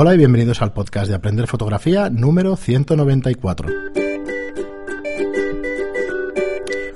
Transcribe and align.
Hola 0.00 0.14
y 0.14 0.16
bienvenidos 0.16 0.62
al 0.62 0.72
podcast 0.72 1.08
de 1.08 1.16
Aprender 1.16 1.48
Fotografía 1.48 2.08
número 2.08 2.54
194. 2.54 3.68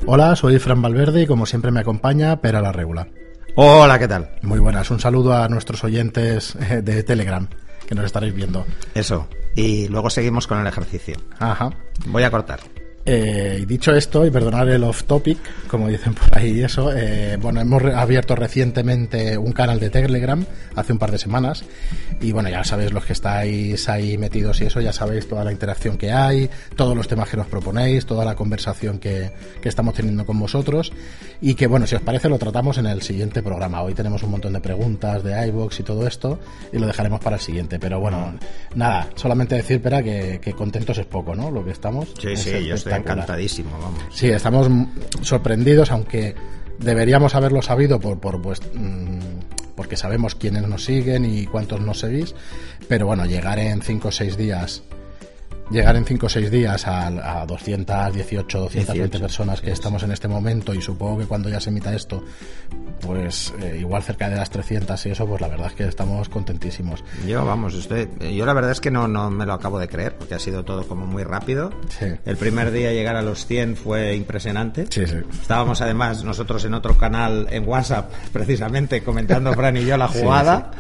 Hola, 0.07 0.37
soy 0.37 0.61
Fran 0.61 0.81
Valverde 0.81 1.23
y 1.23 1.27
como 1.27 1.45
siempre 1.45 1.73
me 1.73 1.81
acompaña 1.81 2.41
Pera 2.41 2.61
la 2.61 2.71
Regula. 2.71 3.09
Hola, 3.57 3.99
¿qué 3.99 4.07
tal? 4.07 4.31
Muy 4.43 4.61
buenas, 4.61 4.89
un 4.93 5.01
saludo 5.01 5.35
a 5.35 5.49
nuestros 5.49 5.83
oyentes 5.83 6.55
eh, 6.55 6.81
de 6.81 7.03
Telegram 7.03 7.49
que 7.89 7.97
nos 7.97 8.05
estaréis 8.05 8.35
viendo. 8.35 8.65
Eso, 8.95 9.27
y 9.57 9.89
luego 9.89 10.09
seguimos 10.09 10.47
con 10.47 10.61
el 10.61 10.67
ejercicio. 10.69 11.17
Ajá. 11.41 11.71
Voy 12.07 12.23
a 12.23 12.31
cortar. 12.31 12.61
Eh, 13.05 13.65
dicho 13.67 13.93
esto, 13.93 14.25
y 14.25 14.31
perdonar 14.31 14.69
el 14.69 14.85
off 14.85 15.05
topic, 15.05 15.39
como 15.67 15.89
dicen 15.89 16.15
por 16.15 16.39
ahí, 16.39 16.63
eso, 16.63 16.93
eh, 16.95 17.37
bueno, 17.41 17.61
hemos 17.61 17.83
abierto 17.83 18.37
recientemente 18.37 19.37
un 19.37 19.53
canal 19.53 19.81
de 19.81 19.91
Telegram 19.91 20.45
hace 20.77 20.93
un 20.93 20.99
par 20.99 21.11
de 21.11 21.19
semanas. 21.19 21.65
Y 22.21 22.31
bueno, 22.31 22.49
ya 22.49 22.63
sabéis 22.63 22.93
los 22.93 23.05
que 23.05 23.13
estáis 23.13 23.89
ahí 23.89 24.17
metidos 24.19 24.61
y 24.61 24.67
eso, 24.67 24.81
ya 24.81 24.93
sabéis 24.93 25.29
toda 25.29 25.43
la 25.45 25.51
interacción 25.51 25.99
que 25.99 26.13
hay, 26.13 26.49
todos 26.77 26.97
los 26.97 27.09
temas 27.09 27.29
que 27.29 27.37
nos 27.37 27.49
proponéis, 27.49 28.07
toda 28.07 28.25
la 28.25 28.37
conversación 28.37 29.01
que, 29.01 29.33
que 29.61 29.69
estamos 29.69 29.95
teniendo 29.95 30.25
con 30.25 30.39
vosotros. 30.39 30.93
Y 31.45 31.55
que 31.55 31.67
bueno, 31.67 31.89
si 31.89 31.97
os 31.97 32.03
parece, 32.03 32.29
lo 32.29 32.39
tratamos 32.39 32.79
en 32.79 32.87
el 32.87 33.03
siguiente 33.03 33.43
programa. 33.43 33.83
Hoy 33.83 33.95
tenemos 33.95 34.23
un 34.23 34.31
montón 34.31 34.53
de 34.53 34.61
preguntas 34.61 35.25
de 35.25 35.45
iBox 35.49 35.81
y 35.81 35.83
todo 35.83 36.07
esto, 36.07 36.39
y 36.73 36.79
lo 36.79 36.87
dejaremos 36.87 37.19
para 37.19 37.35
el 37.35 37.43
siguiente. 37.43 37.81
Pero 37.81 37.99
bueno, 37.99 38.39
nada, 38.77 39.09
solamente 39.17 39.57
decir, 39.57 39.79
espera, 39.79 40.05
que, 40.05 40.39
que 40.41 40.53
contentos 40.53 40.99
es 40.99 41.07
poco, 41.07 41.35
¿no? 41.35 41.51
Lo 41.51 41.65
que 41.65 41.73
estamos. 41.73 42.15
Sí, 42.21 42.29
Es 42.29 42.43
sí, 42.45 42.65
yo 42.65 42.77
estoy 42.77 42.93
encantadísimo, 42.93 43.73
vamos. 43.73 44.05
Sí, 44.13 44.29
estamos 44.29 44.69
sorprendidos, 45.23 45.91
aunque 45.91 46.37
deberíamos 46.79 47.35
haberlo 47.35 47.61
sabido 47.61 47.99
por, 47.99 48.21
por 48.21 48.41
pues, 48.41 48.61
porque 49.75 49.97
sabemos 49.97 50.37
quiénes 50.37 50.69
nos 50.69 50.85
siguen 50.85 51.25
y 51.25 51.47
cuántos 51.47 51.81
nos 51.81 51.99
seguís. 51.99 52.37
Pero 52.87 53.07
bueno, 53.07 53.27
llegar 53.27 53.59
en 53.59 53.83
5 53.83 54.07
o 54.09 54.13
6 54.13 54.37
días, 54.37 54.85
llegar 55.73 55.97
en 55.97 56.05
5 56.05 56.27
o 56.27 56.29
6 56.29 56.51
días 56.51 56.87
a, 56.87 57.07
a 57.43 57.47
218, 57.47 58.59
220 58.59 58.93
18, 58.93 59.21
personas 59.21 59.61
que 59.61 59.67
sí, 59.69 59.73
estamos 59.73 60.03
en 60.03 60.13
este 60.13 60.29
momento, 60.29 60.75
y 60.75 60.81
supongo 60.83 61.19
que 61.19 61.27
cuando 61.27 61.49
ya 61.49 61.61
se 61.61 61.71
emita 61.71 61.95
esto, 61.95 62.25
pues 63.01 63.53
eh, 63.61 63.79
igual 63.81 64.03
cerca 64.03 64.29
de 64.29 64.37
las 64.37 64.51
300 64.51 65.07
y 65.07 65.11
eso, 65.11 65.27
pues 65.27 65.41
la 65.41 65.49
verdad 65.49 65.69
es 65.69 65.73
que 65.75 65.85
estamos 65.85 66.29
contentísimos. 66.29 67.03
Yo, 67.27 67.45
vamos, 67.45 67.75
estoy, 67.75 68.09
yo 68.35 68.47
la 68.47 68.53
verdad 68.53 68.71
es 68.71 68.81
que 68.81 68.91
no, 68.91 69.09
no 69.09 69.31
me 69.31 69.47
lo 69.47 69.55
acabo 69.55 69.79
de 69.79 69.89
creer, 69.89 70.17
porque 70.17 70.35
ha 70.35 70.39
sido 70.39 70.65
todo 70.65 70.87
como 70.87 71.07
muy 71.07 71.25
rápido. 71.25 71.73
Sí. 71.99 72.07
El 72.25 72.37
primer 72.37 72.71
día 72.71 72.93
llegar 72.93 73.17
a 73.17 73.23
los 73.23 73.47
100 73.47 73.77
fue 73.77 74.15
impresionante. 74.15 74.87
Sí, 74.91 75.07
sí. 75.07 75.17
Estábamos 75.41 75.81
además 75.81 76.23
nosotros 76.25 76.65
en 76.65 76.75
otro 76.75 76.97
canal 76.97 77.49
en 77.51 77.67
WhatsApp, 77.69 78.11
precisamente 78.33 79.03
comentando 79.03 79.53
Fran 79.55 79.77
y 79.77 79.85
yo 79.85 79.97
la 79.97 80.09
Sí, 80.09 80.21
jugada. 80.21 80.71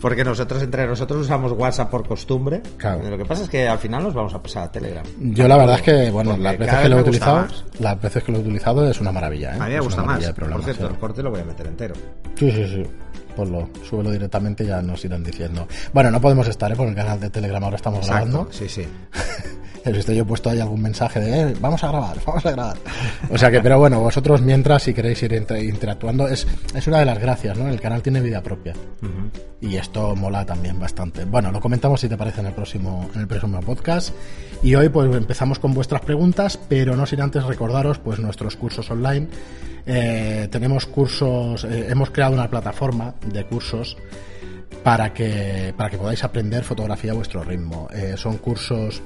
Porque 0.00 0.24
nosotros 0.24 0.62
entre 0.62 0.86
nosotros 0.86 1.22
usamos 1.22 1.52
WhatsApp 1.52 1.90
por 1.90 2.06
costumbre. 2.06 2.62
Claro. 2.76 3.08
Lo 3.08 3.18
que 3.18 3.24
pasa 3.24 3.44
es 3.44 3.48
que 3.48 3.66
al 3.66 3.78
final 3.78 4.02
nos 4.02 4.14
vamos 4.14 4.34
a 4.34 4.42
pasar 4.42 4.64
a 4.64 4.72
Telegram. 4.72 5.04
Yo 5.18 5.48
la 5.48 5.56
verdad 5.56 5.76
es 5.76 5.82
que, 5.82 6.10
bueno, 6.10 6.30
Porque 6.30 6.42
las 6.44 6.58
veces 6.58 6.78
que 6.78 6.88
lo 6.88 6.98
he 6.98 7.00
utilizado, 7.02 7.46
las 7.78 8.00
veces 8.00 8.24
que 8.24 8.32
lo 8.32 8.38
he 8.38 8.40
utilizado 8.40 8.88
es 8.88 9.00
una 9.00 9.12
maravilla, 9.12 9.54
¿eh? 9.54 9.58
A 9.60 9.66
mí 9.66 9.74
me 9.74 9.80
gusta 9.80 10.02
más. 10.02 10.24
Por 10.32 10.62
cierto, 10.62 10.88
el 10.88 10.98
corte 10.98 11.22
lo 11.22 11.30
voy 11.30 11.40
a 11.40 11.44
meter 11.44 11.66
entero. 11.66 11.94
Sí, 12.36 12.50
sí, 12.50 12.66
sí. 12.66 12.82
Ponlo, 13.38 13.68
súbelo 13.88 14.10
directamente 14.10 14.66
ya 14.66 14.82
nos 14.82 15.04
irán 15.04 15.22
diciendo. 15.22 15.68
Bueno, 15.92 16.10
no 16.10 16.20
podemos 16.20 16.48
estar, 16.48 16.72
¿eh? 16.72 16.74
Por 16.74 16.88
el 16.88 16.94
canal 16.96 17.20
de 17.20 17.30
Telegram 17.30 17.62
ahora 17.62 17.76
estamos 17.76 18.04
grabando. 18.04 18.48
Sí, 18.50 18.68
sí. 18.68 18.82
He 19.84 19.92
visto 19.92 20.12
yo 20.12 20.22
he 20.22 20.26
puesto 20.26 20.50
ahí 20.50 20.58
algún 20.60 20.82
mensaje 20.82 21.20
de, 21.20 21.40
eh, 21.40 21.54
vamos 21.60 21.82
a 21.84 21.88
grabar, 21.88 22.16
vamos 22.26 22.44
a 22.44 22.50
grabar. 22.50 22.76
O 23.30 23.38
sea 23.38 23.48
que, 23.50 23.60
pero 23.60 23.78
bueno, 23.78 24.00
vosotros 24.00 24.42
mientras, 24.42 24.82
si 24.82 24.92
queréis 24.92 25.22
ir 25.22 25.32
inter- 25.32 25.62
interactuando, 25.62 26.26
es, 26.26 26.48
es 26.74 26.86
una 26.88 26.98
de 26.98 27.04
las 27.04 27.18
gracias, 27.20 27.56
¿no? 27.56 27.68
El 27.68 27.80
canal 27.80 28.02
tiene 28.02 28.20
vida 28.20 28.42
propia. 28.42 28.74
Y 29.60 29.76
esto 29.76 30.16
mola 30.16 30.44
también 30.44 30.78
bastante. 30.80 31.24
Bueno, 31.24 31.52
lo 31.52 31.60
comentamos 31.60 32.00
si 32.00 32.08
te 32.08 32.16
parece 32.18 32.40
en 32.40 32.48
el 32.48 32.54
próximo, 32.54 33.08
en 33.14 33.20
el 33.20 33.28
próximo 33.28 33.60
podcast. 33.60 34.12
Y 34.64 34.74
hoy 34.74 34.88
pues 34.88 35.14
empezamos 35.14 35.60
con 35.60 35.72
vuestras 35.72 36.02
preguntas, 36.02 36.58
pero 36.68 36.96
no 36.96 37.06
sin 37.06 37.20
antes 37.22 37.44
recordaros 37.44 37.98
pues 38.00 38.18
nuestros 38.18 38.56
cursos 38.56 38.90
online. 38.90 39.28
Eh, 39.90 40.48
tenemos 40.50 40.84
cursos, 40.84 41.64
eh, 41.64 41.86
hemos 41.88 42.10
creado 42.10 42.34
una 42.34 42.50
plataforma 42.50 43.14
de 43.24 43.44
cursos 43.46 43.96
para 44.84 45.14
que, 45.14 45.72
para 45.78 45.88
que 45.88 45.96
podáis 45.96 46.22
aprender 46.24 46.62
fotografía 46.62 47.12
a 47.12 47.14
vuestro 47.14 47.42
ritmo. 47.42 47.88
Eh, 47.90 48.12
son 48.18 48.36
cursos 48.36 49.02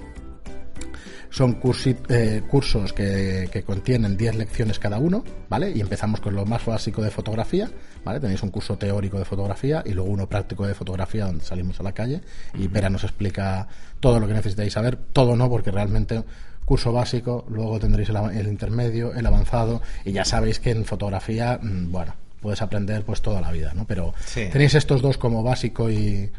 son 1.33 1.59
cursi- 1.61 1.97
eh, 2.11 2.43
cursos 2.49 2.93
que, 2.93 3.49
que 3.51 3.63
contienen 3.63 4.17
10 4.19 4.37
lecciones 4.37 4.79
cada 4.79 4.99
uno, 4.99 5.25
¿vale? 5.49 5.71
Y 5.75 5.81
empezamos 5.81 6.21
con 6.21 6.35
lo 6.35 6.45
más 6.45 6.65
básico 6.67 7.01
de 7.03 7.11
fotografía, 7.11 7.71
¿vale? 8.05 8.21
Tenéis 8.21 8.43
un 8.43 8.51
curso 8.51 8.77
teórico 8.77 9.19
de 9.19 9.25
fotografía 9.25 9.83
y 9.87 9.93
luego 9.93 10.11
uno 10.11 10.29
práctico 10.29 10.67
de 10.67 10.75
fotografía 10.75 11.25
donde 11.25 11.43
salimos 11.45 11.81
a 11.81 11.85
la 11.85 11.93
calle 11.93 12.21
y 12.55 12.69
Pera 12.69 12.91
nos 12.91 13.03
explica 13.05 13.67
todo 13.99 14.21
lo 14.21 14.27
que 14.29 14.35
necesitáis 14.35 14.75
saber, 14.75 14.97
todo 14.97 15.35
no, 15.35 15.49
porque 15.49 15.71
realmente 15.71 16.23
curso 16.67 16.93
básico, 16.93 17.45
luego 17.49 17.81
tendréis 17.81 18.11
el, 18.11 18.17
el 18.17 18.47
intermedio, 18.47 19.15
el 19.15 19.25
avanzado 19.27 19.81
y 20.05 20.13
ya 20.13 20.25
sabéis 20.27 20.61
que 20.61 20.71
en 20.71 20.85
fotografía, 20.85 21.59
mm, 21.61 21.91
bueno, 21.91 22.15
puedes 22.43 22.61
aprender 22.61 23.05
pues 23.05 23.23
toda 23.23 23.41
la 23.41 23.51
vida, 23.51 23.73
¿no? 23.75 23.87
Pero 23.87 24.13
Sí. 24.27 24.49
tenéis 24.53 24.75
estos 24.75 25.01
dos 25.01 25.17
como 25.17 25.43
básico 25.43 25.89
y 25.91 26.31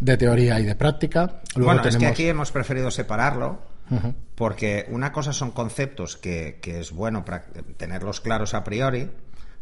de 0.00 0.16
teoría 0.16 0.58
y 0.58 0.64
de 0.64 0.74
práctica. 0.74 1.40
Luego 1.54 1.72
bueno, 1.74 1.88
es 1.88 1.96
que 1.96 2.06
aquí 2.06 2.28
hemos 2.28 2.50
preferido 2.50 2.90
separarlo 2.90 3.58
porque 4.34 4.86
una 4.90 5.12
cosa 5.12 5.32
son 5.32 5.50
conceptos 5.50 6.16
que, 6.16 6.58
que 6.62 6.80
es 6.80 6.92
bueno 6.92 7.24
tenerlos 7.76 8.20
claros 8.20 8.54
a 8.54 8.64
priori, 8.64 9.10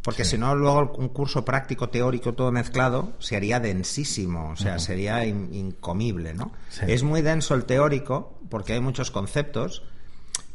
porque 0.03 0.25
si 0.25 0.39
no, 0.39 0.55
luego 0.55 0.93
un 0.99 1.09
curso 1.09 1.45
práctico, 1.45 1.89
teórico, 1.89 2.35
todo 2.35 2.53
mezclado, 2.53 3.13
se 3.19 3.35
haría 3.37 3.59
densísimo, 3.59 4.51
o 4.51 4.57
sea, 4.57 4.79
sería 4.79 5.25
in- 5.25 5.53
incomible, 5.53 6.33
¿no? 6.35 6.53
Sí. 6.69 6.83
Es 6.87 7.03
muy 7.03 7.23
denso 7.23 7.55
el 7.55 7.65
teórico 7.65 8.39
porque 8.49 8.75
hay 8.75 8.81
muchos 8.81 9.11
conceptos, 9.11 9.83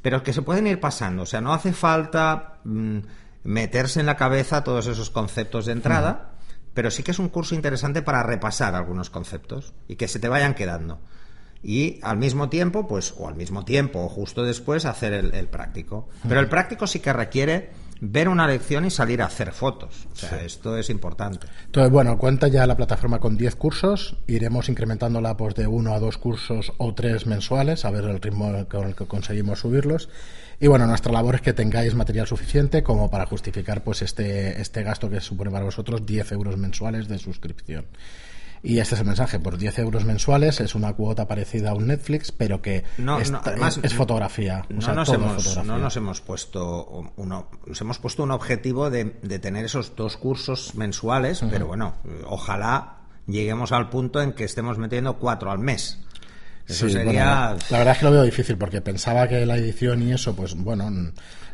pero 0.01 0.23
que 0.23 0.31
se 0.33 0.41
pueden 0.41 0.67
ir 0.67 0.79
pasando, 0.79 1.23
o 1.23 1.25
sea, 1.25 1.41
no 1.41 1.53
hace 1.53 1.73
falta 1.73 2.59
mm, 2.63 2.99
meterse 3.43 3.99
en 3.99 4.05
la 4.05 4.15
cabeza 4.15 4.63
todos 4.63 4.87
esos 4.87 5.09
conceptos 5.09 5.65
de 5.65 5.73
entrada, 5.73 6.29
pero 6.73 6.89
sí 6.89 7.03
que 7.03 7.11
es 7.11 7.19
un 7.19 7.27
curso 7.27 7.53
interesante 7.53 8.01
para 8.01 8.23
repasar 8.23 8.73
algunos 8.75 9.09
conceptos 9.09 9.73
y 9.89 9.97
que 9.97 10.07
se 10.07 10.19
te 10.19 10.29
vayan 10.29 10.53
quedando. 10.53 10.99
Y 11.63 11.99
al 12.01 12.17
mismo 12.17 12.49
tiempo, 12.49 12.87
pues, 12.87 13.13
o 13.17 13.27
al 13.27 13.35
mismo 13.35 13.65
tiempo, 13.65 13.99
o 14.03 14.09
justo 14.09 14.43
después, 14.43 14.85
hacer 14.85 15.13
el, 15.13 15.33
el 15.33 15.47
práctico. 15.47 16.09
Pero 16.27 16.39
el 16.39 16.49
práctico 16.49 16.87
sí 16.87 16.99
que 16.99 17.13
requiere 17.13 17.69
ver 18.01 18.27
una 18.27 18.47
lección 18.47 18.83
y 18.85 18.89
salir 18.89 19.21
a 19.21 19.25
hacer 19.25 19.51
fotos. 19.51 20.07
O 20.11 20.15
sea, 20.15 20.41
esto 20.41 20.75
es 20.75 20.89
importante. 20.89 21.47
Entonces, 21.67 21.91
bueno, 21.91 22.17
cuenta 22.17 22.47
ya 22.47 22.65
la 22.65 22.75
plataforma 22.75 23.19
con 23.19 23.37
10 23.37 23.55
cursos. 23.55 24.17
Iremos 24.25 24.69
incrementándola 24.69 25.37
pues, 25.37 25.53
de 25.53 25.67
uno 25.67 25.93
a 25.93 25.99
dos 25.99 26.17
cursos 26.17 26.73
o 26.77 26.95
tres 26.95 27.27
mensuales, 27.27 27.85
a 27.85 27.91
ver 27.91 28.05
el 28.05 28.19
ritmo 28.19 28.65
con 28.67 28.87
el 28.87 28.95
que 28.95 29.05
conseguimos 29.05 29.59
subirlos. 29.59 30.09
Y 30.59 30.67
bueno, 30.67 30.87
nuestra 30.87 31.11
labor 31.11 31.35
es 31.35 31.41
que 31.41 31.53
tengáis 31.53 31.93
material 31.93 32.27
suficiente 32.27 32.83
como 32.83 33.09
para 33.09 33.27
justificar 33.27 33.83
pues 33.83 34.01
este, 34.01 34.59
este 34.59 34.83
gasto 34.83 35.09
que 35.09 35.21
supone 35.21 35.51
para 35.51 35.65
vosotros 35.65 36.05
10 36.05 36.31
euros 36.31 36.57
mensuales 36.57 37.07
de 37.07 37.19
suscripción. 37.19 37.85
Y 38.63 38.77
este 38.77 38.93
es 38.95 39.01
el 39.01 39.07
mensaje, 39.07 39.39
por 39.39 39.57
10 39.57 39.79
euros 39.79 40.05
mensuales 40.05 40.59
es 40.59 40.75
una 40.75 40.93
cuota 40.93 41.27
parecida 41.27 41.71
a 41.71 41.73
un 41.73 41.87
Netflix, 41.87 42.31
pero 42.31 42.61
que 42.61 42.83
No, 42.99 43.19
es, 43.19 43.31
no, 43.31 43.41
además, 43.43 43.79
es 43.81 43.93
fotografía. 43.95 44.65
o 44.69 44.73
No, 44.73 44.81
sea, 44.81 44.93
nos 44.93 45.09
hemos, 45.09 45.43
fotografía. 45.43 45.63
no 45.73 45.79
nos 45.79 45.97
hemos 45.97 46.21
puesto 46.21 47.11
uno, 47.15 47.49
nos 47.65 47.81
hemos 47.81 47.97
puesto 47.97 48.21
un 48.23 48.29
objetivo 48.31 48.89
de, 48.91 49.15
de 49.23 49.39
tener 49.39 49.65
esos 49.65 49.95
dos 49.95 50.15
cursos 50.17 50.75
mensuales, 50.75 51.43
pero 51.49 51.65
bueno, 51.65 51.95
ojalá 52.27 52.97
lleguemos 53.25 53.71
al 53.71 53.89
punto 53.89 54.21
en 54.21 54.33
que 54.33 54.43
estemos 54.43 54.77
metiendo 54.77 55.17
cuatro 55.17 55.51
al 55.51 55.59
mes. 55.59 55.99
Eso 56.67 56.87
Sí, 56.87 56.93
sería. 56.93 57.03
bueno, 57.49 57.59
la 57.71 57.77
verdad 57.79 57.93
es 57.93 57.97
que 57.99 58.05
lo 58.05 58.11
veo 58.11 58.23
difícil 58.23 58.57
porque 58.57 58.81
pensaba 58.81 59.27
que 59.27 59.43
la 59.45 59.57
edición 59.57 60.03
y 60.03 60.13
eso, 60.13 60.35
pues 60.35 60.53
bueno, 60.55 60.89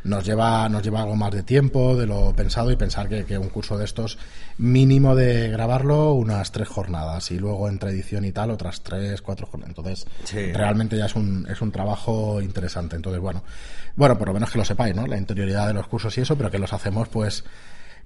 nos 0.04 0.24
lleva, 0.26 0.68
nos 0.70 0.82
lleva 0.84 1.02
algo 1.02 1.16
más 1.16 1.32
de 1.32 1.44
tiempo 1.44 1.96
de 1.96 2.06
lo 2.08 2.34
pensado 2.36 2.72
y 2.72 2.76
pensar 2.76 3.10
que, 3.10 3.26
que 3.26 3.38
un 3.38 3.50
curso 3.50 3.78
de 3.78 3.86
estos 3.86 4.18
mínimo 4.58 5.16
de 5.16 5.50
grabarlo 5.50 6.14
unas 6.14 6.52
tres 6.52 6.68
jornadas 6.68 7.30
y 7.32 7.40
luego 7.40 7.68
entre 7.70 7.92
edición 7.92 8.26
y 8.26 8.32
tal 8.32 8.52
otras 8.52 8.82
tres, 8.82 9.22
cuatro 9.22 9.48
jornadas. 9.48 9.76
Entonces, 9.78 10.08
Sí. 10.24 10.52
realmente 10.54 10.98
ya 10.98 11.06
es 11.06 11.16
un, 11.16 11.46
es 11.50 11.62
un 11.62 11.72
trabajo 11.72 12.42
interesante. 12.42 12.96
Entonces, 12.96 13.22
bueno, 13.22 13.44
bueno, 13.96 14.18
por 14.18 14.28
lo 14.28 14.34
menos 14.34 14.52
que 14.52 14.58
lo 14.58 14.66
sepáis, 14.66 14.96
¿no? 14.96 15.06
La 15.08 15.18
interioridad 15.18 15.68
de 15.68 15.74
los 15.74 15.88
cursos 15.88 16.18
y 16.18 16.22
eso, 16.22 16.36
pero 16.38 16.50
que 16.52 16.60
los 16.60 16.74
hacemos 16.74 17.08
pues 17.10 17.44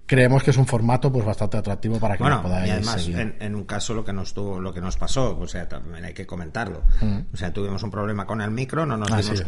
creemos 0.07 0.43
que 0.43 0.51
es 0.51 0.57
un 0.57 0.65
formato 0.65 1.09
pues 1.11 1.23
bastante 1.25 1.55
atractivo 1.57 1.97
para 1.99 2.17
que 2.17 2.23
lo 2.25 2.41
podáis 2.41 2.67
y 2.67 2.71
además, 2.71 3.01
seguir. 3.01 3.19
en, 3.19 3.35
en 3.39 3.55
un 3.55 3.63
caso 3.63 3.93
lo 3.93 4.03
que 4.03 4.11
nos 4.11 4.33
tuvo, 4.33 4.59
lo 4.59 4.73
que 4.73 4.81
nos 4.81 4.97
pasó, 4.97 5.37
o 5.39 5.47
sea, 5.47 5.69
también 5.69 6.03
hay 6.03 6.13
que 6.13 6.25
comentarlo. 6.25 6.81
O 7.33 7.37
sea, 7.37 7.53
tuvimos 7.53 7.81
un 7.83 7.91
problema 7.91 8.25
con 8.25 8.41
el 8.41 8.51
micro, 8.51 8.85
no 8.85 8.97
nos 8.97 9.09
Mm. 9.09 9.13
Ah, 9.13 9.17
dimos 9.17 9.27
sí, 9.29 9.33
es 9.35 9.41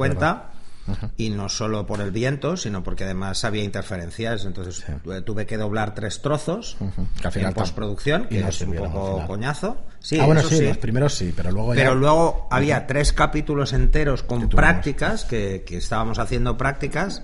Y 1.17 1.29
no 1.29 1.47
solo 1.49 1.85
por 1.85 2.01
el 2.01 2.11
viento, 2.11 2.57
sino 2.57 2.83
porque 2.83 3.05
además 3.05 3.43
había 3.45 3.63
interferencias. 3.63 4.45
Entonces 4.45 4.83
tu- 5.03 5.21
tuve 5.21 5.45
que 5.45 5.57
doblar 5.57 5.95
tres 5.95 6.21
trozos 6.21 6.75
al 7.23 7.31
final 7.31 7.49
en 7.49 7.53
postproducción, 7.55 8.27
que 8.27 8.41
no 8.41 8.47
es 8.49 8.61
un 8.61 8.73
poco 8.75 9.23
coñazo. 9.27 9.77
Sí, 9.99 10.19
ah, 10.19 10.25
bueno, 10.25 10.41
sí, 10.41 10.57
sí. 10.57 10.65
los 10.67 10.77
primeros 10.77 11.13
sí, 11.13 11.33
pero 11.35 11.51
luego 11.51 11.73
ya... 11.73 11.81
Pero 11.81 11.95
luego 11.95 12.47
había 12.51 12.85
tres 12.87 13.13
capítulos 13.13 13.71
enteros 13.71 14.23
con 14.23 14.49
prácticas, 14.49 15.23
que, 15.23 15.63
que 15.65 15.77
estábamos 15.77 16.19
haciendo 16.19 16.57
prácticas, 16.57 17.23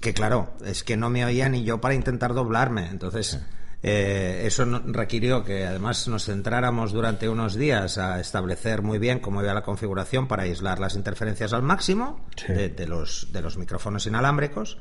que 0.00 0.12
claro, 0.12 0.52
es 0.64 0.84
que 0.84 0.96
no 0.98 1.08
me 1.08 1.24
oía 1.24 1.48
ni 1.48 1.64
yo 1.64 1.80
para 1.80 1.94
intentar 1.94 2.34
doblarme. 2.34 2.88
Entonces, 2.90 3.40
Eh, 3.82 4.42
eso 4.44 4.64
requirió 4.86 5.42
que 5.42 5.64
además 5.66 6.06
nos 6.06 6.26
centráramos 6.26 6.92
durante 6.92 7.28
unos 7.28 7.54
días 7.54 7.98
a 7.98 8.20
establecer 8.20 8.82
muy 8.82 8.98
bien 8.98 9.18
cómo 9.18 9.42
iba 9.42 9.52
la 9.54 9.62
configuración 9.62 10.28
para 10.28 10.44
aislar 10.44 10.78
las 10.78 10.94
interferencias 10.94 11.52
al 11.52 11.62
máximo 11.62 12.24
de, 12.46 12.86
los, 12.86 13.32
de 13.32 13.42
los 13.42 13.56
micrófonos 13.56 14.06
inalámbricos. 14.06 14.78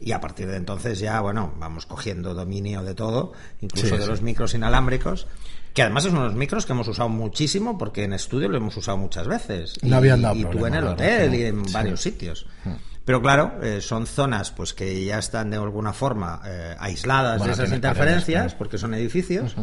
Y 0.00 0.12
a 0.12 0.20
partir 0.20 0.46
de 0.46 0.56
entonces 0.56 0.98
ya, 1.00 1.20
bueno, 1.20 1.52
vamos 1.58 1.86
cogiendo 1.86 2.34
dominio 2.34 2.82
de 2.82 2.94
todo, 2.94 3.32
incluso 3.60 3.96
de 3.96 4.06
los 4.06 4.22
micros 4.22 4.54
inalámbricos 4.54 5.26
que 5.78 5.82
además 5.82 6.06
es 6.06 6.12
unos 6.12 6.34
micros 6.34 6.66
que 6.66 6.72
hemos 6.72 6.88
usado 6.88 7.08
muchísimo 7.08 7.78
porque 7.78 8.02
en 8.02 8.12
estudio 8.12 8.48
lo 8.48 8.56
hemos 8.56 8.76
usado 8.76 8.96
muchas 8.96 9.28
veces. 9.28 9.78
No 9.82 9.98
habían 9.98 10.22
dado 10.22 10.34
y, 10.34 10.44
tú 10.44 10.66
en 10.66 10.74
el 10.74 10.84
hotel 10.84 11.32
y 11.36 11.44
en 11.44 11.62
varios 11.72 12.00
sitios. 12.00 12.46
Pero 13.04 13.22
claro, 13.22 13.60
eh, 13.62 13.80
son 13.80 14.06
zonas 14.06 14.50
pues 14.50 14.74
que 14.74 15.04
ya 15.04 15.20
están 15.20 15.50
de 15.50 15.56
alguna 15.56 15.92
forma 15.92 16.42
eh, 16.44 16.74
aisladas 16.80 17.44
de 17.44 17.52
esas 17.52 17.72
interferencias, 17.72 18.56
porque 18.56 18.76
son 18.76 18.92
edificios. 18.92 19.54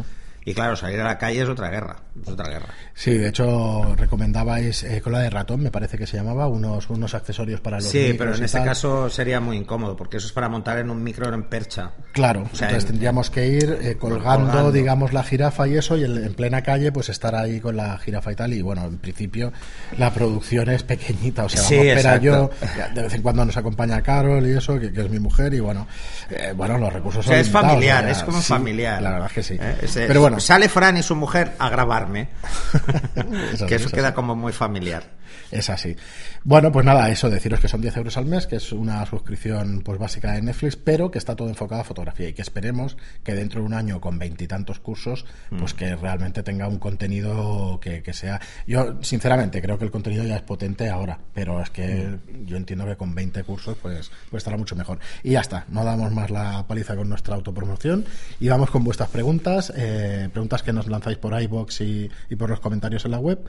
Y 0.48 0.54
claro, 0.54 0.76
salir 0.76 1.00
a 1.00 1.04
la 1.04 1.18
calle 1.18 1.42
es 1.42 1.48
otra 1.48 1.68
guerra, 1.70 1.96
es 2.22 2.28
otra 2.28 2.48
guerra. 2.48 2.68
Sí, 2.94 3.18
de 3.18 3.30
hecho 3.30 3.96
recomendabais 3.96 4.84
eh, 4.84 5.00
cola 5.00 5.18
de 5.18 5.28
ratón, 5.28 5.60
me 5.60 5.72
parece 5.72 5.98
que 5.98 6.06
se 6.06 6.18
llamaba, 6.18 6.46
unos 6.46 6.88
unos 6.88 7.14
accesorios 7.14 7.60
para 7.60 7.78
los 7.78 7.86
Sí, 7.86 8.14
pero 8.16 8.32
en 8.32 8.44
ese 8.44 8.62
caso 8.62 9.10
sería 9.10 9.40
muy 9.40 9.56
incómodo 9.56 9.96
porque 9.96 10.18
eso 10.18 10.28
es 10.28 10.32
para 10.32 10.48
montar 10.48 10.78
en 10.78 10.88
un 10.88 11.02
micro 11.02 11.34
en 11.34 11.48
percha. 11.48 11.90
Claro, 12.12 12.44
entonces 12.52 12.86
tendríamos 12.86 13.28
que 13.28 13.48
ir 13.48 13.76
eh, 13.82 13.96
colgando, 13.96 14.70
digamos, 14.70 15.12
la 15.12 15.24
jirafa 15.24 15.66
y 15.66 15.78
eso 15.78 15.96
y 15.96 16.04
en, 16.04 16.32
plena 16.34 16.62
calle 16.62 16.92
pues 16.92 17.08
estar 17.08 17.34
ahí 17.34 17.58
con 17.58 17.76
la 17.76 17.98
jirafa 17.98 18.30
y 18.30 18.36
tal 18.36 18.52
y 18.52 18.62
bueno, 18.62 18.84
en 18.84 18.98
principio 18.98 19.52
la 19.98 20.14
producción 20.14 20.70
es 20.70 20.84
pequeñita, 20.84 21.46
o 21.46 21.48
sea, 21.48 21.60
sí, 21.60 21.76
vamos 21.76 22.22
yo, 22.22 22.50
de 22.94 23.02
vez 23.02 23.14
en 23.14 23.22
cuando 23.22 23.44
nos 23.44 23.56
acompaña 23.56 24.00
Carol 24.00 24.46
y 24.46 24.52
eso, 24.52 24.78
que, 24.78 24.92
es 24.94 25.10
mi 25.10 25.18
mujer 25.18 25.52
y 25.54 25.58
bueno, 25.58 25.88
eh, 26.30 26.52
bueno, 26.54 26.78
los 26.78 26.92
recursos 26.92 27.26
o 27.26 27.28
sea, 27.28 27.40
es 27.40 27.50
familiar, 27.50 28.08
es 28.08 28.22
como 28.22 28.40
familiar. 28.40 29.02
La 29.02 29.10
verdad 29.10 29.26
es 29.26 29.32
que 29.32 29.42
sí. 29.42 29.58
pero 30.06 30.20
bueno, 30.20 30.35
sale 30.40 30.68
Fran 30.68 30.96
y 30.96 31.02
su 31.02 31.14
mujer 31.14 31.54
a 31.58 31.68
grabarme. 31.68 32.28
que 33.68 33.74
eso 33.76 33.90
queda 33.90 34.14
como 34.14 34.34
muy 34.34 34.52
familiar. 34.52 35.04
Es 35.50 35.70
así. 35.70 35.96
Bueno, 36.44 36.72
pues 36.72 36.84
nada, 36.84 37.10
eso, 37.10 37.30
deciros 37.30 37.60
que 37.60 37.68
son 37.68 37.80
10 37.80 37.96
euros 37.96 38.16
al 38.16 38.26
mes, 38.26 38.46
que 38.46 38.56
es 38.56 38.72
una 38.72 39.04
suscripción 39.06 39.82
pues 39.84 39.98
básica 39.98 40.32
de 40.32 40.42
Netflix, 40.42 40.76
pero 40.76 41.10
que 41.10 41.18
está 41.18 41.36
todo 41.36 41.48
enfocado 41.48 41.80
a 41.80 41.84
fotografía 41.84 42.28
y 42.28 42.32
que 42.32 42.42
esperemos 42.42 42.96
que 43.22 43.34
dentro 43.34 43.60
de 43.60 43.66
un 43.66 43.74
año 43.74 44.00
con 44.00 44.18
veintitantos 44.18 44.80
cursos, 44.80 45.24
pues 45.58 45.74
mm. 45.74 45.76
que 45.76 45.96
realmente 45.96 46.42
tenga 46.42 46.68
un 46.68 46.78
contenido 46.78 47.80
que, 47.80 48.02
sea... 48.12 48.40
Yo, 48.66 49.02
sinceramente, 49.02 49.60
creo 49.60 49.78
que 49.78 49.84
el 49.84 49.90
contenido 49.90 50.24
ya 50.24 50.36
es 50.36 50.42
potente 50.42 50.88
ahora, 50.88 51.18
pero 51.34 51.60
es 51.60 51.70
que 51.70 51.86
mm. 51.86 52.46
yo 52.46 52.56
entiendo 52.56 52.86
que 52.86 52.96
con 52.96 53.14
20 53.14 53.42
cursos 53.44 53.76
pues, 53.80 54.10
pues 54.30 54.40
estará 54.40 54.56
mucho 54.56 54.76
mejor. 54.76 54.98
Y 55.22 55.32
ya 55.32 55.40
está, 55.40 55.64
no 55.68 55.84
damos 55.84 56.12
más 56.12 56.30
la 56.30 56.66
paliza 56.66 56.96
con 56.96 57.08
nuestra 57.08 57.34
autopromoción 57.34 58.04
y 58.40 58.48
vamos 58.48 58.70
con 58.70 58.84
vuestras 58.84 59.08
preguntas, 59.10 59.72
eh, 59.76 60.28
preguntas 60.32 60.62
que 60.62 60.72
nos 60.72 60.86
lanzáis 60.86 61.18
por 61.18 61.40
iBox 61.40 61.80
y, 61.80 62.10
y 62.30 62.36
por 62.36 62.50
los 62.50 62.60
comentarios 62.60 63.04
en 63.04 63.10
la 63.12 63.18
web. 63.18 63.46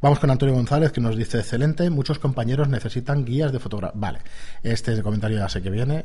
Vamos 0.00 0.18
con 0.18 0.30
Antonio 0.30 0.54
González 0.54 0.92
que 0.92 1.00
nos 1.00 1.13
dice, 1.16 1.38
excelente, 1.38 1.88
muchos 1.90 2.18
compañeros 2.18 2.68
necesitan 2.68 3.24
guías 3.24 3.52
de 3.52 3.58
fotografía. 3.58 3.98
Vale, 4.00 4.18
este 4.62 5.02
comentario 5.02 5.38
ya 5.38 5.48
sé 5.48 5.62
que 5.62 5.70
viene. 5.70 6.04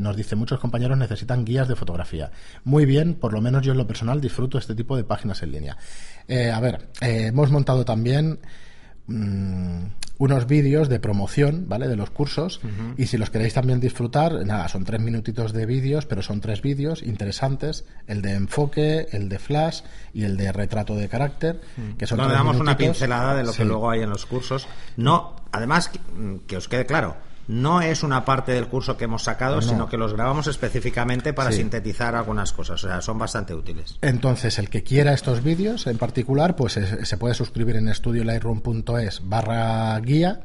nos 0.00 0.16
dice, 0.16 0.36
muchos 0.36 0.58
compañeros 0.60 0.98
necesitan 0.98 1.44
guías 1.44 1.68
de 1.68 1.76
fotografía. 1.76 2.30
Muy 2.64 2.86
bien, 2.86 3.14
por 3.14 3.32
lo 3.32 3.40
menos 3.40 3.62
yo 3.62 3.72
en 3.72 3.78
lo 3.78 3.86
personal 3.86 4.20
disfruto 4.20 4.58
este 4.58 4.74
tipo 4.74 4.96
de 4.96 5.04
páginas 5.04 5.42
en 5.42 5.52
línea. 5.52 5.76
Eh, 6.28 6.50
a 6.50 6.60
ver, 6.60 6.88
eh, 7.00 7.26
hemos 7.26 7.50
montado 7.50 7.84
también... 7.84 8.38
Mm, 9.08 9.84
unos 10.18 10.46
vídeos 10.46 10.88
de 10.88 10.98
promoción, 10.98 11.66
¿vale? 11.68 11.88
De 11.88 11.96
los 11.96 12.10
cursos. 12.10 12.60
Y 12.96 13.06
si 13.06 13.18
los 13.18 13.30
queréis 13.30 13.54
también 13.54 13.80
disfrutar, 13.80 14.46
nada, 14.46 14.68
son 14.68 14.84
tres 14.84 15.00
minutitos 15.00 15.52
de 15.52 15.66
vídeos, 15.66 16.06
pero 16.06 16.22
son 16.22 16.40
tres 16.40 16.62
vídeos 16.62 17.02
interesantes. 17.02 17.84
El 18.06 18.22
de 18.22 18.32
enfoque, 18.32 19.08
el 19.12 19.28
de 19.28 19.38
flash 19.38 19.82
y 20.14 20.24
el 20.24 20.36
de 20.36 20.52
retrato 20.52 20.96
de 20.96 21.08
carácter. 21.08 21.60
Que 21.98 22.06
son 22.06 22.18
Donde 22.18 22.34
damos 22.34 22.58
una 22.58 22.76
pincelada 22.76 23.34
de 23.34 23.44
lo 23.44 23.52
que 23.52 23.64
luego 23.64 23.90
hay 23.90 24.00
en 24.00 24.10
los 24.10 24.24
cursos. 24.24 24.66
No, 24.96 25.36
además, 25.52 25.90
que 26.46 26.56
os 26.56 26.68
quede 26.68 26.86
claro, 26.86 27.16
no 27.48 27.80
es 27.80 28.02
una 28.02 28.24
parte 28.24 28.52
del 28.52 28.66
curso 28.66 28.96
que 28.96 29.04
hemos 29.04 29.22
sacado, 29.22 29.62
sino 29.62 29.88
que 29.88 29.96
los 29.96 30.12
grabamos 30.14 30.46
específicamente 30.46 31.32
para 31.32 31.52
sintetizar 31.52 32.14
algunas 32.14 32.52
cosas. 32.52 32.82
O 32.84 32.88
sea, 32.88 33.00
son 33.00 33.18
bastante 33.18 33.54
útiles. 33.54 33.98
Entonces, 34.02 34.58
el 34.58 34.68
que 34.68 34.82
quiera 34.82 35.12
estos 35.12 35.42
vídeos 35.42 35.86
en 35.86 35.98
particular, 35.98 36.56
pues 36.56 36.72
se 37.02 37.16
puede 37.16 37.34
suscribir 37.34 37.76
en 37.76 37.88
estudiolightroom.es 37.88 39.20
barra 39.24 39.98
guía, 40.00 40.40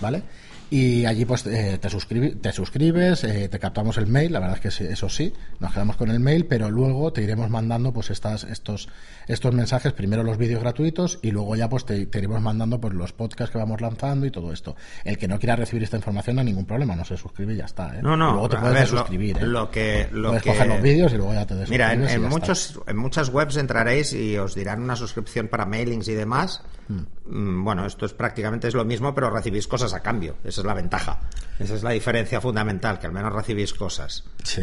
¿vale? 0.00 0.22
Y 0.70 1.04
allí 1.06 1.24
pues 1.24 1.46
eh, 1.46 1.78
te, 1.80 1.88
te 1.88 2.52
suscribes, 2.52 3.24
eh, 3.24 3.48
te 3.48 3.58
captamos 3.58 3.98
el 3.98 4.06
mail, 4.06 4.32
la 4.32 4.40
verdad 4.40 4.58
es 4.62 4.76
que 4.76 4.92
eso 4.92 5.08
sí, 5.08 5.32
nos 5.60 5.72
quedamos 5.72 5.96
con 5.96 6.10
el 6.10 6.20
mail, 6.20 6.46
pero 6.46 6.70
luego 6.70 7.12
te 7.12 7.22
iremos 7.22 7.50
mandando 7.50 7.92
pues 7.92 8.10
estas, 8.10 8.44
estos, 8.44 8.88
estos 9.26 9.54
mensajes, 9.54 9.92
primero 9.92 10.22
los 10.22 10.38
vídeos 10.38 10.60
gratuitos 10.60 11.18
y 11.22 11.30
luego 11.30 11.56
ya 11.56 11.68
pues 11.68 11.84
te, 11.84 12.08
iremos 12.12 12.40
mandando 12.40 12.80
pues 12.80 12.94
los 12.94 13.12
podcasts 13.12 13.52
que 13.52 13.58
vamos 13.58 13.80
lanzando 13.80 14.26
y 14.26 14.30
todo 14.30 14.52
esto. 14.52 14.76
El 15.04 15.18
que 15.18 15.28
no 15.28 15.38
quiera 15.38 15.56
recibir 15.56 15.82
esta 15.82 15.96
información 15.96 16.36
no 16.36 16.40
hay 16.40 16.46
ningún 16.46 16.66
problema, 16.66 16.96
no 16.96 17.04
se 17.04 17.16
suscribe 17.16 17.54
y 17.54 17.58
ya 17.58 17.66
está. 17.66 17.96
¿eh? 17.96 18.00
No, 18.02 18.16
no, 18.16 18.32
luego 18.32 18.48
te 18.48 18.56
puedes 18.56 18.88
suscribir. 18.88 19.42
Lo, 19.42 19.70
que, 19.70 20.08
lo 20.12 20.28
puedes 20.28 20.42
coger 20.42 20.66
los 20.66 20.82
vídeos 20.82 21.12
y 21.12 21.16
luego 21.16 21.34
ya 21.34 21.46
te 21.46 21.54
Mira, 21.68 21.92
en, 21.92 22.22
muchos, 22.22 22.80
en 22.86 22.96
muchas 22.96 23.28
webs 23.28 23.56
entraréis 23.56 24.12
y 24.12 24.36
os 24.36 24.54
dirán 24.54 24.82
una 24.82 24.96
suscripción 24.96 25.48
para 25.48 25.66
mailings 25.66 26.08
y 26.08 26.14
demás. 26.14 26.62
Mm, 26.88 27.64
bueno, 27.64 27.86
esto 27.86 28.06
es 28.06 28.12
prácticamente 28.12 28.68
es 28.68 28.74
lo 28.74 28.84
mismo, 28.84 29.14
pero 29.14 29.30
recibís 29.30 29.66
cosas 29.66 29.94
a 29.94 30.00
cambio. 30.00 30.36
Esa 30.44 30.60
es 30.60 30.66
la 30.66 30.74
ventaja. 30.74 31.20
Esa 31.58 31.74
es 31.74 31.82
la 31.82 31.90
diferencia 31.90 32.40
fundamental, 32.40 32.98
que 32.98 33.06
al 33.06 33.12
menos 33.12 33.32
recibís 33.32 33.72
cosas. 33.72 34.24
Sí. 34.42 34.62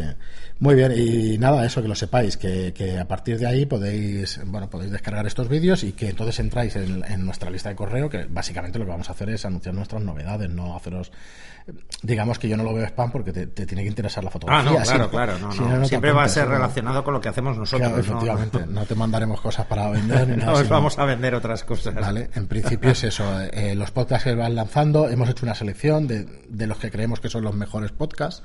Muy 0.60 0.74
bien, 0.74 0.92
y 0.96 1.38
nada, 1.38 1.64
eso 1.64 1.82
que 1.82 1.88
lo 1.88 1.94
sepáis, 1.94 2.36
que, 2.36 2.72
que 2.72 2.98
a 2.98 3.08
partir 3.08 3.38
de 3.38 3.46
ahí 3.46 3.66
podéis, 3.66 4.40
bueno, 4.46 4.70
podéis 4.70 4.92
descargar 4.92 5.26
estos 5.26 5.48
vídeos 5.48 5.82
y 5.82 5.92
que 5.92 6.10
entonces 6.10 6.38
entráis 6.38 6.76
en, 6.76 7.04
en 7.04 7.24
nuestra 7.24 7.50
lista 7.50 7.68
de 7.68 7.74
correo, 7.74 8.08
que 8.08 8.26
básicamente 8.26 8.78
lo 8.78 8.84
que 8.84 8.92
vamos 8.92 9.08
a 9.08 9.12
hacer 9.12 9.30
es 9.30 9.44
anunciar 9.44 9.74
nuestras 9.74 10.02
novedades, 10.02 10.50
no 10.50 10.76
haceros 10.76 11.10
digamos 12.02 12.38
que 12.38 12.48
yo 12.48 12.56
no 12.56 12.64
lo 12.64 12.74
veo 12.74 12.84
spam 12.86 13.10
porque 13.10 13.32
te, 13.32 13.46
tiene 13.46 13.82
que 13.82 13.88
interesar 13.88 14.24
la 14.24 14.30
fotografía. 14.30 14.70
Ah, 14.70 14.74
no, 14.78 14.82
claro, 14.82 15.10
claro. 15.10 15.38
No, 15.38 15.84
Siempre 15.84 16.12
va 16.12 16.24
a 16.24 16.28
ser 16.28 16.48
relacionado 16.48 17.04
con 17.04 17.14
lo 17.14 17.20
que 17.20 17.28
hacemos 17.28 17.56
nosotros. 17.56 17.98
efectivamente. 17.98 18.66
No, 18.72 18.86
te 18.86 18.94
mandaremos 18.94 19.40
cosas 19.40 19.66
para 19.66 19.90
vender 19.90 20.26
ni 20.28 20.36
nada. 20.44 20.62
no, 20.62 20.68
vamos 20.68 20.98
a 20.98 21.04
vender 21.04 21.34
otras 21.34 21.62
cosas. 21.64 21.94
Vale, 21.94 22.30
en 22.34 22.46
principio 22.46 22.90
es 22.90 23.04
eso. 23.04 23.40
Eh, 23.40 23.74
los 23.74 23.90
podcasts 23.90 24.24
que 24.24 24.34
van 24.34 24.54
lanzando, 24.54 25.08
hemos 25.08 25.28
hecho 25.28 25.44
una 25.44 25.54
selección 25.54 26.06
de, 26.06 26.24
de 26.48 26.66
los 26.66 26.78
que 26.78 26.90
creemos 26.90 27.20
que 27.20 27.28
son 27.28 27.44
los 27.44 27.54
mejores 27.54 27.92
podcasts 27.92 28.42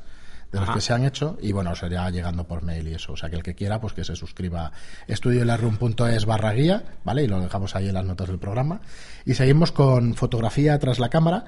de 0.52 0.60
los 0.62 0.70
que 0.70 0.82
se 0.82 0.94
han 0.94 1.04
hecho 1.04 1.38
y 1.42 1.52
bueno, 1.52 1.76
sería 1.76 2.10
llegando 2.10 2.46
por 2.48 2.64
mail 2.64 2.88
y 2.88 2.94
eso. 2.94 3.14
O 3.14 3.18
sea, 3.18 3.30
que 3.30 3.36
el 3.36 3.44
que 3.44 3.56
quiera, 3.56 3.82
pues 3.82 3.94
que 3.94 4.04
se 4.04 4.16
suscriba 4.16 4.72
estudiolarroom.es 5.08 6.26
barra 6.26 6.54
guía, 6.54 6.84
¿vale? 7.04 7.24
Y 7.24 7.28
lo 7.28 7.42
dejamos 7.42 7.76
ahí 7.76 7.90
en 7.90 7.94
las 7.94 8.06
notas 8.06 8.28
del 8.28 8.40
programa. 8.40 8.82
Y 9.26 9.34
seguimos 9.34 9.72
con 9.72 10.16
fotografía 10.16 10.78
tras 10.80 11.00
la 11.00 11.10
cámara. 11.10 11.46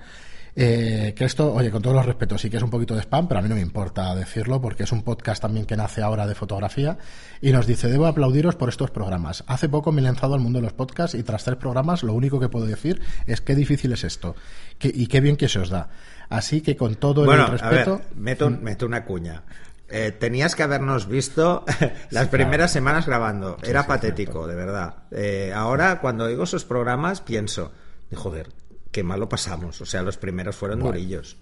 Eh, 0.56 1.14
que 1.16 1.26
esto, 1.26 1.54
oye, 1.54 1.72
con 1.72 1.82
todos 1.82 1.96
los 1.96 2.06
respetos, 2.06 2.42
sí 2.42 2.50
que 2.50 2.58
es 2.58 2.64
un 2.64 2.70
poquito 2.70 2.96
de 2.96 3.02
spam, 3.02 3.28
pero 3.28 3.40
a 3.40 3.44
mí 3.44 3.50
no 3.50 3.56
me 3.56 3.62
importa 3.62 4.14
decirlo 4.16 4.62
porque 4.62 4.84
es 4.84 4.92
un 4.92 5.04
podcast 5.04 5.42
también 5.42 5.66
que 5.66 5.78
nace 5.78 6.02
ahora 6.02 6.28
de 6.28 6.36
fotografía 6.36 6.98
y 7.42 7.52
nos 7.52 7.68
dice, 7.68 7.88
debo 7.88 8.08
aplaudiros 8.08 8.56
por 8.56 8.70
estos 8.70 8.92
programas. 8.92 9.44
Hace 9.48 9.70
poco 9.70 9.92
me 9.92 10.02
he 10.02 10.04
lanzado 10.04 10.34
al 10.34 10.40
mundo 10.40 10.60
de 10.60 10.64
los 10.64 10.74
podcasts 10.74 11.16
y 11.16 11.24
tras 11.24 11.44
tres 11.44 11.58
programas 11.58 12.04
lo 12.04 12.14
único 12.14 12.40
que 12.40 12.50
puedo 12.50 12.66
decir 12.66 13.02
es 13.26 13.42
qué 13.42 13.56
difícil 13.56 13.92
es 13.94 14.04
esto 14.04 14.36
y 14.82 15.08
qué 15.08 15.22
bien 15.22 15.38
que 15.38 15.50
se 15.50 15.60
os 15.60 15.70
da. 15.70 15.90
Así 16.30 16.62
que 16.62 16.76
con 16.76 16.96
todo 16.96 17.32
el 17.32 17.48
respeto... 17.48 18.02
meto, 18.16 18.50
meto 18.50 18.86
una 18.86 19.06
cuña. 19.06 19.44
Eh, 19.92 20.12
tenías 20.12 20.56
que 20.56 20.62
habernos 20.62 21.08
visto 21.08 21.66
las 22.12 22.28
primeras 22.28 22.72
semanas 22.72 23.08
grabando. 23.08 23.58
Era 23.64 23.88
patético, 23.88 24.46
de 24.46 24.56
verdad. 24.56 24.94
Eh, 25.12 25.52
ahora, 25.56 26.00
cuando 26.00 26.26
oigo 26.26 26.44
esos 26.44 26.64
programas, 26.64 27.22
pienso, 27.22 27.72
joder, 28.14 28.50
qué 28.92 29.04
mal 29.04 29.20
lo 29.20 29.30
pasamos. 29.30 29.80
O 29.82 29.86
sea, 29.86 30.02
los 30.02 30.18
primeros 30.18 30.56
fueron 30.56 30.80
durillos. 30.80 31.38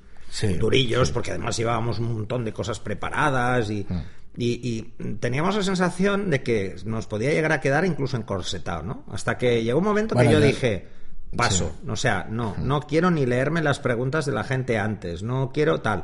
durillos, 0.60 1.12
porque 1.12 1.32
además 1.32 1.58
llevábamos 1.58 2.00
un 2.00 2.14
montón 2.14 2.46
de 2.46 2.54
cosas 2.54 2.80
preparadas 2.80 3.70
mm. 3.70 3.74
y, 3.74 3.86
y, 4.38 4.82
teníamos 5.20 5.56
la 5.56 5.64
sensación 5.64 6.30
de 6.30 6.44
que 6.44 6.76
nos 6.86 7.08
podía 7.08 7.32
llegar 7.32 7.52
a 7.52 7.62
quedar 7.62 7.86
incluso 7.86 8.18
encorsetado, 8.18 8.84
¿no? 8.84 9.04
Hasta 9.12 9.38
que 9.38 9.64
llegó 9.64 9.80
un 9.80 9.86
momento 9.86 10.16
que 10.16 10.32
yo 10.32 10.40
dije, 10.40 10.88
paso. 11.36 11.76
O 11.88 11.96
sea, 11.96 12.28
no, 12.30 12.56
mm. 12.58 12.68
no 12.68 12.82
quiero 12.82 13.12
ni 13.12 13.26
leerme 13.26 13.62
las 13.62 13.80
preguntas 13.80 14.26
de 14.26 14.34
la 14.34 14.44
gente 14.44 14.78
antes, 14.78 15.24
no 15.24 15.52
quiero 15.54 15.82
tal. 15.82 16.04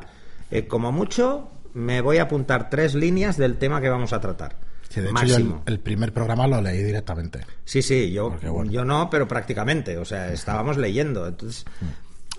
Eh, 0.52 0.68
como 0.68 0.92
mucho, 0.92 1.52
me 1.74 2.02
voy 2.02 2.18
a 2.18 2.24
apuntar 2.24 2.70
tres 2.70 2.96
líneas 2.96 3.38
del 3.38 3.58
tema 3.58 3.82
que 3.82 3.90
vamos 3.90 4.14
a 4.14 4.22
tratar 4.22 4.73
de 5.02 5.10
hecho 5.10 5.26
yo 5.26 5.62
el, 5.66 5.80
primer 5.80 6.14
programa 6.14 6.48
lo 6.48 6.62
leí 6.62 6.84
directamente. 6.84 7.42
Sí, 7.66 7.82
sí, 7.82 8.12
yo, 8.12 8.38
yo 8.66 8.86
no, 8.86 9.10
pero 9.10 9.28
prácticamente. 9.28 9.98
O 9.98 10.06
sea, 10.06 10.32
estábamos 10.32 10.78
leyendo. 10.78 11.28
Entonces, 11.28 11.66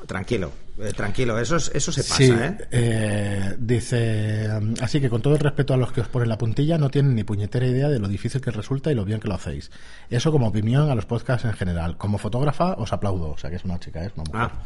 Tranquilo, 0.07 0.53
eh, 0.79 0.93
tranquilo, 0.93 1.39
eso, 1.39 1.57
es- 1.57 1.71
eso 1.75 1.93
se 1.93 2.03
pasa, 2.03 2.17
Sí, 2.17 2.31
¿eh? 2.33 2.57
eh, 2.71 3.55
dice, 3.59 4.49
así 4.81 5.01
que 5.01 5.09
con 5.09 5.23
todo 5.23 5.35
el 5.35 5.41
respeto 5.41 5.75
a 5.75 5.77
los 5.77 5.93
que 5.93 6.01
os 6.01 6.09
ponen 6.09 6.29
la 6.29 6.39
puntilla, 6.39 6.79
no 6.79 6.91
tienen 6.91 7.15
ni 7.15 7.25
puñetera 7.25 7.67
idea 7.67 7.89
de 7.89 7.99
lo 7.99 8.09
difícil 8.09 8.41
que 8.41 8.51
resulta 8.51 8.91
y 8.91 8.95
lo 8.95 9.05
bien 9.05 9.21
que 9.21 9.29
lo 9.29 9.35
hacéis. 9.35 9.71
Eso 10.11 10.33
como 10.33 10.49
opinión 10.49 10.91
a 10.91 10.95
los 10.95 11.07
podcasts 11.07 11.45
en 11.45 11.53
general. 11.53 11.97
Como 11.97 12.19
fotógrafa 12.19 12.75
os 12.75 12.93
aplaudo, 12.93 13.31
o 13.31 13.39
sea 13.39 13.51
que 13.51 13.57
es 13.57 13.65
una 13.65 13.79
chica, 13.79 14.05
es 14.05 14.13
una 14.17 14.25
mujer. 14.25 14.51
Ah. 14.55 14.63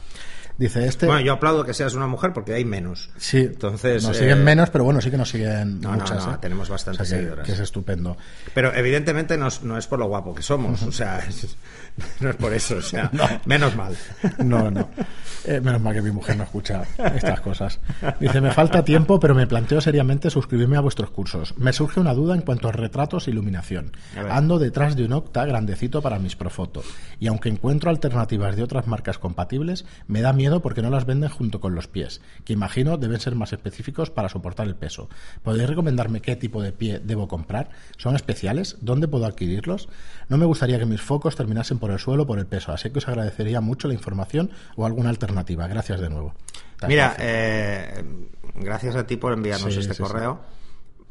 Dice 0.57 0.85
este... 0.88 1.07
Bueno, 1.07 1.21
yo 1.21 1.35
aplaudo 1.35 1.65
que 1.65 1.73
seas 1.73 1.95
una 1.95 2.09
mujer 2.09 2.33
porque 2.33 2.53
hay 2.53 2.65
menos. 2.65 3.11
Sí, 3.17 3.38
Entonces, 3.43 4.03
nos 4.03 4.17
eh, 4.17 4.21
siguen 4.21 4.43
menos, 4.43 4.71
pero 4.71 4.83
bueno, 4.83 5.00
sí 5.00 5.09
que 5.09 5.17
nos 5.17 5.29
siguen 5.31 5.81
No, 5.81 5.93
muchas. 5.93 6.27
no, 6.27 6.35
¿eh? 6.35 6.38
tenemos 6.43 6.69
bastantes 6.69 7.03
O 7.03 7.05
sea 7.05 7.17
que- 7.17 7.23
seguidoras. 7.23 7.47
Que 7.47 7.53
es 7.53 7.61
estupendo. 7.61 8.17
Pero 8.55 8.75
evidentemente 8.75 9.37
no 9.38 9.47
es, 9.47 9.62
no 9.62 9.79
es 9.79 9.87
por 9.87 10.00
lo 10.00 10.07
guapo 10.07 10.35
que 10.35 10.43
somos, 10.43 10.83
o 10.83 10.91
sea, 10.91 11.21
es- 11.21 11.57
no 12.21 12.31
es 12.31 12.35
por 12.37 12.53
eso, 12.53 12.79
o 12.79 12.83
sea, 12.83 13.09
menos 13.47 13.77
mal. 13.77 13.97
No, 14.38 14.69
no. 14.69 14.88
Eh, 15.45 15.61
menos 15.61 15.81
mal 15.81 15.95
que 15.95 15.98
mi 16.02 16.11
mujer 16.11 16.37
no 16.37 16.45
escucha 16.45 16.85
estas 17.14 17.40
cosas. 17.40 17.81
Dice, 18.21 18.40
me 18.40 18.52
falta 18.52 18.85
tiempo, 18.85 19.21
pero 19.21 19.35
me 19.35 19.47
planteo 19.47 19.81
seriamente 19.81 20.31
suscribirme 20.31 20.76
a 20.76 20.81
vuestros 20.81 21.11
cursos. 21.11 21.55
Me 21.57 21.73
surge 21.73 22.00
una 22.00 22.14
duda 22.14 22.35
en 22.35 22.43
cuanto 22.43 22.69
a 22.69 22.73
retratos 22.73 23.26
e 23.26 23.31
iluminación. 23.31 23.93
Ando 24.31 24.59
detrás 24.59 24.97
de 24.97 25.05
un 25.05 25.12
Octa 25.12 25.45
grandecito 25.45 26.02
para 26.02 26.19
mis 26.19 26.37
Profoto. 26.37 26.83
Y 27.21 27.26
aunque 27.26 27.49
encuentro 27.49 27.90
alternativas 27.90 28.57
de 28.57 28.62
otras 28.62 28.87
marcas 28.87 29.19
compatibles, 29.19 29.85
me 30.07 30.21
da 30.21 30.33
miedo 30.33 30.61
porque 30.61 30.83
no 30.83 30.90
las 30.90 31.07
venden 31.07 31.31
junto 31.31 31.61
con 31.61 31.75
los 31.75 31.88
pies, 31.88 32.21
que 32.45 32.52
imagino 32.52 32.97
deben 32.97 33.21
ser 33.21 33.35
más 33.35 33.52
específicos 33.52 34.11
para 34.11 34.28
soportar 34.28 34.67
el 34.67 34.76
peso. 34.76 35.09
¿Podéis 35.43 35.69
recomendarme 35.69 36.21
qué 36.21 36.37
tipo 36.37 36.62
de 36.62 36.73
pie 36.73 37.00
debo 37.00 37.28
comprar? 37.28 37.71
¿Son 37.97 38.14
especiales? 38.14 38.76
¿Dónde 38.81 39.09
puedo 39.09 39.26
adquirirlos? 39.26 39.88
No 40.28 40.37
me 40.37 40.47
gustaría 40.47 40.78
que 40.78 40.87
mis 40.87 41.00
focos 41.00 41.37
terminasen 41.37 41.78
por 41.78 41.90
el 41.90 41.99
suelo 41.99 42.26
por 42.26 42.38
el 42.38 42.47
peso, 42.47 42.73
así 42.73 42.90
que 42.90 42.99
os 42.99 43.09
agradecería 43.09 43.61
mucho 43.61 43.88
la 43.88 43.95
información 43.95 44.50
o 44.76 44.85
alguna 44.85 45.09
alternativa. 45.09 45.67
Gracias 45.67 45.88
de 45.97 46.09
nuevo. 46.09 46.35
Mira, 46.87 47.16
eh, 47.18 48.04
gracias 48.54 48.95
a 48.97 49.07
ti 49.07 49.16
por 49.16 49.33
enviarnos 49.33 49.75
Sí, 49.75 49.80
este 49.80 49.95
sí, 49.95 50.02
correo. 50.02 50.40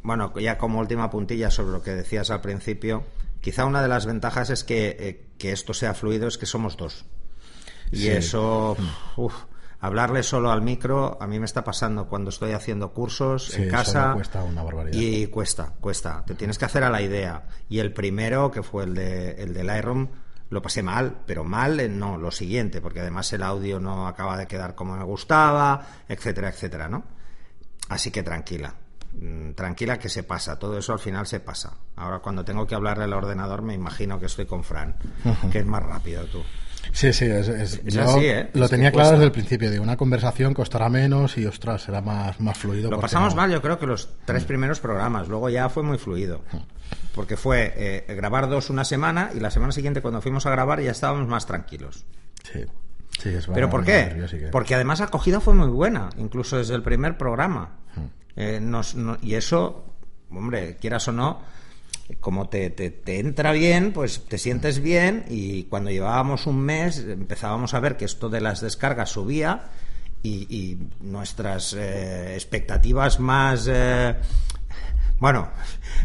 Bueno, 0.04 0.34
ya 0.40 0.58
como 0.58 0.80
última 0.80 1.10
puntilla 1.10 1.52
sobre 1.52 1.72
lo 1.72 1.82
que 1.82 1.92
decías 1.92 2.30
al 2.30 2.42
principio, 2.42 3.04
quizá 3.42 3.66
una 3.66 3.82
de 3.82 3.88
las 3.88 4.06
ventajas 4.06 4.50
es 4.50 4.64
que, 4.64 4.96
eh, 5.00 5.28
que 5.38 5.52
esto 5.52 5.74
sea 5.74 5.94
fluido, 5.94 6.28
es 6.28 6.38
que 6.38 6.46
somos 6.46 6.78
dos. 6.78 7.06
Y 7.92 8.08
eso, 8.08 8.76
uf, 9.16 9.34
hablarle 9.80 10.24
solo 10.24 10.52
al 10.52 10.62
micro, 10.62 11.18
a 11.22 11.28
mí 11.28 11.40
me 11.40 11.46
está 11.46 11.64
pasando 11.64 12.08
cuando 12.08 12.30
estoy 12.30 12.52
haciendo 12.52 12.94
cursos 12.94 13.54
en 13.56 13.70
casa. 13.70 14.14
cuesta 14.14 14.44
una 14.44 14.64
barbaridad. 14.64 14.98
Y 14.98 15.28
cuesta, 15.28 15.74
cuesta. 15.80 16.24
Te 16.26 16.36
tienes 16.36 16.58
que 16.58 16.66
hacer 16.66 16.84
a 16.84 16.90
la 16.90 17.02
idea. 17.02 17.44
Y 17.70 17.80
el 17.80 17.94
primero, 17.94 18.52
que 18.52 18.64
fue 18.64 18.84
el 18.86 18.94
de 18.94 19.32
el 19.42 19.54
de 19.54 19.64
Lightroom, 19.64 20.10
lo 20.50 20.62
pasé 20.62 20.82
mal, 20.84 21.22
pero 21.26 21.44
mal 21.44 21.80
en 21.80 22.00
no, 22.00 22.18
lo 22.18 22.32
siguiente, 22.32 22.82
porque 22.82 23.02
además 23.02 23.32
el 23.34 23.44
audio 23.44 23.80
no 23.80 24.08
acaba 24.08 24.38
de 24.38 24.48
quedar 24.48 24.76
como 24.76 24.96
me 24.96 25.04
gustaba, 25.04 25.86
etcétera, 26.08 26.50
etcétera, 26.50 26.88
¿no? 26.88 27.04
Así 27.90 28.12
que 28.12 28.24
tranquila. 28.24 28.74
Mm, 29.14 29.52
Tranquila 29.54 29.98
que 29.98 30.10
se 30.10 30.24
pasa, 30.24 30.60
todo 30.60 30.78
eso 30.78 30.94
al 30.94 31.00
final 31.00 31.26
se 31.26 31.40
pasa. 31.40 31.74
Ahora 31.96 32.20
cuando 32.20 32.46
tengo 32.46 32.68
que 32.68 32.76
hablarle 32.76 33.06
al 33.06 33.14
ordenador 33.14 33.62
me 33.62 33.74
imagino 33.74 34.20
que 34.20 34.28
estoy 34.28 34.46
con 34.46 34.64
Fran, 34.64 34.96
que 35.52 35.60
es 35.60 35.66
más 35.66 35.84
rápido 35.84 36.26
tú. 36.26 36.44
Sí, 36.92 37.14
sí, 37.14 37.26
es, 37.26 37.48
es- 37.48 37.74
Es 37.86 37.94
yo 37.94 38.02
así, 38.04 38.26
¿eh? 38.26 38.50
lo 38.54 38.66
Es 38.66 38.72
tenía 38.72 38.92
claro 38.92 39.12
desde 39.12 39.26
el 39.26 39.32
principio. 39.32 39.70
Digo, 39.70 39.84
una 39.84 39.98
conversación 39.98 40.54
costará 40.54 40.90
menos 40.90 41.38
y, 41.38 41.46
ostras, 41.46 41.84
será 41.84 42.02
más, 42.02 42.40
más 42.40 42.58
fluido. 42.58 42.90
Lo 42.90 43.00
pasamos 43.00 43.34
no- 43.36 43.42
mal, 43.42 43.52
yo 43.52 43.62
creo 43.62 43.78
que 43.80 43.86
los 43.88 44.10
tres 44.26 44.44
primeros 44.46 44.80
programas, 44.80 45.28
luego 45.28 45.50
ya 45.50 45.70
fue 45.70 45.84
muy 45.84 45.98
fluido. 45.98 46.42
Porque 47.14 47.36
fue 47.38 47.74
eh, 47.76 48.16
grabar 48.16 48.48
dos 48.50 48.70
una 48.70 48.86
semana 48.86 49.32
y 49.36 49.40
la 49.40 49.52
semana 49.52 49.72
siguiente 49.72 50.02
cuando 50.02 50.22
fuimos 50.22 50.46
a 50.46 50.52
grabar 50.52 50.82
ya 50.82 50.92
estábamos 50.92 51.28
más 51.28 51.46
tranquilos. 51.46 52.06
Sí, 52.44 52.62
sí, 53.22 53.30
es 53.30 53.48
¿Pero 53.48 53.70
por 53.70 53.84
qué? 53.84 54.28
que- 54.30 54.48
Porque 54.52 54.76
además 54.76 55.00
la 55.00 55.06
acogida 55.08 55.40
fue 55.40 55.54
muy 55.54 55.68
buena, 55.70 56.10
incluso 56.18 56.58
desde 56.58 56.76
el 56.76 56.84
primer 56.84 57.18
programa. 57.18 57.78
Eh, 58.36 58.60
nos- 58.62 58.94
no- 58.96 59.18
y 59.22 59.34
eso, 59.34 59.96
hombre, 60.30 60.78
quieras 60.80 61.08
o 61.08 61.12
no, 61.12 61.42
como 62.20 62.48
te, 62.50 62.70
te- 62.70 62.90
te 62.92 63.20
entra 63.20 63.52
bien, 63.52 63.92
pues 63.94 64.24
te 64.28 64.38
sientes 64.38 64.80
bien 64.80 65.26
y 65.30 65.64
cuando 65.66 65.90
llevábamos 65.92 66.48
un 66.48 66.60
mes 66.62 67.00
empezábamos 67.00 67.74
a 67.74 67.80
ver 67.80 67.98
que 67.98 68.06
esto 68.06 68.30
de 68.30 68.42
las 68.42 68.62
descargas 68.62 69.10
subía 69.10 69.70
y, 70.24 70.48
y 70.50 70.88
nuestras 71.02 71.74
eh, 71.74 72.34
expectativas 72.36 73.20
más... 73.20 73.68
eh, 73.70 74.16
bueno, 75.20 75.50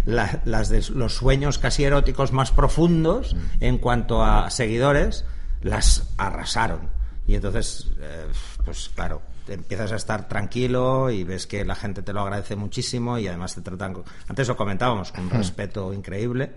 la- 0.06 0.40
las 0.44 0.68
de 0.71 0.82
los 0.94 1.14
sueños 1.14 1.59
casi 1.59 1.85
eróticos 1.85 2.32
más 2.32 2.50
profundos 2.50 3.37
en 3.61 3.78
cuanto 3.78 4.25
a 4.25 4.50
seguidores, 4.50 5.25
las 5.61 6.09
arrasaron. 6.16 6.90
Y 7.26 7.35
entonces, 7.37 7.90
eh, 8.00 8.26
pues 8.64 8.90
claro, 8.94 9.23
te 9.46 9.54
empiezas 9.54 9.92
a 9.92 9.96
estar 9.96 10.28
tranquilo 10.28 11.11
y 11.11 11.25
ves 11.25 11.46
que 11.46 11.64
la 11.64 11.75
gente 11.75 12.02
te 12.02 12.12
lo 12.12 12.20
agradece 12.20 12.56
muchísimo 12.56 13.18
y 13.18 13.26
además 13.28 13.54
te 13.54 13.61
tratan, 13.61 14.02
antes 14.28 14.49
lo 14.49 14.56
comentábamos, 14.56 15.12
con 15.12 15.25
un 15.25 15.30
respeto 15.30 15.92
increíble, 15.92 16.52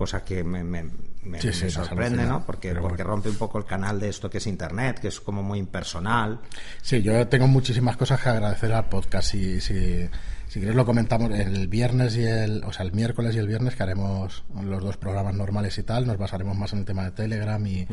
cosa 0.00 0.24
que 0.24 0.42
me, 0.42 0.64
me- 0.64 0.84
me- 1.22 1.40
Sí, 1.42 1.48
me 1.48 1.52
sí, 1.52 1.64
nos 1.64 1.74
sorprende. 1.86 2.24
¿no? 2.24 2.46
Porque, 2.46 2.74
porque 2.74 3.04
rompe 3.04 3.28
un 3.28 3.36
poco 3.36 3.58
el 3.58 3.66
canal 3.66 4.00
de 4.00 4.08
esto 4.08 4.30
que 4.30 4.38
es 4.38 4.46
Internet, 4.46 4.98
que 5.00 5.08
es 5.08 5.20
como 5.20 5.42
muy 5.42 5.58
impersonal. 5.58 6.40
Sí, 6.80 7.02
yo 7.02 7.28
tengo 7.28 7.46
muchísimas 7.46 7.98
cosas 7.98 8.20
que 8.22 8.30
agradecer 8.30 8.72
al 8.72 8.88
podcast. 8.88 9.28
Si, 9.32 9.60
si, 9.60 10.08
si 10.48 10.58
queréis 10.60 10.74
lo 10.76 10.86
comentamos 10.86 11.30
el 11.38 11.68
viernes 11.68 12.16
y 12.16 12.22
el, 12.24 12.64
o 12.64 12.72
sea, 12.72 12.86
el 12.86 12.92
miércoles 12.92 13.36
y 13.36 13.38
el 13.38 13.46
viernes 13.46 13.76
que 13.76 13.82
haremos 13.82 14.44
los 14.64 14.82
dos 14.82 14.96
programas 14.96 15.34
normales 15.34 15.76
y 15.76 15.82
tal. 15.82 16.06
Nos 16.06 16.16
basaremos 16.16 16.56
más 16.56 16.72
en 16.72 16.78
el 16.78 16.84
tema 16.86 17.04
de 17.04 17.10
Telegram 17.10 17.64
y, 17.66 17.86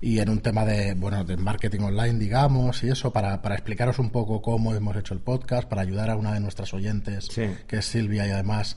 y 0.00 0.18
en 0.18 0.28
un 0.28 0.40
tema 0.40 0.64
de, 0.64 0.94
bueno, 0.94 1.22
de 1.22 1.36
marketing 1.36 1.80
online, 1.82 2.18
digamos, 2.18 2.82
y 2.82 2.88
eso 2.88 3.12
para, 3.12 3.40
para 3.40 3.54
explicaros 3.54 4.00
un 4.00 4.10
poco 4.10 4.42
cómo 4.42 4.74
hemos 4.74 4.96
hecho 4.96 5.14
el 5.14 5.20
podcast, 5.20 5.68
para 5.68 5.82
ayudar 5.82 6.10
a 6.10 6.16
una 6.16 6.34
de 6.34 6.40
nuestras 6.40 6.74
oyentes, 6.74 7.28
Sí. 7.30 7.48
que 7.68 7.76
es 7.76 7.84
Silvia, 7.86 8.26
y 8.26 8.30
además 8.32 8.76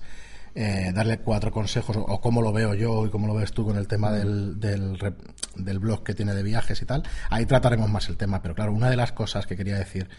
eh, 0.59 0.91
darle 0.91 1.19
cuatro 1.19 1.51
consejos 1.51 1.95
o, 1.97 2.01
o 2.01 2.19
cómo 2.19 2.41
lo 2.41 2.51
veo 2.51 2.73
yo 2.73 3.05
y 3.05 3.09
cómo 3.11 3.27
lo 3.27 3.35
ves 3.35 3.51
tú 3.51 3.63
con 3.63 3.77
el 3.77 3.87
tema 3.87 4.11
del, 4.11 4.59
del, 4.59 4.97
del 5.55 5.77
blog 5.79 6.03
que 6.03 6.15
tiene 6.15 6.33
de 6.33 6.41
viajes 6.41 6.81
y 6.81 6.85
tal. 6.85 7.03
Ahí 7.29 7.45
trataremos 7.45 7.89
más 7.91 8.09
el 8.09 8.17
tema, 8.17 8.41
pero 8.41 8.55
claro, 8.55 8.71
una 8.73 8.89
de 8.89 8.95
las 8.95 9.11
cosas 9.11 9.45
que 9.45 9.55
quería 9.55 9.77
decir 9.77 10.09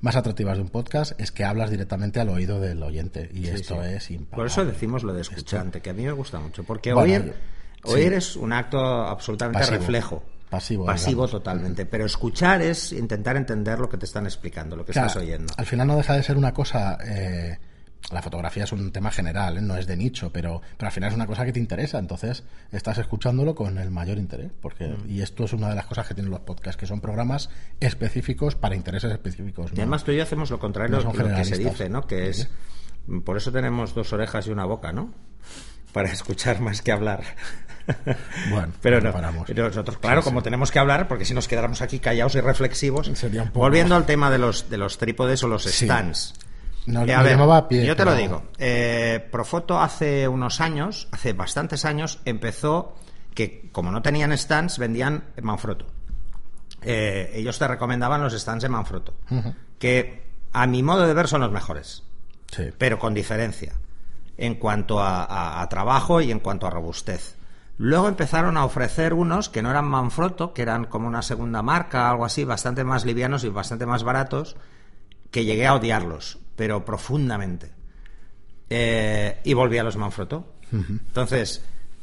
más 0.00 0.14
atractivas 0.14 0.56
de 0.58 0.62
un 0.62 0.68
podcast 0.68 1.18
es 1.18 1.32
que 1.32 1.42
hablas 1.44 1.70
directamente 1.70 2.20
al 2.20 2.28
oído 2.28 2.60
del 2.60 2.82
oyente 2.82 3.30
y 3.32 3.46
esto 3.48 3.82
sí. 3.82 3.88
es 3.94 4.10
impagable. 4.10 4.36
Por 4.36 4.46
eso 4.46 4.64
decimos 4.66 5.02
lo 5.04 5.12
de 5.14 5.22
escuchante, 5.22 5.80
que 5.80 5.90
a 5.90 5.94
mí 5.94 6.04
me 6.04 6.12
gusta 6.12 6.38
mucho. 6.38 6.64
Porque 6.64 6.92
Bueno, 6.92 7.24
oír, 7.24 7.34
sí. 7.84 7.90
oír 7.94 8.12
es 8.12 8.36
un 8.36 8.52
acto 8.52 8.78
absolutamente 8.78 9.58
Pasivo. 9.60 9.78
reflejo. 9.78 10.22
Pasivo, 10.50 10.84
Pasivo 10.86 11.10
digamos. 11.26 11.30
totalmente. 11.30 11.86
Pero 11.86 12.04
escuchar 12.06 12.62
es 12.62 12.92
intentar 12.92 13.36
entender 13.36 13.78
lo 13.78 13.88
que 13.88 13.96
te 13.96 14.04
están 14.06 14.24
explicando, 14.26 14.76
lo 14.76 14.84
que 14.84 14.92
Claro, 14.92 15.08
estás 15.08 15.22
oyendo. 15.22 15.52
Al 15.56 15.66
final 15.66 15.86
no 15.86 15.96
deja 15.96 16.14
de 16.14 16.22
ser 16.22 16.36
una 16.36 16.52
cosa. 16.54 16.96
eh, 17.04 17.58
la 18.12 18.22
fotografía 18.22 18.64
es 18.64 18.72
un 18.72 18.90
tema 18.90 19.10
general, 19.10 19.58
¿eh? 19.58 19.60
no 19.60 19.76
es 19.76 19.86
de 19.86 19.96
nicho, 19.96 20.30
pero, 20.32 20.62
pero 20.76 20.86
al 20.88 20.92
final 20.92 21.10
es 21.10 21.14
una 21.16 21.26
cosa 21.26 21.44
que 21.44 21.52
te 21.52 21.58
interesa, 21.60 21.98
entonces 21.98 22.42
estás 22.72 22.96
escuchándolo 22.98 23.54
con 23.54 23.76
el 23.78 23.90
mayor 23.90 24.18
interés. 24.18 24.50
porque 24.62 24.88
Mm. 24.88 25.10
Y 25.10 25.20
esto 25.22 25.44
es 25.44 25.52
una 25.52 25.68
de 25.68 25.74
las 25.74 25.86
cosas 25.86 26.06
que 26.08 26.14
tienen 26.14 26.30
los 26.30 26.40
podcasts, 26.40 26.78
que 26.80 26.86
son 26.86 27.00
programas 27.00 27.50
específicos 27.80 28.54
para 28.54 28.74
intereses 28.74 29.12
específicos. 29.12 29.72
Y 29.74 29.80
además 29.80 30.04
tú 30.04 30.12
y 30.12 30.16
yo 30.16 30.22
hacemos 30.22 30.50
lo 30.50 30.58
contrario 30.58 30.96
No 31.02 31.12
lo 31.12 31.34
que 31.36 31.44
se 31.44 31.58
dice, 31.58 31.88
¿no? 31.88 32.06
Que 32.06 32.28
es... 32.30 32.48
Por 33.24 33.36
eso 33.36 33.52
tenemos 33.52 33.94
dos 33.94 34.12
orejas 34.12 34.46
y 34.46 34.50
una 34.50 34.64
boca, 34.64 34.92
¿no? 34.92 35.12
Para 35.92 36.10
escuchar 36.10 36.60
más 36.60 36.82
que 36.82 36.92
hablar. 36.92 37.22
Bueno, 38.50 38.72
pero 38.82 39.00
no 39.00 39.10
paramos. 39.12 39.44
pero 39.46 39.66
nosotros, 39.68 39.96
claro, 39.96 40.22
como 40.22 40.42
tenemos 40.42 40.70
que 40.70 40.78
hablar, 40.78 41.08
porque 41.08 41.24
si 41.24 41.32
nos 41.32 41.48
quedáramos 41.48 41.80
aquí 41.80 41.98
callados 42.00 42.34
y 42.34 42.40
reflexivos. 42.42 43.10
Sería 43.14 43.42
un 43.44 43.48
poco- 43.48 43.60
Volviendo 43.60 43.96
al 43.96 44.04
tema 44.04 44.30
de 44.30 44.36
los, 44.36 44.68
de 44.68 44.76
los 44.76 44.98
trípodes 44.98 45.42
o 45.42 45.48
los 45.48 45.64
stands. 45.64 46.34
No, 46.88 47.02
Eh, 47.02 47.06
lo 47.06 47.22
llamaba 47.24 47.56
a 47.58 47.68
pie, 47.68 47.84
yo 47.86 47.94
te 47.94 48.02
pero- 48.02 48.12
lo 48.12 48.16
digo. 48.16 48.42
Eh, 48.58 49.26
Profoto 49.30 49.78
hace 49.80 50.26
unos 50.28 50.60
años, 50.60 51.08
hace 51.12 51.32
bastantes 51.32 51.84
años, 51.84 52.20
empezó 52.24 52.94
que 53.34 53.68
como 53.72 53.90
no 53.92 54.02
tenían 54.02 54.36
stands, 54.36 54.78
vendían 54.78 55.24
Manfrotto. 55.42 55.86
Eh, 56.82 57.30
ellos 57.34 57.58
te 57.58 57.66
recomendaban 57.68 58.22
los 58.22 58.32
stands 58.32 58.62
de 58.62 58.68
Manfrotto, 58.68 59.14
que 59.78 60.28
a 60.52 60.66
mi 60.66 60.82
modo 60.82 61.06
de 61.06 61.14
ver 61.14 61.26
son 61.28 61.40
los 61.40 61.50
mejores, 61.50 62.04
Sí. 62.50 62.70
pero 62.78 62.98
con 62.98 63.14
diferencia 63.14 63.72
en 64.36 64.54
cuanto 64.54 65.00
a, 65.00 65.24
a- 65.24 65.60
a 65.62 65.68
trabajo 65.68 66.20
y 66.20 66.30
en 66.30 66.38
cuanto 66.40 66.66
a 66.66 66.70
robustez. 66.70 67.36
Luego 67.76 68.08
empezaron 68.08 68.56
a 68.56 68.64
ofrecer 68.64 69.12
unos 69.12 69.48
que 69.48 69.62
no 69.62 69.70
eran 69.70 69.86
Manfrotto, 69.86 70.52
que 70.54 70.62
eran 70.62 70.84
como 70.86 71.06
una 71.08 71.22
segunda 71.22 71.62
marca, 71.62 72.08
algo 72.10 72.24
así, 72.24 72.44
bastante 72.44 72.82
más 72.84 73.04
livianos 73.04 73.44
y 73.44 73.48
bastante 73.48 73.84
más 73.86 74.04
baratos, 74.04 74.56
que 75.30 75.44
llegué 75.44 75.66
a 75.66 75.74
odiarlos, 75.74 76.38
pero 76.58 76.84
profundamente. 76.84 77.70
Eh, 78.68 79.38
y 79.44 79.54
volví 79.54 79.78
a 79.78 79.84
los 79.84 79.96
Manfrotto. 79.96 80.56
Entonces, 80.72 81.62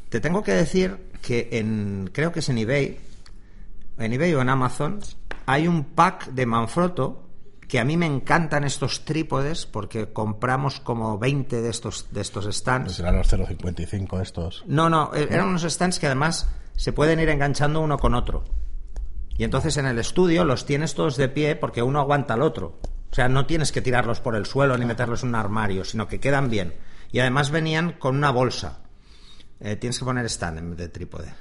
te 0.09 0.19
tengo 0.21 0.41
que 0.41 0.53
decir 0.53 1.11
que 1.21 1.49
en, 1.51 2.09
creo 2.11 2.31
que 2.31 2.39
es 2.39 2.47
en 2.49 2.57
eBay, 2.57 2.97
en 3.99 4.13
eBay 4.13 4.33
o 4.33 4.41
en 4.41 4.47
Amazon, 4.49 5.01
hay 5.45 5.67
un 5.67 5.83
pack 5.83 6.29
de 6.29 6.45
Manfrotto 6.45 7.21
que 7.67 7.79
a 7.79 7.83
mí 7.83 7.97
me 7.97 8.05
encantan 8.05 8.63
estos 8.63 9.03
trípodes 9.03 9.65
porque 9.65 10.13
compramos 10.13 10.79
como 10.79 11.19
20 11.19 11.61
de 11.61 11.69
estos, 11.69 12.07
de 12.11 12.21
estos 12.21 12.45
stands. 12.55 12.85
Pues 12.85 12.95
serán 12.95 13.17
los 13.17 13.31
0.55 13.31 14.21
estos. 14.21 14.63
No, 14.67 14.89
no, 14.89 15.11
e- 15.13 15.23
eran 15.29 15.49
unos 15.49 15.63
stands 15.63 15.99
que 15.99 16.05
además 16.05 16.47
se 16.75 16.93
pueden 16.93 17.19
ir 17.19 17.27
enganchando 17.29 17.81
uno 17.81 17.97
con 17.97 18.13
otro. 18.15 18.45
Y 19.37 19.43
entonces 19.43 19.75
en 19.77 19.85
el 19.85 19.99
estudio 19.99 20.45
los 20.45 20.65
tienes 20.65 20.93
todos 20.95 21.17
de 21.17 21.27
pie 21.27 21.55
porque 21.57 21.83
uno 21.83 21.99
aguanta 21.99 22.35
al 22.35 22.41
otro. 22.41 22.79
O 23.15 23.19
sea, 23.23 23.29
no 23.29 23.45
tienes 23.45 23.71
que 23.71 23.79
tirarlos 23.79 24.19
por 24.19 24.35
el 24.35 24.45
suelo 24.45 24.77
ni 24.77 24.83
meterlos 24.83 25.23
en 25.23 25.29
un 25.29 25.35
armario, 25.35 25.85
sino 25.85 26.05
que 26.05 26.19
quedan 26.19 26.49
bien. 26.49 26.73
Y 27.13 27.19
además 27.21 27.49
venían 27.49 27.93
con 27.93 28.17
una 28.17 28.29
bolsa. 28.29 28.79
Eh, 29.61 29.77
tienes 29.77 29.97
que 29.97 30.03
poner 30.03 30.25
stand 30.25 30.57
en 30.57 30.69
vez 30.71 30.79
de 30.79 30.89
trípode. 30.89 31.33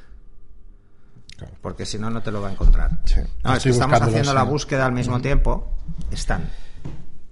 Claro. 1.36 1.52
Porque 1.60 1.84
si 1.84 1.98
no, 1.98 2.10
no 2.10 2.22
te 2.22 2.30
lo 2.30 2.40
va 2.40 2.50
a 2.50 2.52
encontrar. 2.52 3.00
Sí. 3.06 3.20
No, 3.42 3.54
es 3.56 3.62
que 3.64 3.70
estamos 3.70 4.00
haciendo 4.00 4.32
la 4.32 4.42
sí. 4.44 4.48
búsqueda 4.50 4.86
al 4.86 4.92
mismo 4.92 5.20
tiempo. 5.20 5.76
Están. 6.12 6.48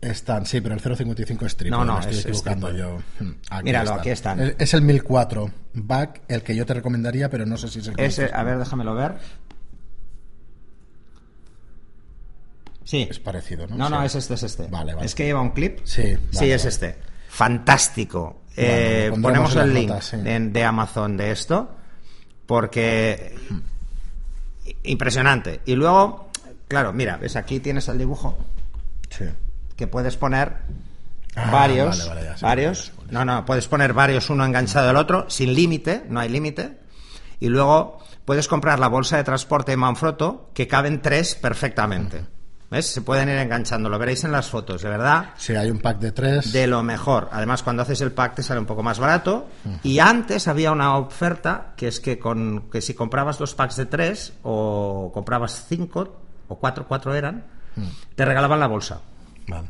Están, 0.01 0.45
sí, 0.45 0.61
pero 0.61 0.75
el 0.75 0.81
055 0.81 1.47
es 1.47 1.57
trípode. 1.57 1.79
No, 1.79 1.85
no, 1.85 1.95
me 1.95 2.01
estoy 2.01 2.15
es- 2.15 2.19
es 2.19 2.27
equivocando 2.27 2.67
trípode. 2.67 2.99
yo. 3.21 3.25
Hmm, 3.25 3.33
Aquí 3.49 3.65
Míralo, 3.65 3.93
aquí 3.95 4.11
están. 4.11 4.41
Es, 4.41 4.57
es 4.59 4.75
el 4.75 4.83
1004 4.83 5.51
back, 5.75 6.23
el 6.27 6.43
que 6.43 6.57
yo 6.57 6.67
te 6.67 6.75
recomendaría, 6.75 7.31
pero 7.31 7.47
no 7.47 7.57
sé 7.57 7.69
si 7.69 7.79
es 7.79 7.87
el 7.87 7.95
que 7.95 8.07
Ese, 8.07 8.29
a 8.35 8.43
ver, 8.43 8.59
déjamelo 8.59 8.97
ver. 8.97 9.15
Sí. 12.85 13.07
Es 13.11 13.19
parecido, 13.21 13.67
¿no? 13.67 13.77
No, 13.77 13.89
no, 13.91 14.01
Sí. 14.01 14.07
es 14.07 14.15
este, 14.17 14.35
es 14.35 14.43
este. 14.43 14.67
Vale, 14.69 14.95
vale. 14.95 15.07
Es 15.07 15.15
que 15.15 15.25
lleva 15.25 15.41
un 15.41 15.51
clip. 15.51 15.81
Sí, 15.85 16.03
sí, 16.03 16.19
vale, 16.35 16.55
es 16.55 16.63
vale. 16.63 16.69
este. 16.69 16.99
Fantástico. 17.29 18.43
Eh, 18.57 19.11
ponemos 19.23 19.57
el 19.57 19.73
link 19.73 19.89
notas, 19.89 20.05
sí. 20.07 20.17
de, 20.19 20.39
de 20.41 20.65
Amazon 20.65 21.17
de 21.17 21.31
esto 21.31 21.71
porque 22.47 23.35
impresionante. 24.85 25.61
Y 25.65 25.75
luego, 25.75 26.31
claro, 26.69 26.93
mira, 26.93 27.17
ves 27.17 27.37
aquí 27.37 27.61
tienes 27.61 27.89
el 27.89 27.99
dibujo 27.99 28.37
Sí. 29.11 29.25
que 29.77 29.87
puedes 29.87 30.17
poner 30.17 30.57
Ah, 31.35 31.51
varios, 31.51 31.99
vale, 32.07 32.09
vale, 32.21 32.27
ya 32.27 32.37
sé 32.37 32.45
varios. 32.45 32.93
No, 33.11 33.25
no, 33.25 33.45
puedes 33.47 33.67
poner 33.67 33.95
varios 33.95 34.29
uno 34.29 34.45
enganchado 34.45 34.91
al 34.91 34.97
otro 34.97 35.31
sin 35.31 35.55
límite, 35.55 36.05
no 36.11 36.21
hay 36.21 36.29
límite. 36.29 36.77
Y 37.41 37.49
luego 37.49 37.99
puedes 38.27 38.49
comprar 38.49 38.79
la 38.79 38.89
bolsa 38.89 39.17
de 39.17 39.25
transporte 39.25 39.73
de 39.73 39.77
Manfrotto 39.79 40.51
que 40.53 40.69
caben 40.69 41.01
tres 41.01 41.35
perfectamente. 41.35 42.25
¿Ves? 42.73 42.87
Se 42.87 43.03
pueden 43.03 43.29
ir 43.29 43.37
enganchando, 43.37 43.91
lo 43.91 43.99
veréis 43.99 44.25
en 44.25 44.33
las 44.33 44.49
fotos, 44.49 44.81
de 44.81 44.89
verdad. 44.89 45.35
Sí, 45.37 45.55
hay 45.55 45.71
un 45.71 45.79
pack 45.79 45.99
de 45.99 46.11
tres. 46.11 46.55
De 46.55 46.67
lo 46.67 46.83
mejor. 46.83 47.29
Además, 47.31 47.63
cuando 47.63 47.83
haces 47.83 48.01
el 48.01 48.13
pack 48.13 48.37
te 48.37 48.43
sale 48.43 48.61
un 48.61 48.65
poco 48.65 48.83
más 48.83 48.99
barato. 48.99 49.47
Y 49.83 49.99
antes 49.99 50.49
había 50.49 50.73
una 50.73 50.97
oferta 50.97 51.75
que 51.77 51.89
es 51.89 52.01
que, 52.01 52.19
con, 52.19 52.71
que 52.71 52.81
si 52.81 52.95
comprabas 52.95 53.37
dos 53.37 53.55
packs 53.55 53.77
de 53.77 53.85
tres 53.85 54.33
o 54.43 55.11
comprabas 55.13 55.67
cinco 55.69 56.17
o 56.49 56.59
cuatro, 56.59 56.87
cuatro 56.89 57.15
eran, 57.15 57.45
te 58.15 58.25
regalaban 58.25 58.59
la 58.59 58.69
bolsa. 58.69 59.03
Vale. 59.49 59.69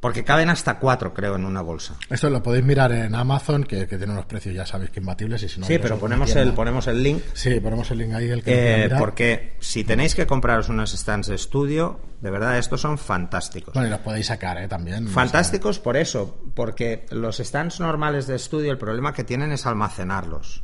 Porque 0.00 0.22
caben 0.22 0.48
hasta 0.48 0.78
cuatro, 0.78 1.12
creo, 1.12 1.34
en 1.34 1.44
una 1.44 1.60
bolsa. 1.60 1.96
Esto 2.08 2.30
lo 2.30 2.40
podéis 2.40 2.64
mirar 2.64 2.92
en 2.92 3.16
Amazon, 3.16 3.64
que, 3.64 3.88
que 3.88 3.98
tiene 3.98 4.12
unos 4.12 4.26
precios, 4.26 4.54
ya 4.54 4.64
sabéis 4.64 4.90
que 4.90 5.00
imbatibles. 5.00 5.42
Y 5.42 5.48
si 5.48 5.58
no, 5.58 5.66
sí, 5.66 5.78
pero 5.78 5.98
ponemos 5.98 6.34
el, 6.36 6.52
ponemos 6.52 6.86
el 6.86 7.02
link. 7.02 7.22
Sí, 7.34 7.58
ponemos 7.58 7.90
el 7.90 7.98
link 7.98 8.14
ahí, 8.14 8.30
el 8.30 8.44
que 8.44 8.84
eh, 8.84 8.90
porque 8.96 9.56
si 9.58 9.82
tenéis 9.82 10.14
que 10.14 10.24
compraros 10.24 10.68
unos 10.68 10.92
stands 10.92 11.26
de 11.26 11.34
estudio, 11.34 12.00
de 12.20 12.30
verdad, 12.30 12.58
estos 12.58 12.80
son 12.80 12.96
fantásticos. 12.96 13.74
Bueno, 13.74 13.88
y 13.88 13.90
los 13.90 14.00
podéis 14.00 14.26
sacar, 14.26 14.58
¿eh? 14.58 14.68
También. 14.68 15.08
Fantásticos 15.08 15.80
por 15.80 15.96
eso, 15.96 16.42
porque 16.54 17.06
los 17.10 17.38
stands 17.38 17.80
normales 17.80 18.28
de 18.28 18.36
estudio, 18.36 18.70
el 18.70 18.78
problema 18.78 19.12
que 19.12 19.24
tienen 19.24 19.50
es 19.50 19.66
almacenarlos. 19.66 20.62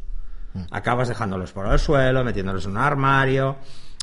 Acabas 0.70 1.08
dejándolos 1.08 1.50
por 1.50 1.66
el 1.66 1.80
suelo, 1.80 2.22
metiéndolos 2.22 2.66
en 2.66 2.70
un 2.72 2.76
armario, 2.76 3.56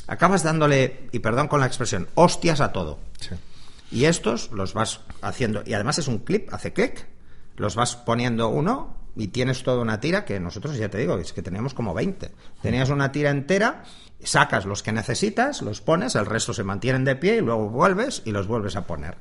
acabas 0.08 0.44
dándole, 0.44 1.08
y 1.14 1.20
perdón 1.20 1.48
con 1.48 1.62
la 1.62 1.68
expresión, 1.68 2.10
hostias 2.16 2.60
a 2.60 2.74
todo. 2.74 3.00
Sí. 3.22 3.36
Y 3.92 4.06
estos 4.06 4.52
los 4.52 4.74
vas 4.74 5.02
haciendo, 5.22 5.64
y 5.66 5.74
además 5.74 6.00
es 6.00 6.08
un 6.08 6.20
clip, 6.20 6.54
hace 6.54 6.74
clic, 6.74 7.08
los 7.58 7.76
vas 7.76 7.96
poniendo 7.96 8.50
uno 8.50 8.98
y 9.16 9.28
tienes 9.28 9.64
toda 9.64 9.82
una 9.82 10.00
tira 10.00 10.24
que 10.24 10.40
nosotros, 10.40 10.78
ya 10.78 10.90
te 10.90 10.98
digo, 10.98 11.18
es 11.18 11.34
que 11.34 11.42
teníamos 11.42 11.74
como 11.74 11.94
20. 11.94 12.32
Tenías 12.62 12.90
una 12.90 13.12
tira 13.12 13.30
entera, 13.30 13.84
sacas 14.24 14.66
los 14.66 14.84
que 14.84 14.92
necesitas, 14.92 15.62
los 15.62 15.82
pones, 15.82 16.16
el 16.16 16.26
resto 16.26 16.54
se 16.54 16.64
mantienen 16.64 17.04
de 17.04 17.16
pie 17.16 17.38
y 17.38 17.42
luego 17.42 17.70
vuelves 17.70 18.22
y 18.26 18.32
los 18.32 18.48
vuelves 18.48 18.76
a 18.76 18.86
poner. 18.88 19.18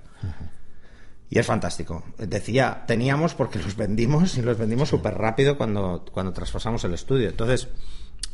Y 1.28 1.38
es 1.38 1.46
fantástico. 1.46 2.04
Decía, 2.18 2.84
teníamos 2.86 3.34
porque 3.34 3.58
los 3.58 3.76
vendimos 3.76 4.36
y 4.36 4.42
los 4.42 4.58
vendimos 4.58 4.88
súper 4.88 5.14
rápido 5.14 5.56
cuando, 5.56 6.04
cuando 6.12 6.32
traspasamos 6.32 6.82
el 6.84 6.94
estudio. 6.94 7.28
Entonces, 7.28 7.68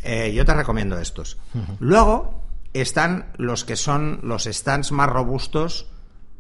eh, 0.03 0.33
yo 0.33 0.45
te 0.45 0.55
recomiendo 0.55 0.99
estos. 0.99 1.39
Luego 1.79 2.43
están 2.73 3.33
los 3.37 3.65
que 3.65 3.77
son 3.77 4.21
los 4.23 4.45
stands 4.45 4.93
más 4.93 5.09
robustos, 5.09 5.89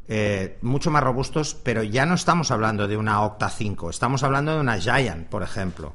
eh, 0.08 0.58
mucho 0.62 0.90
más 0.90 1.02
robustos, 1.02 1.56
pero 1.62 1.82
ya 1.82 2.06
no 2.06 2.14
estamos 2.14 2.50
hablando 2.50 2.86
de 2.86 2.96
una 2.96 3.22
Octa 3.22 3.48
5, 3.48 3.90
estamos 3.90 4.22
hablando 4.22 4.54
de 4.54 4.60
una 4.60 4.78
Giant, 4.78 5.28
por 5.28 5.42
ejemplo. 5.42 5.94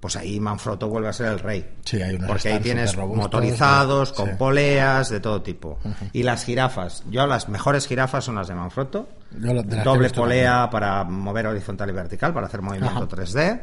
Pues 0.00 0.16
ahí 0.16 0.40
Manfrotto 0.40 0.88
vuelve 0.88 1.08
a 1.08 1.12
ser 1.12 1.26
el 1.26 1.38
rey. 1.38 1.74
Sí, 1.84 2.00
hay 2.00 2.14
unos 2.14 2.26
Porque 2.26 2.48
ahí 2.48 2.60
tienes 2.60 2.96
motorizados, 2.96 4.08
sí. 4.08 4.14
con 4.14 4.38
poleas, 4.38 5.10
de 5.10 5.20
todo 5.20 5.42
tipo. 5.42 5.78
Y 6.14 6.22
las 6.22 6.44
jirafas. 6.44 7.04
Yo 7.10 7.26
las 7.26 7.50
mejores 7.50 7.86
jirafas 7.86 8.24
son 8.24 8.36
las 8.36 8.48
de 8.48 8.54
Manfrotto. 8.54 9.10
Yo 9.38 9.62
de 9.62 9.82
Doble 9.82 10.08
polea 10.08 10.70
para 10.70 11.04
mover 11.04 11.48
horizontal 11.48 11.90
y 11.90 11.92
vertical, 11.92 12.32
para 12.32 12.46
hacer 12.46 12.62
movimiento 12.62 12.96
Ajá. 12.96 13.08
3D. 13.08 13.60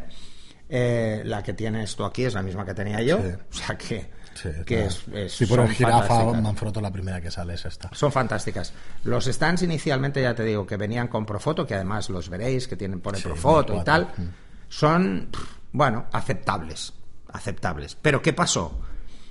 Eh, 0.70 1.22
la 1.26 1.42
que 1.42 1.54
tienes 1.54 1.96
tú 1.96 2.06
aquí 2.06 2.26
es 2.26 2.36
la 2.36 2.44
misma 2.44 2.66
que 2.66 2.76
tenía 2.76 3.02
yo. 3.02 3.18
Sí. 3.18 3.30
O 3.50 3.54
sea 3.54 3.76
que, 3.76 4.12
Sí, 4.42 4.50
que 4.66 4.86
es, 4.86 5.04
es- 5.14 5.34
Si 5.34 5.46
pones 5.46 5.68
son 5.68 5.76
jirafa. 5.76 6.24
Manfrotto, 6.42 6.80
la 6.80 6.92
primera 6.92 7.20
que 7.20 7.32
sale 7.32 7.56
es 7.56 7.66
esta. 7.66 7.90
Son 7.94 8.12
fantásticas. 8.12 8.72
Los 9.04 9.26
stands 9.26 9.64
inicialmente, 9.64 10.22
ya 10.22 10.36
te 10.36 10.44
digo, 10.44 10.66
que 10.68 10.78
venían 10.78 11.08
con 11.08 11.26
Profoto, 11.26 11.66
que 11.66 11.74
además 11.76 12.10
los 12.10 12.30
veréis, 12.30 12.68
que 12.68 12.76
tienen 12.76 13.00
pone 13.02 13.18
Sí, 13.18 13.24
Profoto 13.24 13.74
y 13.74 13.78
1004. 13.78 13.84
tal, 13.84 14.26
Mm. 14.26 14.30
son, 14.70 15.30
bueno, 15.72 16.06
aceptables. 16.12 16.94
Aceptables. 17.34 17.96
Pero 18.02 18.22
¿qué 18.22 18.34
pasó? 18.34 18.80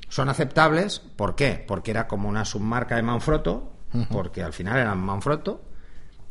Son 0.09 0.29
aceptables, 0.29 0.99
¿por 1.01 1.35
qué? 1.35 1.65
Porque 1.67 1.91
era 1.91 2.07
como 2.07 2.29
una 2.29 2.45
submarca 2.45 2.97
de 2.97 3.03
Manfrotto, 3.03 3.73
porque 4.11 4.43
al 4.43 4.53
final 4.53 4.77
eran 4.79 4.99
Manfrotto, 4.99 5.63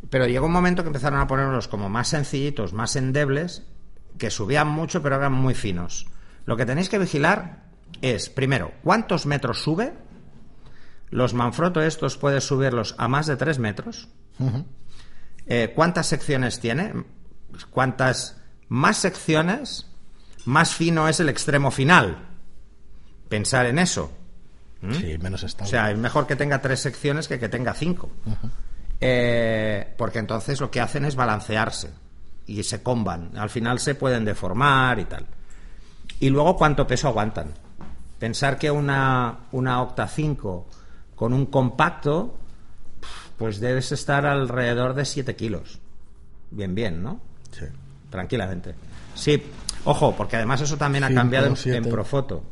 pero 0.09 0.27
llegó 0.27 0.45
un 0.45 0.51
momento 0.51 0.83
que 0.83 0.87
empezaron 0.87 1.19
a 1.19 1.27
ponerlos 1.27 1.67
como 1.67 1.89
más 1.89 2.09
sencillitos, 2.09 2.73
más 2.73 2.95
endebles, 2.95 3.63
que 4.19 4.29
subían 4.29 4.67
mucho, 4.67 5.01
pero 5.01 5.15
eran 5.15 5.33
muy 5.33 5.55
finos. 5.55 6.05
Lo 6.45 6.55
que 6.55 6.65
tenéis 6.65 6.89
que 6.89 6.99
vigilar 6.99 7.64
es, 8.01 8.29
primero, 8.29 8.73
cuántos 8.83 9.25
metros 9.25 9.61
sube. 9.61 9.93
Los 11.09 11.33
Manfrotto 11.33 11.81
estos 11.81 12.17
puedes 12.17 12.43
subirlos 12.43 12.95
a 12.97 13.07
más 13.07 13.27
de 13.27 13.37
3 13.37 13.59
metros. 13.59 14.09
Eh, 15.47 15.71
¿Cuántas 15.75 16.07
secciones 16.07 16.59
tiene? 16.59 16.93
¿Cuántas 17.69 18.41
más 18.67 18.97
secciones? 18.97 19.87
Más 20.45 20.73
fino 20.75 21.07
es 21.07 21.19
el 21.19 21.29
extremo 21.29 21.71
final. 21.71 22.27
Pensar 23.29 23.65
en 23.65 23.79
eso. 23.79 24.11
Sí, 24.91 25.17
menos 25.17 25.43
O 25.43 25.65
sea, 25.65 25.89
es 25.89 25.97
mejor 25.97 26.27
que 26.27 26.35
tenga 26.35 26.61
tres 26.61 26.79
secciones 26.79 27.27
que 27.27 27.39
que 27.39 27.49
tenga 27.49 27.73
cinco. 27.73 28.11
Eh, 29.01 29.93
porque 29.97 30.19
entonces 30.19 30.61
lo 30.61 30.69
que 30.69 30.79
hacen 30.79 31.05
es 31.05 31.15
balancearse 31.15 31.91
y 32.45 32.63
se 32.63 32.83
comban. 32.83 33.31
Al 33.35 33.49
final 33.49 33.79
se 33.79 33.95
pueden 33.95 34.25
deformar 34.25 34.99
y 34.99 35.05
tal. 35.05 35.25
Y 36.19 36.29
luego 36.29 36.55
cuánto 36.55 36.85
peso 36.85 37.07
aguantan. 37.07 37.53
Pensar 38.19 38.57
que 38.57 38.71
una, 38.71 39.39
una 39.51 39.81
Octa 39.81 40.07
5 40.07 40.67
con 41.15 41.33
un 41.33 41.45
compacto, 41.47 42.35
pues 43.37 43.59
debes 43.59 43.91
estar 43.91 44.25
alrededor 44.25 44.93
de 44.93 45.05
7 45.05 45.35
kilos. 45.35 45.79
Bien, 46.51 46.73
bien, 46.75 47.03
¿no? 47.03 47.19
Sí. 47.51 47.65
Tranquilamente. 48.09 48.75
Sí, 49.13 49.41
ojo, 49.83 50.15
porque 50.15 50.37
además 50.37 50.61
eso 50.61 50.77
también 50.77 51.03
ha 51.03 51.13
cambiado 51.13 51.47
en, 51.47 51.73
en 51.73 51.89
Profoto. 51.89 52.43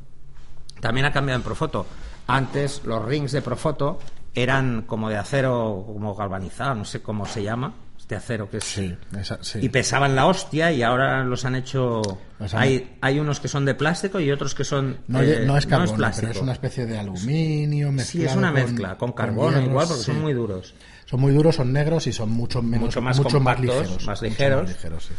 También 0.79 1.05
ha 1.05 1.11
cambiado 1.11 1.39
en 1.39 1.43
Profoto. 1.43 1.85
Antes 2.27 2.83
los 2.85 3.03
rings 3.03 3.31
de 3.31 3.41
Profoto 3.41 3.99
eran 4.33 4.83
como 4.83 5.09
de 5.09 5.17
acero, 5.17 5.83
como 5.85 6.15
galvanizado, 6.15 6.75
no 6.75 6.85
sé 6.85 7.01
cómo 7.01 7.25
se 7.25 7.43
llama, 7.43 7.73
este 8.03 8.15
acero 8.15 8.49
que 8.49 8.57
es... 8.57 8.63
Sí, 8.65 8.93
esa- 9.17 9.39
sí. 9.41 9.59
Y 9.61 9.69
pesaban 9.69 10.13
la 10.13 10.25
hostia 10.25 10.71
y 10.73 10.83
ahora 10.83 11.23
los 11.23 11.45
han 11.45 11.55
hecho... 11.55 12.01
Los 12.37 12.53
han- 12.53 12.61
Hay, 12.61 12.97
hay 12.99 13.17
unos 13.19 13.39
que 13.39 13.47
son 13.47 13.63
de 13.63 13.75
plástico 13.75 14.19
y 14.19 14.29
otros 14.29 14.53
que 14.53 14.65
son... 14.65 14.97
no, 15.07 15.21
eh, 15.21 15.43
no 15.45 15.57
es 15.57 15.65
carbono, 15.65 15.95
plástico. 15.95 16.27
pero 16.27 16.37
es 16.39 16.43
una 16.43 16.51
especie 16.51 16.85
de 16.85 16.99
aluminio 16.99 17.91
Sí, 17.99 18.25
es 18.25 18.35
una 18.35 18.51
con- 18.51 18.61
mezcla, 18.61 18.97
con 18.97 19.13
carbono 19.13 19.51
hierro, 19.57 19.65
igual, 19.71 19.87
porque 19.87 20.03
sí. 20.03 20.11
son 20.11 20.21
muy 20.21 20.33
duros. 20.33 20.73
Son 21.05 21.21
muy 21.21 21.31
duros, 21.33 21.55
son 21.55 21.71
negros 21.71 22.05
y 22.07 22.11
son 22.13 22.29
mucho 22.31 22.61
menos, 22.61 22.87
Mucho 22.87 23.01
más 23.01 23.17
mucho 23.17 23.29
compactos, 23.37 23.65
ligeros. 23.65 24.05
más 24.05 24.21
ligeros. 24.21 24.67
ligeros, 24.69 25.05
sí. 25.05 25.13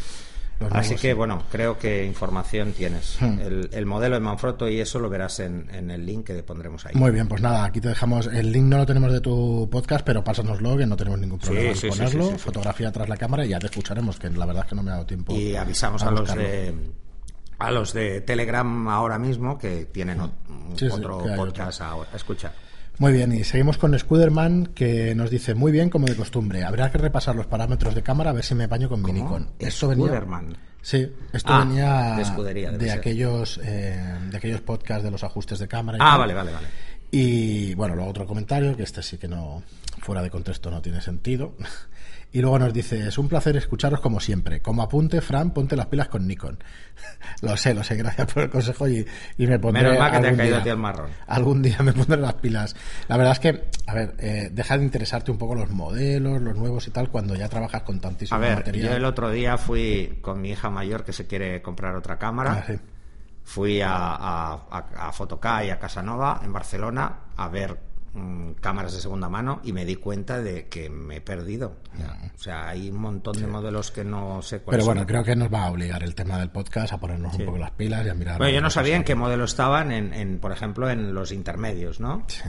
Así 0.71 0.95
que, 0.95 1.09
sí. 1.09 1.13
bueno, 1.13 1.43
creo 1.51 1.79
que 1.79 2.05
información 2.05 2.73
tienes. 2.73 3.17
Hmm. 3.21 3.39
El, 3.41 3.71
el 3.73 3.87
modelo 3.87 4.15
de 4.15 4.21
Manfrotto 4.21 4.69
y 4.69 4.81
eso 4.81 4.99
lo 4.99 5.09
verás 5.11 5.41
en, 5.41 5.69
en 5.73 5.91
el 5.91 6.07
link 6.07 6.27
que 6.27 6.43
pondremos 6.43 6.87
ahí. 6.87 6.95
Muy 6.95 7.11
bien, 7.11 7.29
pues 7.29 7.43
nada, 7.43 7.65
aquí 7.65 7.81
te 7.81 7.89
dejamos. 7.89 8.27
El 8.29 8.53
link 8.53 8.65
no 8.65 8.79
lo 8.79 8.87
tenemos 8.87 9.13
de 9.13 9.21
tu 9.21 9.69
podcast, 9.71 10.05
pero 10.05 10.23
pásanoslo, 10.23 10.77
que 10.77 10.87
no 10.87 10.97
tenemos 10.97 11.19
ningún 11.19 11.39
problema 11.39 11.71
en 11.71 11.75
sí, 11.75 11.91
sí, 11.91 11.99
ponerlo. 11.99 12.25
sí, 12.25 12.31
sí, 12.31 12.37
sí. 12.37 12.45
Fotografía 12.45 12.93
tras 12.93 13.09
la 13.09 13.17
cámara 13.17 13.45
y 13.45 13.49
ya 13.51 13.59
te 13.59 13.67
escucharemos, 13.67 14.19
que 14.19 14.31
la 14.31 14.47
verdad 14.47 14.65
es 14.65 14.71
que 14.71 14.77
no 14.77 14.83
me 14.83 14.91
ha 14.91 14.95
dado 14.95 15.07
tiempo. 15.07 15.35
Y 15.35 15.57
avisamos 15.57 16.03
a, 16.03 16.11
los 16.11 16.35
de 16.35 16.75
a 17.59 17.71
los 17.71 17.93
de 17.93 18.21
Telegram 18.21 18.89
ahora 18.89 19.19
mismo 19.19 19.59
que 19.59 19.87
tienen 19.87 20.21
Sí, 20.77 20.87
sí, 20.87 20.89
otro 20.91 21.23
que 21.23 21.31
hay 21.31 21.37
podcast 21.37 21.81
ahora. 21.81 22.11
Escucha. 22.15 22.53
Muy 22.99 23.13
bien, 23.13 23.33
y 23.33 23.43
seguimos 23.43 23.77
con 23.77 23.99
Scuderman, 23.99 24.67
que 24.67 25.15
nos 25.17 25.29
dice 25.31 25.55
muy 25.55 25.73
bien, 25.73 25.91
como 25.91 26.07
de 26.07 26.15
costumbre. 26.15 26.63
Habrá 26.65 26.91
que 26.93 26.99
repasar 26.99 27.35
los 27.35 27.47
parámetros 27.47 27.95
de 27.95 28.03
cámara 28.03 28.31
a 28.31 28.33
ver 28.33 28.45
si 28.45 28.55
me 28.55 28.67
baño 28.69 28.89
con 28.89 29.03
mi 29.03 29.13
Nikon. 29.13 29.51
Esto 29.59 29.89
venía. 29.89 30.07
Scuderman. 30.07 30.57
Sí, 30.81 31.11
esto 31.33 31.53
Ah, 31.53 31.65
venía 31.65 32.15
de 32.17 32.23
escudería, 32.23 32.71
de 32.71 32.93
aquellos, 32.93 33.59
eh, 33.65 34.01
de 34.31 34.37
aquellos 34.37 34.61
podcasts 34.61 35.03
de 35.03 35.11
los 35.11 35.25
ajustes 35.25 35.59
de 35.59 35.67
cámara. 35.67 35.99
y 35.99 36.01
Ah, 36.03 36.11
tal. 36.11 36.19
vale, 36.21 36.35
vale, 36.35 36.53
vale. 36.53 36.67
Y 37.11 37.75
bueno, 37.75 37.95
luego 37.97 38.11
otro 38.11 38.27
comentario, 38.27 38.77
que 38.77 38.83
este 38.83 39.03
sí 39.03 39.19
que 39.19 39.27
no, 39.29 39.63
fuera 40.01 40.23
de 40.23 40.31
contexto 40.31 40.71
no 40.71 40.81
tiene 40.83 41.01
sentido. 41.01 41.55
Y 42.35 42.41
luego 42.41 42.59
nos 42.59 42.73
dice, 42.75 43.07
es 43.07 43.17
un 43.17 43.29
placer 43.29 43.57
escucharos 43.57 44.01
como 44.01 44.19
siempre. 44.19 44.61
Como 44.61 44.83
apunte, 44.83 45.21
Fran, 45.21 45.53
ponte 45.53 45.77
las 45.77 45.87
pilas 45.87 46.09
con 46.09 46.27
Nikon. 46.27 46.59
lo 47.43 47.57
sé, 47.57 47.73
lo 47.75 47.85
sé, 47.85 47.95
gracias 47.95 48.33
por 48.33 48.43
el 48.43 48.51
consejo 48.51 48.89
y, 48.89 49.07
y 49.39 49.47
me 49.47 49.57
pondré 49.61 49.85
Menos 49.85 49.99
mal 50.01 50.11
que 50.11 50.19
te 50.19 50.25
ha 50.27 50.29
algún 50.31 50.39
caído 50.39 50.55
día. 50.57 50.61
a 50.61 50.65
ti 50.65 50.69
el 50.71 50.77
marrón. 50.77 51.11
Algún 51.29 51.63
día 51.63 51.79
me 51.83 51.93
pondré 51.93 52.17
las 52.17 52.35
pilas. 52.35 52.75
La 53.07 53.17
verdad 53.17 53.35
es 53.35 53.39
que, 53.39 53.65
a 53.87 53.95
ver, 53.95 54.15
eh, 54.19 54.49
deja 54.51 54.77
de 54.77 54.83
interesarte 54.83 55.31
un 55.31 55.39
poco 55.39 55.55
los 55.55 55.71
modelos, 55.71 56.43
los 56.43 56.57
nuevos 56.57 56.89
y 56.89 56.91
tal, 56.91 57.09
cuando 57.09 57.37
ya 57.37 57.49
trabajas 57.49 57.83
con 57.83 58.01
tantísimo 58.01 58.37
A 58.37 58.41
ver, 58.41 58.57
material. 58.57 58.89
yo 58.91 58.97
el 58.97 59.05
otro 59.05 59.31
día 59.31 59.57
fui 59.57 60.19
con 60.21 60.41
mi 60.41 60.51
hija 60.51 60.71
mayor 60.71 61.05
que 61.05 61.13
se 61.13 61.29
quiere 61.29 61.63
comprar 61.63 61.95
otra 61.95 62.19
cámara. 62.19 62.65
Ah, 62.65 62.65
sí. 62.67 62.79
Fui 63.45 63.81
a, 63.81 63.95
a, 63.95 64.55
a, 64.71 65.09
a 65.09 65.73
a 65.73 65.79
Casanova 65.79 66.41
en 66.43 66.53
Barcelona 66.53 67.17
a 67.37 67.49
ver 67.49 67.94
mm, 68.15 68.53
cámaras 68.61 68.95
de 68.95 69.01
segunda 69.01 69.29
mano 69.29 69.61
y 69.65 69.73
me 69.73 69.85
di 69.85 69.97
cuenta 69.97 70.41
de 70.41 70.69
que 70.69 70.89
me 70.89 71.17
he 71.17 71.21
perdido. 71.21 71.77
O 72.35 72.39
sea, 72.39 72.69
hay 72.69 72.91
un 72.91 72.99
montón 72.99 73.39
de 73.39 73.47
modelos 73.47 73.91
que 73.91 74.05
no 74.05 74.41
sé 74.43 74.61
cuáles 74.61 74.79
Pero 74.79 74.87
bueno, 74.87 75.01
son. 75.03 75.09
creo 75.09 75.25
que 75.25 75.37
nos 75.37 75.53
va 75.53 75.65
a 75.65 75.71
obligar 75.71 76.03
el 76.03 76.15
tema 76.15 76.39
del 76.39 76.51
podcast 76.51 76.93
a 76.93 76.99
ponernos 76.99 77.35
un 77.35 77.45
poco 77.45 77.59
las 77.59 77.71
pilas 77.73 78.05
y 78.07 78.09
a 78.09 78.15
mirar. 78.15 78.39
Bueno, 78.39 78.53
yo 78.55 78.61
no 78.61 78.71
sabía 78.71 78.97
en 78.97 79.05
qué 79.05 79.15
modelo 79.15 79.45
estaban, 79.45 79.93
en, 79.93 80.13
en, 80.15 80.39
por 80.39 80.53
ejemplo, 80.53 80.89
en 80.91 81.15
los 81.15 81.33
intermedios, 81.33 82.01
¿no? 82.01 82.25
Sí. 82.29 82.41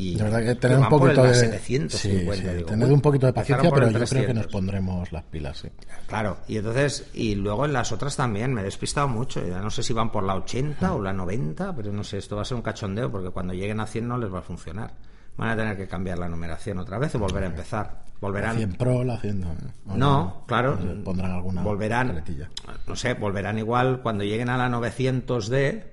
Y 0.00 0.14
De 0.16 0.22
verdad 0.24 0.38
que 0.38 0.44
que 0.46 0.54
tener 0.54 0.78
un 0.78 0.88
poquito 0.88 1.22
de 1.24 1.34
750, 1.34 1.96
sí, 1.98 2.08
sí, 2.08 2.56
digo, 2.56 2.68
tener 2.70 2.88
uy, 2.88 2.94
un 2.94 3.00
poquito 3.02 3.26
de 3.26 3.30
empezaron 3.30 3.62
paciencia, 3.62 3.70
pero 3.70 3.86
yo 3.90 3.92
creo 3.92 4.26
que 4.26 4.34
nos 4.34 4.46
300. 4.46 4.52
pondremos 4.52 5.12
las 5.12 5.24
pilas, 5.24 5.58
sí. 5.58 5.68
Claro, 6.06 6.38
y 6.48 6.56
entonces, 6.56 7.06
y 7.12 7.34
luego 7.34 7.66
en 7.66 7.72
las 7.74 7.92
otras 7.92 8.16
también 8.16 8.54
me 8.54 8.62
he 8.62 8.64
despistado 8.64 9.08
mucho. 9.08 9.46
Ya 9.46 9.60
no 9.60 9.70
sé 9.70 9.82
si 9.82 9.92
van 9.92 10.10
por 10.10 10.24
la 10.24 10.36
80 10.36 10.94
o 10.94 11.02
la 11.02 11.12
90, 11.12 11.76
pero 11.76 11.92
no 11.92 12.02
sé, 12.02 12.18
esto 12.18 12.36
va 12.36 12.42
a 12.42 12.44
ser 12.46 12.56
un 12.56 12.62
cachondeo 12.62 13.10
porque 13.10 13.30
cuando 13.30 13.52
lleguen 13.52 13.80
a 13.80 13.86
100 13.86 14.08
no 14.08 14.16
les 14.16 14.32
va 14.32 14.38
a 14.38 14.42
funcionar. 14.42 14.92
Van 15.36 15.50
a 15.50 15.56
tener 15.56 15.76
que 15.76 15.86
cambiar 15.86 16.18
la 16.18 16.28
numeración 16.28 16.78
otra 16.78 16.98
vez 16.98 17.14
o 17.14 17.18
volver 17.18 17.44
a 17.44 17.46
empezar. 17.46 17.86
La 17.86 18.28
Volverán. 18.28 18.56
100 18.56 18.72
Pro, 18.74 19.04
la 19.04 19.16
100. 19.18 19.44
¿o 19.86 19.96
No, 19.96 20.44
claro. 20.46 20.78
Pondrán 21.04 21.30
alguna 21.30 21.62
volverán. 21.62 22.08
paletilla. 22.08 22.50
No 22.86 22.94
sé, 22.96 23.14
volverán 23.14 23.58
igual 23.58 24.00
cuando 24.02 24.24
lleguen 24.24 24.50
a 24.50 24.58
la 24.58 24.68
900D, 24.68 25.84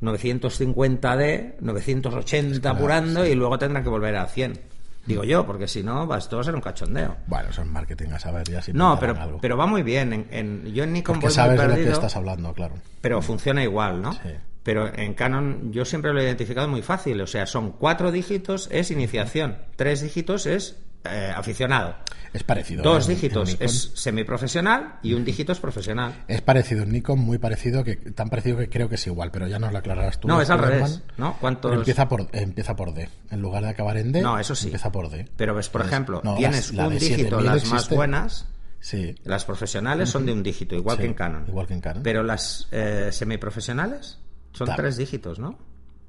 950D, 0.00 1.54
980 1.60 2.70
apurando 2.70 3.26
y 3.26 3.34
luego 3.34 3.58
tendrán 3.58 3.82
que 3.82 3.90
volver 3.90 4.16
a 4.16 4.26
100. 4.26 4.60
Digo 5.06 5.24
yo, 5.24 5.46
porque 5.46 5.66
si 5.66 5.82
no, 5.82 6.06
va, 6.06 6.18
esto 6.18 6.36
va 6.36 6.42
a 6.42 6.44
ser 6.44 6.54
un 6.54 6.60
cachondeo. 6.60 7.16
Bueno, 7.26 7.48
eso 7.48 7.62
es 7.62 7.66
marketing, 7.68 8.08
a 8.10 8.18
saber 8.18 8.46
ya 8.46 8.60
si 8.60 8.72
No, 8.74 8.98
pero, 9.00 9.18
algo. 9.18 9.38
pero 9.40 9.56
va 9.56 9.66
muy 9.66 9.82
bien. 9.82 10.12
En, 10.12 10.26
en- 10.30 10.66
yo 10.74 10.84
en 10.84 10.92
Nikon 10.92 11.14
Porque 11.14 11.26
voy 11.28 11.30
muy 11.30 11.34
sabes 11.34 11.60
de 11.60 11.68
lo 11.68 11.74
que 11.74 11.90
estás 11.92 12.14
hablando, 12.16 12.52
claro. 12.52 12.74
pero 13.00 13.22
funciona 13.22 13.62
igual, 13.62 14.02
¿no? 14.02 14.12
Sí. 14.12 14.18
Pero 14.62 14.92
en 14.94 15.14
Canon 15.14 15.72
yo 15.72 15.86
siempre 15.86 16.12
lo 16.12 16.20
he 16.20 16.24
identificado 16.24 16.68
muy 16.68 16.82
fácil. 16.82 17.18
O 17.22 17.26
sea, 17.26 17.46
son 17.46 17.72
cuatro 17.72 18.12
dígitos 18.12 18.68
es 18.70 18.90
iniciación, 18.90 19.56
tres 19.76 20.02
dígitos 20.02 20.44
es 20.44 20.76
eh, 21.04 21.32
aficionado, 21.34 21.96
Es 22.32 22.42
parecido. 22.42 22.82
dos 22.82 23.08
¿eh? 23.08 23.14
Dígitos 23.14 23.56
es 23.60 23.92
semiprofesional 23.94 24.98
y 25.02 25.14
un 25.14 25.24
dígito 25.24 25.52
es 25.52 25.60
profesional. 25.60 26.24
Es 26.28 26.42
parecido 26.42 26.82
en 26.82 26.92
Nikon, 26.92 27.18
muy 27.18 27.38
parecido, 27.38 27.84
que 27.84 27.96
tan 27.96 28.28
parecido 28.28 28.58
que 28.58 28.68
creo 28.68 28.88
que 28.88 28.96
es 28.96 29.06
igual, 29.06 29.30
pero 29.30 29.46
ya 29.46 29.58
nos 29.58 29.72
lo 29.72 29.78
aclararás 29.78 30.20
tú. 30.20 30.28
No, 30.28 30.40
es 30.42 30.50
al 30.50 30.58
revés, 30.58 31.02
¿no? 31.16 31.36
¿Cuántos- 31.40 31.72
empieza 31.72 32.08
por, 32.08 32.26
empieza 32.32 32.76
por 32.76 32.92
D. 32.94 33.08
En 33.30 33.40
lugar 33.40 33.62
de 33.62 33.70
acabar 33.70 33.96
en 33.96 34.12
D, 34.12 34.20
No, 34.22 34.38
eso 34.38 34.54
sí. 34.54 34.66
empieza 34.66 34.90
por 34.92 35.08
D. 35.10 35.28
Pero 35.36 35.54
ves, 35.54 35.68
por 35.68 35.80
Entonces, 35.82 35.92
ejemplo, 35.94 36.20
no, 36.24 36.36
tienes 36.36 36.72
la 36.74 36.88
un 36.88 36.94
dígito, 36.98 37.16
7000 37.38 37.46
las 37.46 37.64
más 37.66 37.88
buenas, 37.90 38.46
Sí. 38.80 39.14
las 39.24 39.44
profesionales 39.44 40.08
son 40.08 40.24
de 40.26 40.32
un 40.32 40.42
dígito, 40.42 40.74
igual 40.76 40.96
Sí, 40.96 41.02
que 41.02 41.08
en 41.08 41.14
Canon. 41.14 41.44
igual 41.48 41.66
que 41.66 41.74
en 41.74 41.80
Canon. 41.80 42.02
Pero 42.02 42.22
las 42.22 42.68
eh, 42.70 43.08
semiprofesionales 43.12 44.18
son 44.52 44.68
tres 44.76 44.96
dígitos, 44.96 45.38
¿no? 45.38 45.58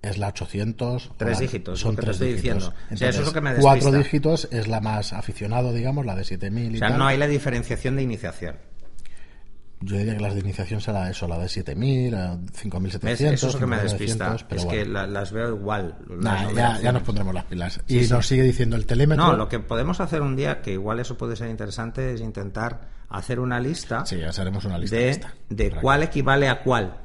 Es 0.02 0.18
la 0.18 0.30
800. 0.30 1.12
Tres 1.18 1.34
la- 1.34 1.40
dígitos, 1.42 1.80
Son 1.80 1.96
tres 1.96 2.12
estoy 2.12 2.34
dígitos. 2.34 2.44
diciendo. 2.58 2.74
O 2.94 2.98
sea, 2.98 3.10
eso 3.10 3.20
es 3.22 3.28
lo 3.28 3.34
que 3.34 3.42
me 3.42 3.54
Cuatro 3.56 3.92
despista. 3.92 3.98
dígitos 3.98 4.48
es 4.52 4.68
la 4.68 4.80
más 4.80 5.12
aficionado, 5.14 5.74
digamos, 5.74 6.06
la 6.06 6.16
de 6.16 6.24
7000 6.24 6.72
y 6.74 6.76
O 6.76 6.80
sea, 6.80 6.88
tal. 6.90 7.00
no 7.00 7.08
hay 7.08 7.18
la 7.18 7.28
diferenciación 7.28 7.96
de 7.98 8.04
iniciación. 8.04 8.56
Yo 9.82 9.96
diría 9.98 10.14
que 10.16 10.20
las 10.20 10.34
de 10.34 10.42
iniciación 10.42 10.82
será 10.82 11.10
eso, 11.10 11.26
la 11.26 11.38
de 11.38 11.48
7000, 11.48 12.14
eh, 12.14 12.38
5700. 12.54 13.02
¿Ves? 13.02 13.22
Eso 13.34 13.48
es 13.48 13.54
lo 13.54 13.60
que 13.62 13.66
me 13.66 13.78
5900, 13.78 13.88
despista. 14.28 14.46
pero 14.50 14.60
Es 14.60 14.66
bueno. 14.66 14.84
que 14.84 14.90
la- 14.90 15.08
las 15.08 15.32
veo 15.32 15.50
igual. 15.56 15.96
las 16.10 16.20
Nah, 16.20 16.52
ya, 16.54 16.82
ya 16.82 16.92
nos 16.92 17.04
pondremos 17.04 17.34
las 17.34 17.46
pilas. 17.46 17.80
Sí, 17.88 17.98
y 18.00 18.04
sí. 18.04 18.12
nos 18.12 18.28
sigue 18.28 18.44
diciendo 18.44 18.76
el 18.76 18.86
telémetro. 18.86 19.26
No, 19.26 19.34
lo 19.38 19.48
que 19.48 19.60
podemos 19.60 20.02
hacer 20.02 20.22
un 20.22 20.36
día, 20.36 20.62
que 20.62 20.74
igual 20.74 21.00
eso 21.00 21.18
puede 21.18 21.38
ser 21.38 21.50
interesante, 21.50 22.14
es 22.14 22.20
intentar 22.20 22.90
hacer 23.08 23.40
una 23.40 23.60
lista 23.62 24.06
Sí, 24.06 24.18
ya 24.18 24.30
haremos 24.42 24.66
una 24.66 24.78
lista. 24.78 24.98
de, 24.98 25.06
de 25.06 25.16
Tranquilo. 25.56 25.82
cuál 25.82 26.04
equivale 26.04 26.50
a 26.50 26.62
cuál. 26.62 26.98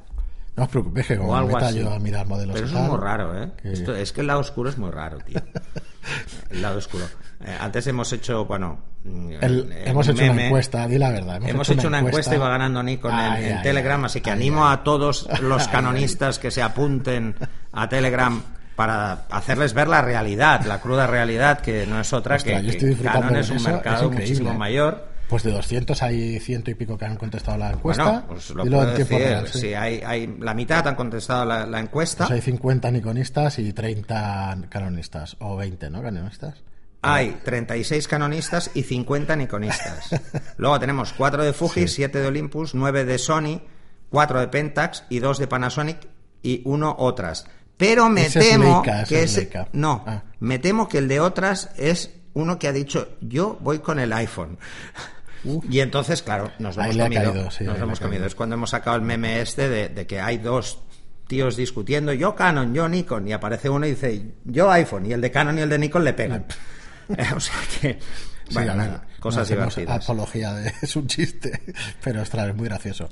No 0.57 0.63
os 0.65 0.69
preocupéis 0.69 1.07
que 1.09 1.17
como 1.19 1.35
algo 1.37 1.55
meta 1.55 1.67
así. 1.69 1.81
a 1.85 1.99
mirar 1.99 2.27
modelos 2.27 2.55
Pero 2.55 2.67
es 2.67 2.73
muy 2.73 2.97
raro, 2.99 3.43
¿eh? 3.43 3.51
que- 3.61 3.73
Esto- 3.73 3.97
es 3.97 4.13
que 4.13 4.21
el 4.21 4.29
lado 4.29 4.39
oscuro 4.41 4.71
es 4.71 4.79
muy 4.79 4.91
raro, 4.91 5.19
tío. 5.19 5.41
El 6.51 6.61
lado 6.63 6.79
oscuro. 6.79 7.05
Eh, 7.45 7.57
antes 7.59 7.87
hemos 7.87 8.13
hecho, 8.13 8.45
bueno... 8.45 8.79
mm, 9.05 9.31
El- 9.41 9.73
hemos 9.87 10.07
hecho 10.09 10.23
una 10.31 10.47
encuesta, 10.47 10.87
di 10.87 10.99
la 10.99 11.11
verdad. 11.11 11.41
Hemos, 11.47 11.69
hecho 11.71 11.89
una 11.89 11.99
encuesta 12.01 12.35
y 12.35 12.39
va 12.39 12.51
ganando 12.51 12.83
Nikon 12.83 13.13
en- 13.13 13.19
Ay, 13.19 13.45
en, 13.47 13.57
ay, 13.57 13.63
Telegram, 13.63 14.01
ay, 14.01 14.07
así 14.07 14.21
que 14.21 14.31
animo 14.31 14.69
a 14.69 14.85
todos 14.85 15.27
los 15.41 15.67
canonistas 15.69 16.39
que 16.39 16.51
se 16.51 16.63
apunten 16.63 17.35
a 17.73 17.89
Telegram 17.89 18.41
para 18.77 19.25
hacerles 19.31 19.73
ver 19.73 19.89
la 19.89 20.03
realidad, 20.03 20.65
la 20.67 20.81
cruda 20.81 21.07
realidad, 21.07 21.61
que 21.61 21.87
no 21.87 22.01
es 22.01 22.13
otra 22.13 22.37
Ostras, 22.37 22.63
que, 22.63 22.99
Canon 23.03 23.37
es 23.37 23.51
un 23.51 23.57
eso, 23.57 23.71
mercado 23.71 24.11
muchísimo 24.11 24.53
mayor. 24.55 25.14
Pues 25.29 25.43
de 25.43 25.51
200 25.53 26.03
hay 26.03 26.39
ciento 26.39 26.71
y 26.71 26.75
pico 26.75 26.99
que 26.99 27.07
han 27.07 27.17
contestado 27.17 27.57
la 27.59 27.71
encuesta. 27.73 28.05
Bueno, 28.05 28.25
pues 28.29 28.51
lo 28.51 28.65
Dilo 28.65 28.77
puedo 28.79 28.91
en 28.93 28.99
decir. 28.99 29.19
real, 29.19 29.49
sí. 29.49 29.59
sí, 29.61 29.75
hay, 29.75 30.01
hay, 30.05 30.37
la 30.39 30.55
mitad 30.55 30.87
han 30.87 30.95
contestado 30.95 31.45
la, 31.45 31.65
la 31.67 31.81
encuesta. 31.81 32.27
Pues 32.27 32.37
hay 32.37 32.41
50 32.43 32.91
nikonistas 32.91 33.59
y 33.59 33.73
30 33.73 34.59
canonistas. 34.69 35.37
O 35.41 35.57
20, 35.57 35.91
¿no? 35.91 36.03
Canonistas. 36.03 36.63
Hay 37.03 37.39
36 37.45 38.07
canonistas 38.09 38.71
y 38.75 38.83
50 38.83 39.37
nikonistas. 39.37 40.09
Luego 40.57 40.79
tenemos 40.81 41.13
4 41.13 41.43
de 41.45 41.53
Fuji, 41.53 41.89
7 41.89 42.19
de 42.21 42.27
Olympus, 42.27 42.75
9 42.75 43.05
de 43.05 43.19
Sony, 43.19 43.61
4 44.11 44.41
de 44.41 44.49
Pentax 44.49 45.05
y 45.11 45.19
2 45.19 45.39
de 45.39 45.47
Panasonic 45.47 45.99
y 46.43 46.63
uno 46.65 46.95
otras. 46.99 47.47
Pero 47.77 48.09
me 48.09 48.27
Ese 48.27 48.39
es 48.41 48.49
temo 48.51 48.83
Leica, 48.83 49.03
ese 49.03 49.15
que 49.15 49.23
es 49.23 49.37
Leica. 49.37 49.69
no, 49.73 50.05
Ah. 50.07 50.23
me 50.41 50.59
temo 50.59 50.89
que 50.89 50.99
el 50.99 51.09
de 51.09 51.21
otras 51.21 51.71
es 51.77 52.11
uno 52.35 52.59
que 52.59 52.69
ha 52.69 52.73
dicho 52.73 53.17
yo 53.21 53.59
voy 53.61 53.79
con 53.79 53.99
el 53.99 54.13
iPhone. 54.13 54.59
Y 55.69 55.81
entonces, 55.81 56.23
claro, 56.23 56.51
nos 56.59 56.77
lo 56.77 56.85
hemos 56.85 56.97
comido. 56.97 57.33
caído, 57.33 57.51
sí, 57.51 57.65
nos 57.65 57.79
hemos 57.79 57.99
comido. 57.99 58.13
caído. 58.13 58.27
Es 58.27 58.35
cuando 58.35 58.55
hemos 58.55 58.71
sacado 58.71 58.97
el 58.97 59.03
meme 59.03 59.41
este 59.41 59.69
de, 59.69 59.89
de 59.91 60.07
que 60.07 60.19
hay 60.21 60.39
dos 60.39 60.81
tíos 61.27 61.57
discutiendo, 61.57 62.13
yo 62.13 62.35
Canon, 62.35 62.73
yo 62.75 62.89
Nikon, 62.89 63.29
y 63.29 63.33
aparece 63.33 63.69
uno 63.69 63.87
y 63.87 63.91
dice, 63.91 64.35
yo 64.45 64.71
iPhone, 64.71 65.07
y 65.07 65.13
el 65.13 65.21
de 65.21 65.31
Canon 65.31 65.59
y 65.59 65.63
el 65.63 65.69
de 65.69 65.79
Nikon 65.79 66.05
le 66.05 66.13
pegan. 66.13 66.47
Eh, 67.07 67.27
o 67.37 67.39
sea 67.39 67.57
que, 67.83 67.99
Sí, 68.49 68.55
bueno, 68.55 68.73
a 68.73 68.77
ver, 68.77 68.87
nada, 68.87 69.05
no 69.07 69.21
cosas 69.21 69.43
hacemos 69.43 69.75
divertidas. 69.75 70.05
apología 70.05 70.53
de, 70.53 70.73
es 70.83 70.97
un 70.97 71.07
chiste, 71.07 71.63
pero 72.03 72.23
ostras, 72.23 72.49
es 72.49 72.55
muy 72.55 72.67
gracioso. 72.67 73.09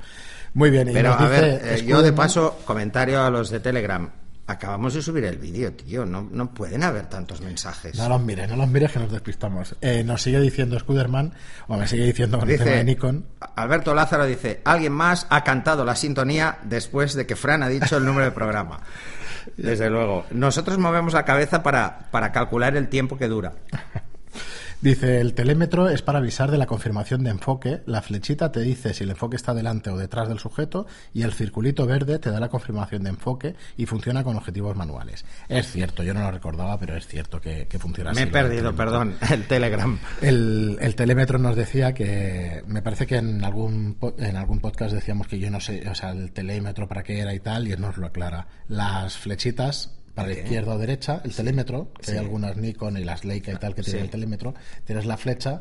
Muy 0.54 0.70
bien, 0.70 0.88
y 0.88 0.92
Pero 0.92 1.12
a 1.14 1.16
dice 1.28 1.40
ver, 1.40 1.60
eh, 1.64 1.84
yo 1.84 2.02
de 2.02 2.12
paso, 2.12 2.60
comentario 2.64 3.22
a 3.22 3.30
los 3.30 3.50
de 3.50 3.60
Telegram. 3.60 4.10
Acabamos 4.46 4.94
de 4.94 5.02
subir 5.02 5.24
el 5.24 5.38
vídeo, 5.38 5.72
tío. 5.72 6.04
No, 6.04 6.28
no 6.30 6.52
pueden 6.52 6.82
haber 6.82 7.06
tantos 7.06 7.40
mensajes. 7.40 7.96
No 7.96 8.08
los 8.08 8.20
mires, 8.20 8.48
no 8.48 8.56
los 8.56 8.68
mires 8.68 8.90
que 8.90 8.98
nos 8.98 9.10
despistamos. 9.10 9.76
Eh, 9.80 10.02
nos 10.04 10.20
sigue 10.20 10.40
diciendo 10.40 10.78
Scuderman, 10.78 11.32
o 11.68 11.76
me 11.76 11.86
sigue 11.86 12.06
diciendo 12.06 12.38
con 12.38 12.50
el 12.50 12.58
tema 12.58 12.70
de 12.70 12.76
Dice, 12.78 12.84
Nikon. 12.84 13.26
Alberto 13.54 13.94
Lázaro 13.94 14.26
dice, 14.26 14.60
alguien 14.64 14.92
más 14.92 15.26
ha 15.30 15.44
cantado 15.44 15.84
la 15.84 15.94
sintonía 15.94 16.58
después 16.64 17.14
de 17.14 17.24
que 17.24 17.36
Fran 17.36 17.62
ha 17.62 17.68
dicho 17.68 17.96
el 17.96 18.04
número 18.04 18.24
del 18.24 18.34
programa. 18.34 18.80
Desde 19.56 19.88
luego. 19.88 20.26
Nosotros 20.30 20.78
movemos 20.78 21.14
la 21.14 21.24
cabeza 21.24 21.62
para, 21.62 22.10
para 22.10 22.32
calcular 22.32 22.76
el 22.76 22.88
tiempo 22.88 23.16
que 23.18 23.28
dura. 23.28 23.52
Dice, 24.82 25.20
el 25.20 25.34
telémetro 25.34 25.88
es 25.88 26.02
para 26.02 26.18
avisar 26.18 26.50
de 26.50 26.58
la 26.58 26.66
confirmación 26.66 27.22
de 27.22 27.30
enfoque, 27.30 27.82
la 27.86 28.02
flechita 28.02 28.50
te 28.50 28.58
dice 28.62 28.92
si 28.92 29.04
el 29.04 29.10
enfoque 29.10 29.36
está 29.36 29.54
delante 29.54 29.90
o 29.90 29.96
detrás 29.96 30.28
del 30.28 30.40
sujeto 30.40 30.88
y 31.14 31.22
el 31.22 31.32
circulito 31.32 31.86
verde 31.86 32.18
te 32.18 32.32
da 32.32 32.40
la 32.40 32.48
confirmación 32.48 33.04
de 33.04 33.10
enfoque 33.10 33.54
y 33.76 33.86
funciona 33.86 34.24
con 34.24 34.34
objetivos 34.36 34.74
manuales. 34.74 35.24
Es 35.48 35.70
cierto, 35.70 36.02
yo 36.02 36.14
no 36.14 36.22
lo 36.22 36.32
recordaba, 36.32 36.80
pero 36.80 36.96
es 36.96 37.06
cierto 37.06 37.40
que, 37.40 37.68
que 37.68 37.78
funciona 37.78 38.10
Me 38.12 38.22
así. 38.22 38.28
he 38.28 38.32
lo 38.32 38.32
del 38.32 38.50
perdido, 38.50 38.74
perdón, 38.74 39.14
el 39.30 39.46
Telegram. 39.46 39.96
El, 40.20 40.76
el 40.80 40.94
telémetro 40.96 41.38
nos 41.38 41.54
decía 41.54 41.94
que 41.94 42.64
me 42.66 42.82
parece 42.82 43.06
que 43.06 43.18
en 43.18 43.44
algún 43.44 43.96
en 44.18 44.36
algún 44.36 44.58
podcast 44.58 44.92
decíamos 44.92 45.28
que 45.28 45.38
yo 45.38 45.48
no 45.48 45.60
sé, 45.60 45.88
o 45.88 45.94
sea, 45.94 46.10
el 46.10 46.32
telémetro 46.32 46.88
para 46.88 47.04
qué 47.04 47.20
era 47.20 47.32
y 47.32 47.38
tal, 47.38 47.68
y 47.68 47.70
él 47.72 47.80
nos 47.80 47.98
lo 47.98 48.06
aclara. 48.06 48.48
Las 48.66 49.16
flechitas 49.16 50.01
para 50.14 50.28
la 50.28 50.34
Ok. 50.34 50.40
izquierda 50.42 50.74
o 50.74 50.78
derecha, 50.78 51.20
el 51.24 51.34
telémetro, 51.34 51.92
que 51.94 52.06
Sí. 52.06 52.12
hay 52.12 52.18
algunas 52.18 52.56
Nikon 52.56 52.98
y 52.98 53.04
las 53.04 53.24
Leica 53.24 53.52
y 53.52 53.56
tal 53.56 53.74
que 53.74 53.82
tienen 53.82 54.00
Sí. 54.02 54.04
el 54.04 54.10
telémetro, 54.10 54.54
tienes 54.84 55.06
la 55.06 55.16
flecha 55.16 55.60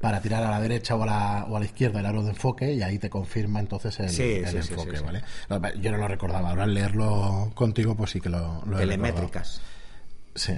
para 0.00 0.20
tirar 0.20 0.42
a 0.44 0.50
la 0.50 0.60
derecha 0.60 0.94
o 0.94 1.02
a 1.02 1.06
la, 1.06 1.46
o 1.48 1.56
a 1.56 1.60
la 1.60 1.64
izquierda 1.66 2.00
el 2.00 2.06
aro 2.06 2.22
de 2.22 2.30
enfoque 2.30 2.72
y 2.72 2.82
ahí 2.82 2.98
te 2.98 3.10
confirma 3.10 3.60
entonces 3.60 3.98
el, 4.00 4.44
enfoque. 4.56 5.00
¿vale? 5.00 5.22
Yo 5.80 5.90
no 5.90 5.98
lo 5.98 6.08
recordaba, 6.08 6.50
ahora 6.50 6.64
al 6.64 6.74
leerlo 6.74 7.50
contigo 7.54 7.96
pues 7.96 8.10
sí 8.10 8.20
que 8.20 8.28
lo, 8.28 8.38
lo 8.38 8.48
he 8.48 8.54
recordado. 8.56 8.78
Telemétricas. 8.80 9.60
Sí, 10.34 10.54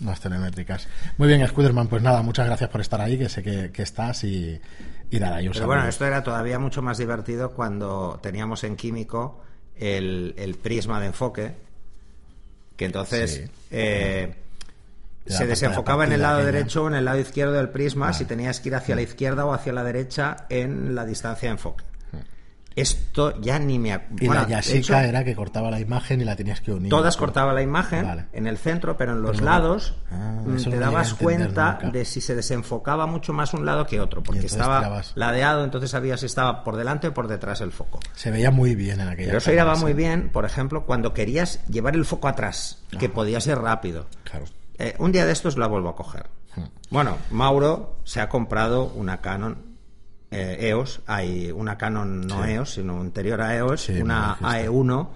las 0.00 0.20
telemétricas. 0.20 0.88
Muy 1.18 1.28
bien, 1.28 1.46
Scuderman, 1.46 1.88
pues 1.88 2.02
nada, 2.02 2.22
muchas 2.22 2.46
gracias 2.46 2.70
por 2.70 2.80
estar 2.80 3.00
ahí, 3.00 3.18
que 3.18 3.28
sé 3.28 3.42
que, 3.42 3.70
que 3.70 3.82
estás 3.82 4.24
y, 4.24 4.60
y 5.10 5.20
nada, 5.20 5.40
yo 5.42 5.52
Pero 5.52 5.66
bueno, 5.66 5.86
esto 5.86 6.06
era 6.06 6.22
todavía 6.22 6.58
mucho 6.58 6.82
más 6.82 6.98
divertido 6.98 7.52
cuando 7.52 8.18
teníamos 8.22 8.64
en 8.64 8.76
químico 8.76 9.40
el, 9.76 10.34
el 10.38 10.54
prisma 10.56 11.00
de 11.00 11.06
enfoque 11.08 11.54
que 12.76 12.84
entonces 12.84 13.30
Sí. 13.44 13.50
eh, 13.70 14.34
se 15.26 15.40
la 15.44 15.46
desenfocaba 15.50 16.04
en 16.04 16.12
el 16.12 16.22
lado 16.22 16.44
derecho 16.44 16.84
o 16.84 16.88
en 16.88 16.94
el 16.94 17.04
lado 17.04 17.18
izquierdo 17.20 17.52
del 17.52 17.68
prisma 17.68 18.08
Ah. 18.08 18.12
si 18.12 18.24
tenías 18.24 18.60
que 18.60 18.70
ir 18.70 18.74
hacia 18.74 18.94
la 18.96 19.02
izquierda 19.02 19.44
o 19.46 19.52
hacia 19.54 19.72
la 19.72 19.84
derecha 19.84 20.46
en 20.48 20.94
la 20.94 21.04
distancia 21.04 21.48
de 21.48 21.52
enfoque. 21.52 21.84
Esto 22.76 23.40
ya 23.40 23.58
ni 23.58 23.78
me 23.78 23.94
ac- 23.94 24.02
Y 24.20 24.26
bueno, 24.26 24.42
la 24.42 24.48
Yashica 24.48 24.78
hecho, 24.78 24.96
era 24.96 25.24
que 25.24 25.34
cortaba 25.34 25.70
la 25.70 25.80
imagen 25.80 26.20
y 26.20 26.24
la 26.24 26.36
tenías 26.36 26.60
que 26.60 26.72
unir. 26.72 26.90
Todas 26.90 27.16
cortaba 27.16 27.52
la 27.52 27.62
imagen 27.62 28.06
Vale. 28.06 28.26
en 28.32 28.46
el 28.46 28.58
centro, 28.58 28.96
pero 28.96 29.12
en 29.12 29.22
los 29.22 29.32
Pero- 29.36 29.44
lados 29.44 29.94
Ah, 30.10 30.40
mm, 30.44 30.56
te 30.56 30.70
no 30.70 30.76
dabas 30.80 31.14
cuenta 31.14 31.72
nunca. 31.82 31.90
de 31.90 32.04
si 32.04 32.20
se 32.20 32.34
desenfocaba 32.34 33.06
mucho 33.06 33.32
más 33.32 33.54
un 33.54 33.66
lado 33.66 33.86
que 33.86 34.00
otro, 34.00 34.22
porque 34.22 34.46
estaba 34.46 34.78
tirabas. 34.78 35.12
ladeado, 35.16 35.64
entonces 35.64 35.90
sabías 35.90 36.20
si 36.20 36.26
estaba 36.26 36.64
por 36.64 36.76
delante 36.76 37.08
o 37.08 37.14
por 37.14 37.28
detrás 37.28 37.60
el 37.60 37.72
foco. 37.72 38.00
Se 38.14 38.30
veía 38.30 38.50
muy 38.50 38.74
bien 38.74 39.00
en 39.00 39.08
aquella 39.08 39.28
Pero 39.28 39.38
eso 39.38 39.52
iba 39.52 39.74
muy 39.76 39.92
bien, 39.92 40.30
por 40.30 40.44
ejemplo, 40.44 40.84
cuando 40.86 41.12
querías 41.12 41.64
llevar 41.66 41.94
el 41.94 42.04
foco 42.04 42.28
atrás, 42.28 42.82
que 42.98 43.08
podía 43.08 43.40
ser 43.40 43.58
rápido. 43.58 44.06
Claro. 44.24 44.46
Eh, 44.78 44.94
un 44.98 45.12
día 45.12 45.26
de 45.26 45.32
estos 45.32 45.56
la 45.58 45.66
vuelvo 45.66 45.90
a 45.90 45.94
coger. 45.96 46.26
Hmm. 46.56 46.64
Bueno, 46.90 47.18
Mauro 47.30 47.96
se 48.04 48.20
ha 48.20 48.28
comprado 48.28 48.84
una 48.86 49.20
Canon 49.20 49.71
eh, 50.32 50.68
EOS, 50.68 51.00
hay 51.06 51.50
una 51.52 51.76
Canon 51.76 52.26
no 52.26 52.44
EOS, 52.44 52.74
sino 52.74 53.00
anterior 53.00 53.40
a 53.40 53.54
EOS, 53.56 53.82
Sí, 53.82 54.00
una 54.00 54.36
dijiste. 54.40 54.68
AE1, 54.68 55.08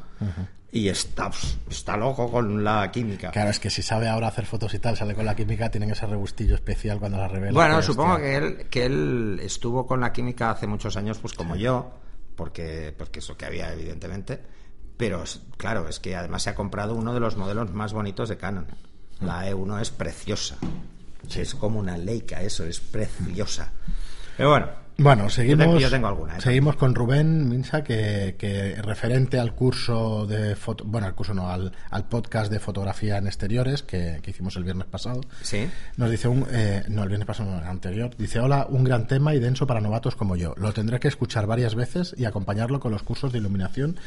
y 0.72 0.88
está, 0.88 1.30
está 1.70 1.96
loco 1.96 2.30
con 2.30 2.62
la 2.62 2.90
química. 2.90 3.30
Claro, 3.30 3.50
es 3.50 3.58
que 3.58 3.70
si 3.70 3.82
sabe 3.82 4.08
ahora 4.08 4.28
hacer 4.28 4.44
fotos 4.46 4.74
y 4.74 4.78
tal, 4.78 4.96
sale 4.96 5.14
con 5.14 5.24
la 5.24 5.34
química, 5.34 5.70
tienen 5.70 5.90
ese 5.90 6.06
rebustillo 6.06 6.54
especial 6.54 6.98
cuando 6.98 7.18
la 7.18 7.28
revela. 7.28 7.52
Bueno, 7.52 7.76
que, 7.78 7.82
supongo 7.82 8.18
que 8.18 8.36
él, 8.36 8.66
que 8.68 8.84
él 8.84 9.40
estuvo 9.42 9.86
con 9.86 10.00
la 10.00 10.12
química 10.12 10.50
hace 10.50 10.66
muchos 10.66 10.96
años, 10.96 11.18
pues 11.18 11.32
como 11.32 11.56
yo, 11.56 11.92
porque, 12.36 12.94
porque 12.96 13.20
eso 13.20 13.36
que 13.36 13.46
había, 13.46 13.72
evidentemente. 13.72 14.40
Pero 14.96 15.24
claro, 15.56 15.88
es 15.88 16.00
que 16.00 16.16
además 16.16 16.42
se 16.42 16.50
ha 16.50 16.54
comprado 16.54 16.94
uno 16.94 17.14
de 17.14 17.20
los 17.20 17.36
modelos 17.36 17.72
más 17.72 17.92
bonitos 17.92 18.28
de 18.28 18.36
Canon. 18.36 18.66
La 19.20 19.48
E1 19.48 19.80
es 19.80 19.90
preciosa. 19.90 20.58
Es 21.34 21.54
como 21.54 21.80
una 21.80 21.96
Leica, 21.96 22.42
eso, 22.42 22.64
es 22.64 22.80
preciosa. 22.80 23.72
Pero 24.36 24.50
bueno, 24.50 24.68
Bueno, 24.98 25.28
seguimos, 25.28 25.58
Yo 25.58 25.64
tengo- 25.72 25.78
yo 25.80 25.90
tengo 25.90 26.06
alguna, 26.08 26.38
¿eh? 26.38 26.40
seguimos 26.40 26.76
con 26.76 26.94
Rubén 26.94 27.50
Minsa, 27.50 27.84
que, 27.84 28.34
que 28.38 28.76
referente 28.80 29.38
al 29.38 29.54
curso 29.54 30.26
de 30.26 30.56
foto, 30.56 30.84
bueno, 30.86 31.06
al 31.06 31.14
curso 31.14 31.34
no, 31.34 31.50
al, 31.50 31.70
al 31.90 32.08
podcast 32.08 32.50
de 32.50 32.60
fotografía 32.60 33.18
en 33.18 33.26
exteriores 33.26 33.82
que, 33.82 34.20
que 34.22 34.30
hicimos 34.30 34.56
el 34.56 34.64
viernes 34.64 34.86
pasado. 34.86 35.20
sí. 35.42 35.68
Nos 35.98 36.10
dice 36.10 36.28
un, 36.28 36.46
eh, 36.50 36.82
no, 36.88 37.02
el 37.02 37.08
viernes 37.08 37.26
pasado, 37.26 37.50
no, 37.50 37.58
el 37.58 37.66
anterior. 37.66 38.16
Dice, 38.16 38.40
hola, 38.40 38.66
un 38.70 38.84
gran 38.84 39.06
tema 39.06 39.34
y 39.34 39.38
denso 39.38 39.66
para 39.66 39.82
novatos 39.82 40.16
como 40.16 40.34
yo. 40.34 40.54
Lo 40.56 40.72
tendré 40.72 40.98
que 40.98 41.08
escuchar 41.08 41.46
varias 41.46 41.74
veces 41.74 42.14
y 42.16 42.24
acompañarlo 42.24 42.80
con 42.80 42.90
los 42.90 43.02
cursos 43.02 43.32
de 43.32 43.38
iluminación 43.38 43.98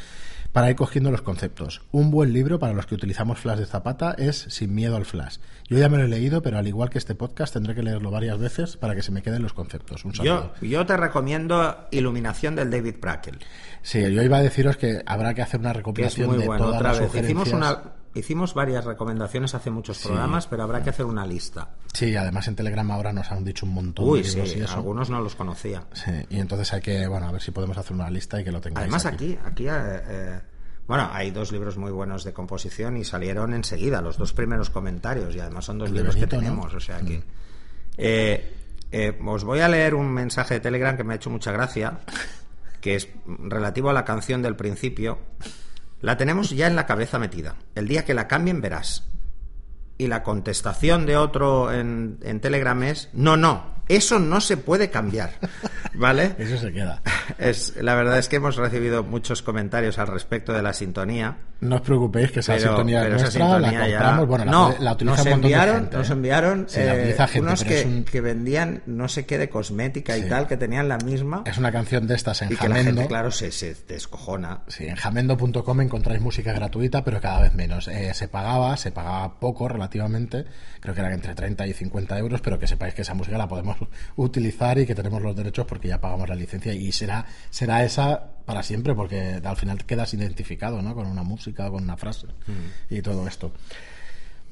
para 0.52 0.68
ir 0.70 0.76
cogiendo 0.76 1.10
los 1.10 1.22
conceptos. 1.22 1.82
Un 1.92 2.10
buen 2.10 2.32
libro 2.32 2.58
para 2.58 2.72
los 2.72 2.86
que 2.86 2.94
utilizamos 2.94 3.38
flash 3.38 3.58
de 3.58 3.66
zapata 3.66 4.14
es 4.18 4.46
Sin 4.48 4.74
miedo 4.74 4.96
al 4.96 5.04
flash. 5.04 5.36
Yo 5.68 5.78
ya 5.78 5.88
me 5.88 5.98
lo 5.98 6.04
he 6.04 6.08
leído, 6.08 6.42
pero 6.42 6.58
al 6.58 6.66
igual 6.66 6.90
que 6.90 6.98
este 6.98 7.14
podcast 7.14 7.52
tendré 7.54 7.74
que 7.74 7.82
leerlo 7.82 8.10
varias 8.10 8.38
veces 8.38 8.76
para 8.76 8.94
que 8.96 9.02
se 9.02 9.12
me 9.12 9.22
queden 9.22 9.42
los 9.42 9.52
conceptos. 9.52 10.04
Un 10.04 10.14
saludo. 10.14 10.52
Yo, 10.60 10.66
yo 10.66 10.86
te 10.86 10.96
recomiendo 10.96 11.86
Iluminación 11.92 12.56
del 12.56 12.70
David 12.70 12.96
Brackell, 13.00 13.38
Sí, 13.82 14.00
yo 14.12 14.22
iba 14.22 14.38
a 14.38 14.42
deciros 14.42 14.76
que 14.76 15.02
habrá 15.06 15.32
que 15.34 15.42
hacer 15.42 15.60
una 15.60 15.72
recopilación 15.72 16.26
muy 16.28 16.38
de 16.38 16.46
bueno. 16.46 16.64
todas 16.64 16.78
Otra 16.80 16.90
las 16.90 16.98
vez, 17.00 17.08
sugerencias. 17.08 17.46
hicimos, 17.46 17.56
una, 17.56 17.82
hicimos 18.14 18.54
varias 18.54 18.84
recomendaciones 18.84 19.54
hace 19.54 19.70
muchos 19.70 19.98
programas, 19.98 20.46
pero 20.46 20.62
habrá 20.62 20.82
que 20.82 20.90
hacer 20.90 21.06
una 21.06 21.26
lista. 21.26 21.70
Sí, 21.92 22.14
además 22.16 22.48
en 22.48 22.56
Telegram 22.56 22.90
ahora 22.90 23.12
nos 23.12 23.30
han 23.30 23.44
dicho 23.44 23.66
un 23.66 23.74
montón 23.74 24.08
Uy, 24.08 24.22
de 24.22 24.28
sí, 24.28 24.38
y 24.58 24.62
eso. 24.62 24.74
algunos 24.74 25.10
no 25.10 25.20
los 25.20 25.34
conocía. 25.34 25.84
Sí, 25.92 26.12
y 26.30 26.38
entonces 26.38 26.72
hay 26.72 26.80
que, 26.80 27.06
bueno, 27.06 27.28
a 27.28 27.32
ver 27.32 27.42
si 27.42 27.50
podemos 27.50 27.76
hacer 27.78 27.92
una 27.92 28.10
lista 28.10 28.40
y 28.40 28.44
que 28.44 28.52
lo 28.52 28.60
tengáis 28.60 28.84
Además, 28.84 29.06
aquí, 29.06 29.38
aquí 29.44 29.66
eh, 29.68 29.72
eh, 29.72 30.40
bueno, 30.86 31.08
hay 31.12 31.30
dos 31.30 31.52
libros 31.52 31.76
muy 31.76 31.92
buenos 31.92 32.24
de 32.24 32.32
composición 32.32 32.96
y 32.96 33.04
salieron 33.04 33.54
enseguida 33.54 34.00
los 34.00 34.18
dos 34.18 34.32
primeros 34.32 34.70
comentarios 34.70 35.34
y 35.36 35.40
además 35.40 35.64
son 35.64 35.78
dos 35.78 35.90
libros 35.90 36.16
que 36.16 36.22
¿no? 36.22 36.28
tenemos, 36.28 36.74
o 36.74 36.80
sea 36.80 37.00
que 37.00 37.22
eh, 37.96 38.54
eh, 38.92 39.18
os 39.24 39.44
voy 39.44 39.60
a 39.60 39.68
leer 39.68 39.94
un 39.94 40.10
mensaje 40.10 40.54
de 40.54 40.60
Telegram 40.60 40.96
que 40.96 41.04
me 41.04 41.12
ha 41.12 41.16
hecho 41.16 41.30
mucha 41.30 41.52
gracia, 41.52 42.00
que 42.80 42.96
es 42.96 43.08
relativo 43.26 43.90
a 43.90 43.92
la 43.92 44.04
canción 44.04 44.42
del 44.42 44.56
principio. 44.56 45.18
La 46.00 46.16
tenemos 46.16 46.50
ya 46.50 46.66
en 46.66 46.76
la 46.76 46.86
cabeza 46.86 47.18
metida. 47.18 47.56
El 47.74 47.88
día 47.88 48.04
que 48.04 48.14
la 48.14 48.28
cambien 48.28 48.60
verás. 48.60 49.06
Y 49.98 50.06
la 50.06 50.22
contestación 50.22 51.04
de 51.04 51.16
otro 51.16 51.72
en, 51.72 52.18
en 52.22 52.40
Telegram 52.40 52.82
es 52.82 53.10
no, 53.12 53.36
no, 53.36 53.82
eso 53.88 54.18
no 54.18 54.40
se 54.40 54.56
puede 54.56 54.88
cambiar. 54.88 55.34
¿Vale? 55.94 56.36
Eso 56.38 56.56
se 56.56 56.72
queda. 56.72 57.02
Es, 57.38 57.74
la 57.80 57.94
verdad 57.94 58.18
es 58.18 58.28
que 58.28 58.36
hemos 58.36 58.56
recibido 58.56 59.02
muchos 59.04 59.42
comentarios 59.42 59.98
al 59.98 60.06
respecto 60.08 60.52
de 60.52 60.62
la 60.62 60.72
sintonía. 60.72 61.38
No 61.60 61.76
os 61.76 61.82
preocupéis 61.82 62.30
que 62.32 62.40
esa 62.40 62.54
Pero, 62.54 62.68
sintonía 62.68 63.02
pero 63.02 63.16
es 63.16 63.22
esa 63.22 63.38
nuestra, 63.38 63.56
sintonía 63.58 63.78
la 63.80 63.88
ya- 63.88 63.96
compramos, 63.98 64.26
bueno, 64.28 64.44
la, 64.46 64.50
no, 64.50 64.74
la 64.78 64.96
nos 65.00 65.26
enviaron, 65.26 65.76
gente, 65.80 65.96
nos 65.98 66.08
¿eh? 66.08 66.12
enviaron 66.14 66.64
Sí, 66.68 66.80
eh, 66.80 67.14
gente, 67.18 67.40
unos 67.40 67.64
que, 67.64 67.84
un- 67.84 68.04
que 68.04 68.20
vendían 68.22 68.82
no 68.86 69.08
sé 69.08 69.26
qué 69.26 69.36
de 69.36 69.50
cosmética 69.50 70.16
y 70.16 70.22
Sí. 70.22 70.28
tal, 70.30 70.46
que 70.46 70.56
tenían 70.56 70.88
la 70.88 70.96
misma 70.98 71.42
es 71.44 71.58
una 71.58 71.70
canción 71.70 72.06
de 72.06 72.14
estas 72.14 72.40
en 72.40 72.52
y 72.52 72.56
que 72.56 72.66
la 72.68 72.76
Jamendo. 72.76 73.00
gente, 73.02 73.08
claro, 73.08 73.30
se, 73.30 73.52
se 73.52 73.74
descojona. 73.86 74.62
Sí, 74.68 74.86
en 74.86 74.96
jamendo.com 74.96 75.80
encontráis 75.82 76.20
música 76.22 76.52
gratuita, 76.54 77.04
pero 77.04 77.20
cada 77.20 77.42
vez 77.42 77.54
menos. 77.54 77.88
Eh, 77.88 78.14
se 78.14 78.28
pagaba, 78.28 78.76
se 78.78 78.90
pagaba 78.90 79.38
poco 79.38 79.68
relativamente, 79.68 80.46
creo 80.80 80.94
que 80.94 81.00
eran 81.00 81.12
entre 81.12 81.34
30 81.34 81.66
y 81.66 81.74
50 81.74 82.18
euros, 82.18 82.40
pero 82.40 82.58
que 82.58 82.66
sepáis 82.66 82.94
que 82.94 83.02
esa 83.02 83.12
música 83.12 83.36
la 83.36 83.48
podemos 83.48 83.76
utilizar 84.16 84.78
y 84.78 84.86
que 84.86 84.94
tenemos 84.94 85.20
los 85.20 85.36
derechos 85.36 85.66
porque 85.66 85.88
ya 85.88 86.00
pagamos 86.00 86.28
la 86.28 86.34
licencia 86.34 86.72
y 86.72 86.90
será, 86.92 87.19
será 87.50 87.84
esa 87.84 88.24
para 88.44 88.62
siempre 88.62 88.94
porque 88.94 89.40
al 89.44 89.56
final 89.56 89.84
quedas 89.84 90.12
identificado 90.14 90.82
¿no? 90.82 90.94
con 90.94 91.06
una 91.06 91.22
música 91.22 91.68
o 91.68 91.72
con 91.72 91.84
una 91.84 91.96
frase 91.96 92.26
y 92.88 93.00
todo 93.02 93.26
esto. 93.28 93.52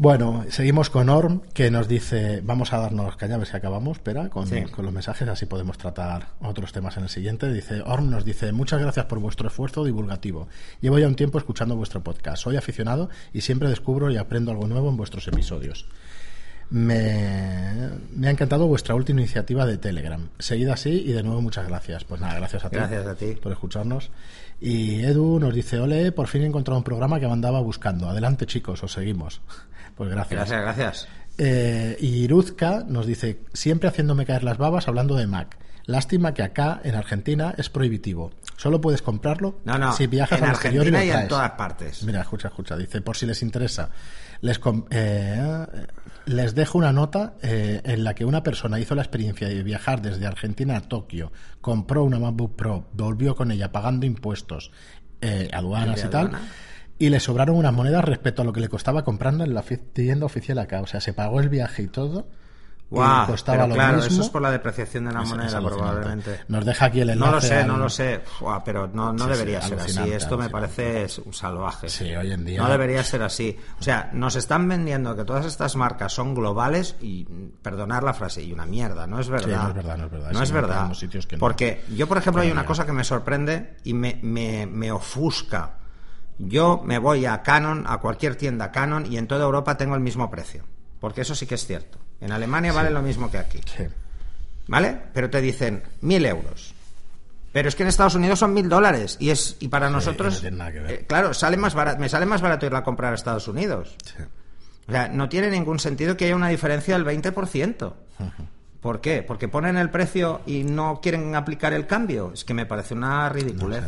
Bueno, 0.01 0.45
seguimos 0.51 0.91
con 0.91 1.09
Orm, 1.09 1.41
que 1.53 1.73
nos 1.73 1.89
dice, 1.89 2.41
vamos 2.45 2.73
a 2.73 2.79
darnos 2.79 3.17
caña 3.17 3.35
a 3.35 3.39
ver 3.39 3.49
si 3.49 3.57
acabamos, 3.57 3.97
espera, 3.97 4.29
con, 4.29 4.47
Sí. 4.47 4.63
con 4.71 4.85
los 4.85 4.95
mensajes, 4.95 5.27
así 5.29 5.47
podemos 5.47 5.77
tratar 5.77 6.29
otros 6.41 6.71
temas 6.71 6.97
en 6.99 7.03
el 7.03 7.09
siguiente. 7.09 7.53
Dice, 7.53 7.83
Orm 7.85 8.09
nos 8.09 8.25
dice, 8.25 8.53
muchas 8.53 8.81
gracias 8.81 9.07
por 9.07 9.19
vuestro 9.19 9.49
esfuerzo 9.49 9.85
divulgativo. 9.85 10.47
Llevo 10.81 11.01
ya 11.01 11.09
un 11.09 11.17
tiempo 11.17 11.39
escuchando 11.39 11.75
vuestro 11.75 12.01
podcast. 12.05 12.41
Soy 12.45 12.57
aficionado 12.57 13.11
y 13.33 13.41
siempre 13.41 13.69
descubro 13.69 14.09
y 14.13 14.19
aprendo 14.19 14.53
algo 14.53 14.69
nuevo 14.69 14.89
en 14.89 14.97
vuestros 14.97 15.27
episodios. 15.27 15.87
Me, 16.71 17.89
me 18.15 18.29
ha 18.29 18.31
encantado 18.31 18.67
vuestra 18.67 18.95
última 18.95 19.21
iniciativa 19.21 19.65
de 19.65 19.79
Telegram. 19.79 20.29
Seguid 20.39 20.69
así 20.69 20.91
y 20.91 21.13
de 21.13 21.23
nuevo 21.23 21.41
muchas 21.41 21.67
gracias. 21.67 22.05
Pues 22.05 22.21
nada, 22.21 22.35
gracias 22.35 22.65
a 22.65 22.71
ti. 22.71 22.77
Gracias 22.77 23.07
a 23.07 23.15
ti. 23.15 23.39
Por 23.41 23.53
escucharnos. 23.53 24.11
Y 24.61 25.03
Edu 25.05 25.39
nos 25.39 25.55
dice, 25.55 25.79
ole, 25.79 26.13
por 26.13 26.27
fin 26.27 26.43
he 26.43 26.47
encontrado 26.47 26.79
un 26.79 26.85
programa 26.85 27.21
que 27.21 27.27
andaba 27.27 27.61
buscando. 27.61 28.09
Adelante 28.09 28.47
chicos, 28.47 28.83
os 28.83 28.93
seguimos. 28.93 29.41
Pues 29.97 30.11
gracias. 30.11 30.49
Gracias, 30.49 30.63
gracias. 30.63 31.09
Eh, 31.39 31.97
y 31.99 32.23
Iruzka 32.23 32.85
nos 32.87 33.05
dice, 33.05 33.41
siempre 33.53 33.89
haciéndome 33.89 34.25
caer 34.25 34.45
las 34.45 34.59
babas 34.59 34.87
hablando 34.87 35.17
de 35.17 35.27
Mac. 35.27 35.59
Lástima 35.87 36.35
que 36.35 36.43
acá, 36.43 36.81
en 36.85 36.95
Argentina, 36.95 37.55
es 37.57 37.71
prohibitivo. 37.71 38.31
Solo 38.59 38.81
puedes 38.81 39.01
comprarlo 39.01 39.61
No, 39.65 39.79
no, 39.79 39.93
si 39.95 40.07
viajas 40.07 40.39
en 40.39 40.45
al 40.45 40.51
exterior 40.51 40.87
y 40.87 40.91
lo 40.91 40.99
Argentina 40.99 41.21
y 41.21 41.23
en 41.23 41.29
todas 41.29 41.51
partes. 41.53 42.03
Mira, 42.03 42.21
escucha, 42.21 42.49
escucha. 42.49 42.77
Dice, 42.77 43.01
por 43.01 43.17
si 43.17 43.25
les 43.25 43.43
interesa, 43.43 43.89
les, 44.41 44.61
eh, 44.91 45.67
les 46.27 46.55
dejo 46.55 46.79
una 46.79 46.93
nota 46.93 47.35
eh, 47.43 47.81
en 47.85 48.05
la 48.05 48.15
que 48.15 48.25
una 48.25 48.43
persona 48.43 48.79
hizo 48.79 48.95
la 48.95 49.03
experiencia 49.03 49.49
de 49.49 49.63
viajar 49.63 50.03
desde 50.03 50.27
Argentina 50.27 50.77
a 50.77 50.81
Tokio, 50.81 51.33
compró 51.61 52.05
una 52.05 52.19
MacBook 52.19 52.57
Pro, 52.57 52.89
volvió 52.93 53.35
con 53.35 53.51
ella 53.51 53.73
pagando 53.73 54.07
impuestos, 54.07 54.71
eh, 55.21 55.49
aduanas 55.53 56.01
¿De 56.01 56.07
y 56.07 56.11
tal, 56.11 56.31
y 56.99 57.09
le 57.11 57.21
sobraron 57.21 57.57
unas 57.57 57.73
monedas 57.73 58.05
respecto 58.05 58.43
a 58.43 58.45
lo 58.45 58.53
que 58.53 58.61
le 58.61 58.69
costaba 58.69 59.05
comprarla 59.05 59.45
en 59.45 59.55
la 59.55 59.63
tienda 59.63 60.27
oficial 60.27 60.59
acá. 60.59 60.81
O 60.81 60.87
sea, 60.87 61.01
se 61.01 61.13
pagó 61.13 61.41
el 61.41 61.49
viaje 61.49 61.83
y 61.83 61.89
todo. 61.89 62.29
Costaba 62.91 63.59
pero 63.59 63.69
lo 63.69 63.75
claro, 63.75 63.97
mismo. 63.97 64.13
eso 64.13 64.23
es 64.23 64.31
por 64.31 64.41
la 64.41 64.51
depreciación 64.51 65.05
de 65.05 65.13
la 65.13 65.23
Es- 65.23 65.29
moneda, 65.29 65.61
probablemente. 65.61 66.41
Nos 66.49 66.65
deja 66.65 66.87
aquí 66.87 67.01
el 67.01 67.11
enlace. 67.11 67.31
No 67.31 67.35
lo 67.37 67.41
sé, 67.43 67.65
no 67.65 67.77
lo 67.77 67.89
sé, 67.91 68.21
pero 68.65 68.89
no, 68.89 69.13
no 69.13 69.19
Sí, 69.19 69.25
sí, 69.25 69.31
debería 69.31 69.61
ser 69.61 69.81
así. 69.81 70.13
Esto 70.13 70.39
me 70.39 70.49
parece 70.49 71.07
un 71.25 71.35
salvaje. 71.35 71.91
Sí, 71.91 72.15
hoy 72.17 72.33
en 72.33 72.47
día. 72.47 72.63
No 72.63 72.69
debería 72.71 73.05
ser 73.05 73.23
así. 73.23 73.59
O 73.79 73.83
sea, 73.83 74.09
nos 74.15 74.37
están 74.37 74.67
vendiendo 74.69 75.15
que 75.15 75.25
todas 75.25 75.45
estas 75.45 75.77
marcas 75.77 76.15
son 76.15 76.35
globales 76.35 76.97
y, 77.01 77.25
perdonar 77.61 78.03
la 78.05 78.15
frase, 78.15 78.43
y 78.43 78.53
una 78.53 78.65
mierda. 78.65 79.07
No 79.07 79.21
es 79.21 79.29
verdad. 79.29 79.65
no 79.65 79.69
es 79.69 79.75
verdad, 79.75 79.97
no 79.99 80.05
es 80.07 80.11
verdad. 80.11 80.33
No 80.33 80.43
es 80.43 80.53
verdad. 80.53 80.77
tenemos 80.77 80.99
sitios 80.99 81.27
que 81.27 81.37
no. 81.37 81.41
Porque 81.41 81.85
yo, 81.95 82.07
por 82.07 82.17
ejemplo, 82.17 82.41
hay 82.43 82.51
una 82.51 82.65
cosa 82.65 82.87
que 82.87 82.93
me 82.93 83.05
sorprende 83.05 83.77
y 83.85 83.93
me, 83.93 84.19
me, 84.23 84.67
me 84.67 84.91
ofusca. 84.91 85.75
Yo 86.39 86.81
me 86.85 86.99
voy 86.99 87.27
a 87.27 87.43
Canon, 87.43 87.85
a 87.87 87.99
cualquier 87.99 88.37
tienda 88.37 88.71
Canon, 88.73 89.13
y 89.13 89.19
en 89.19 89.27
toda 89.27 89.45
Europa 89.45 89.77
tengo 89.77 89.95
el 89.95 90.01
mismo 90.01 90.31
precio. 90.31 90.65
Porque 91.01 91.21
eso 91.21 91.35
sí 91.35 91.47
que 91.47 91.57
es 91.57 91.67
cierto. 91.67 91.99
En 92.21 92.33
Alemania 92.33 92.73
vale 92.73 92.91
lo 92.91 93.03
mismo 93.03 93.31
que 93.31 93.39
aquí. 93.39 93.61
Sí. 93.77 93.85
¿Vale? 94.67 94.99
Pero 95.15 95.31
te 95.31 95.41
dicen 95.41 95.83
mil 96.01 96.25
euros. 96.27 96.75
Pero 97.53 97.69
es 97.69 97.75
que 97.75 97.83
en 97.83 97.89
Estados 97.89 98.15
Unidos 98.15 98.39
son 98.39 98.53
mil 98.53 98.69
dólares. 98.69 99.17
Y 99.21 99.31
es 99.31 99.57
y 99.61 99.69
para 99.69 99.89
nosotros. 99.89 100.35
no 100.35 100.41
tiene 100.41 100.57
nada 100.59 100.73
que 100.73 100.81
ver. 100.81 100.91
eh, 100.93 101.05
claro, 101.09 101.33
sale 101.33 101.57
más 101.57 101.75
barato, 101.75 101.99
me 102.01 102.09
sale 102.09 102.27
más 102.27 102.41
barato 102.43 102.67
irla 102.67 102.81
a 102.81 102.85
comprar 102.85 103.13
a 103.13 103.15
Estados 103.15 103.49
Unidos. 103.49 103.97
O 104.87 104.93
sea, 104.93 105.09
no 105.09 105.29
tiene 105.29 105.51
ningún 105.51 105.79
sentido 105.79 106.17
que 106.17 106.27
haya 106.27 106.37
una 106.37 106.49
diferencia 106.49 106.99
del 106.99 107.07
20%. 107.07 107.93
¿Por 108.81 109.01
qué? 109.01 109.23
Porque 109.23 109.49
ponen 109.49 109.77
el 109.77 109.91
precio 109.91 110.41
y 110.47 110.65
no 110.65 111.01
quieren 111.03 111.35
aplicar 111.35 111.73
el 111.73 111.87
cambio. 111.87 112.31
Es 112.33 112.45
que 112.45 112.55
me 112.55 112.67
parece 112.67 112.95
una 112.95 113.29
ridiculez. 113.29 113.85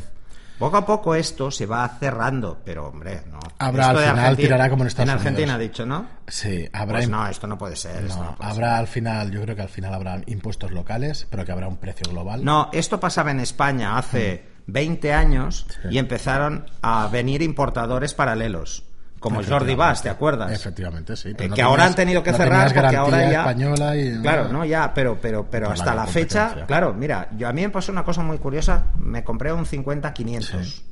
Poco 0.61 0.77
a 0.77 0.87
poco 0.87 1.15
esto 1.17 1.51
se 1.51 1.67
va 1.67 1.89
cerrando, 1.99 2.61
pero 2.65 2.87
hombre, 2.87 3.23
no. 3.31 3.41
Habrá 3.59 3.87
Esto 3.87 3.99
al 3.99 4.05
final 4.05 4.19
Argentina- 4.19 4.37
tirará 4.49 4.71
como 4.71 4.83
en 4.85 4.87
Estados 4.89 5.09
En 5.09 5.15
Argentina 5.17 5.55
Unidos. 5.55 5.55
ha 5.55 5.59
dicho, 5.59 5.87
¿no? 5.87 6.07
Sí, 6.29 6.69
habrá 6.73 6.99
Pues 6.99 7.09
no, 7.09 7.27
esto 7.27 7.47
no 7.49 7.59
puede 7.59 7.75
ser. 7.77 8.03
no, 8.05 8.17
no 8.23 8.37
puede 8.37 8.51
habrá 8.51 8.79
al 8.79 8.87
final, 8.87 9.31
yo 9.33 9.41
creo 9.43 9.57
que 9.57 9.63
al 9.63 9.69
final 9.71 9.93
habrá 9.95 10.21
impuestos 10.27 10.71
locales, 10.71 11.27
pero 11.31 11.45
que 11.45 11.51
habrá 11.53 11.67
un 11.67 11.79
precio 11.79 12.11
global. 12.11 12.45
No, 12.45 12.69
esto 12.73 13.01
pasaba 13.01 13.31
en 13.33 13.41
España 13.41 13.97
hace 13.99 14.45
20 14.67 15.13
años 15.15 15.67
y 15.91 15.97
empezaron 15.99 16.67
a 16.83 17.09
venir 17.09 17.43
importadores 17.43 18.15
paralelos, 18.15 18.85
como 19.21 19.43
Jordi 19.45 19.75
Bass, 19.75 20.03
¿te 20.03 20.09
acuerdas? 20.09 20.51
Efectivamente, 20.51 21.15
sí. 21.15 21.29
Eh, 21.29 21.35
pero 21.37 21.51
no 21.51 21.55
que 21.55 21.63
ahora 21.63 21.83
tenías- 21.85 21.91
han 21.91 21.95
tenido 21.97 22.23
que 22.23 22.31
no 22.33 22.37
cerrar 22.39 22.75
porque 22.75 22.97
ahora 22.97 23.31
ya 23.31 23.41
española 23.41 23.97
y 23.97 24.19
claro 24.23 24.49
no 24.49 24.65
ya 24.65 24.93
pero 24.95 25.19
pero 25.21 25.47
pero 25.49 25.71
hasta 25.71 25.95
la 25.95 26.05
la 26.05 26.07
fecha 26.07 26.65
claro 26.67 26.95
mira 26.95 27.29
yo 27.37 27.47
a 27.49 27.53
mí 27.53 27.61
me 27.63 27.69
pasó 27.71 27.93
una 27.93 28.03
cosa 28.03 28.23
muy 28.23 28.39
curiosa 28.39 28.87
me 28.99 29.23
compré 29.23 29.53
un 29.53 29.67
50 29.67 30.13
500 30.15 30.67
Sí. 30.67 30.85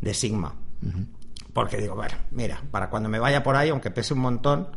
de 0.00 0.14
Sigma. 0.14 0.54
Porque 1.52 1.76
digo 1.76 1.94
bueno 1.96 2.14
mira 2.30 2.60
para 2.70 2.88
cuando 2.88 3.08
me 3.08 3.18
vaya 3.18 3.42
por 3.42 3.56
ahí 3.56 3.68
aunque 3.68 3.90
pese 3.90 4.14
un 4.14 4.20
montón 4.20 4.68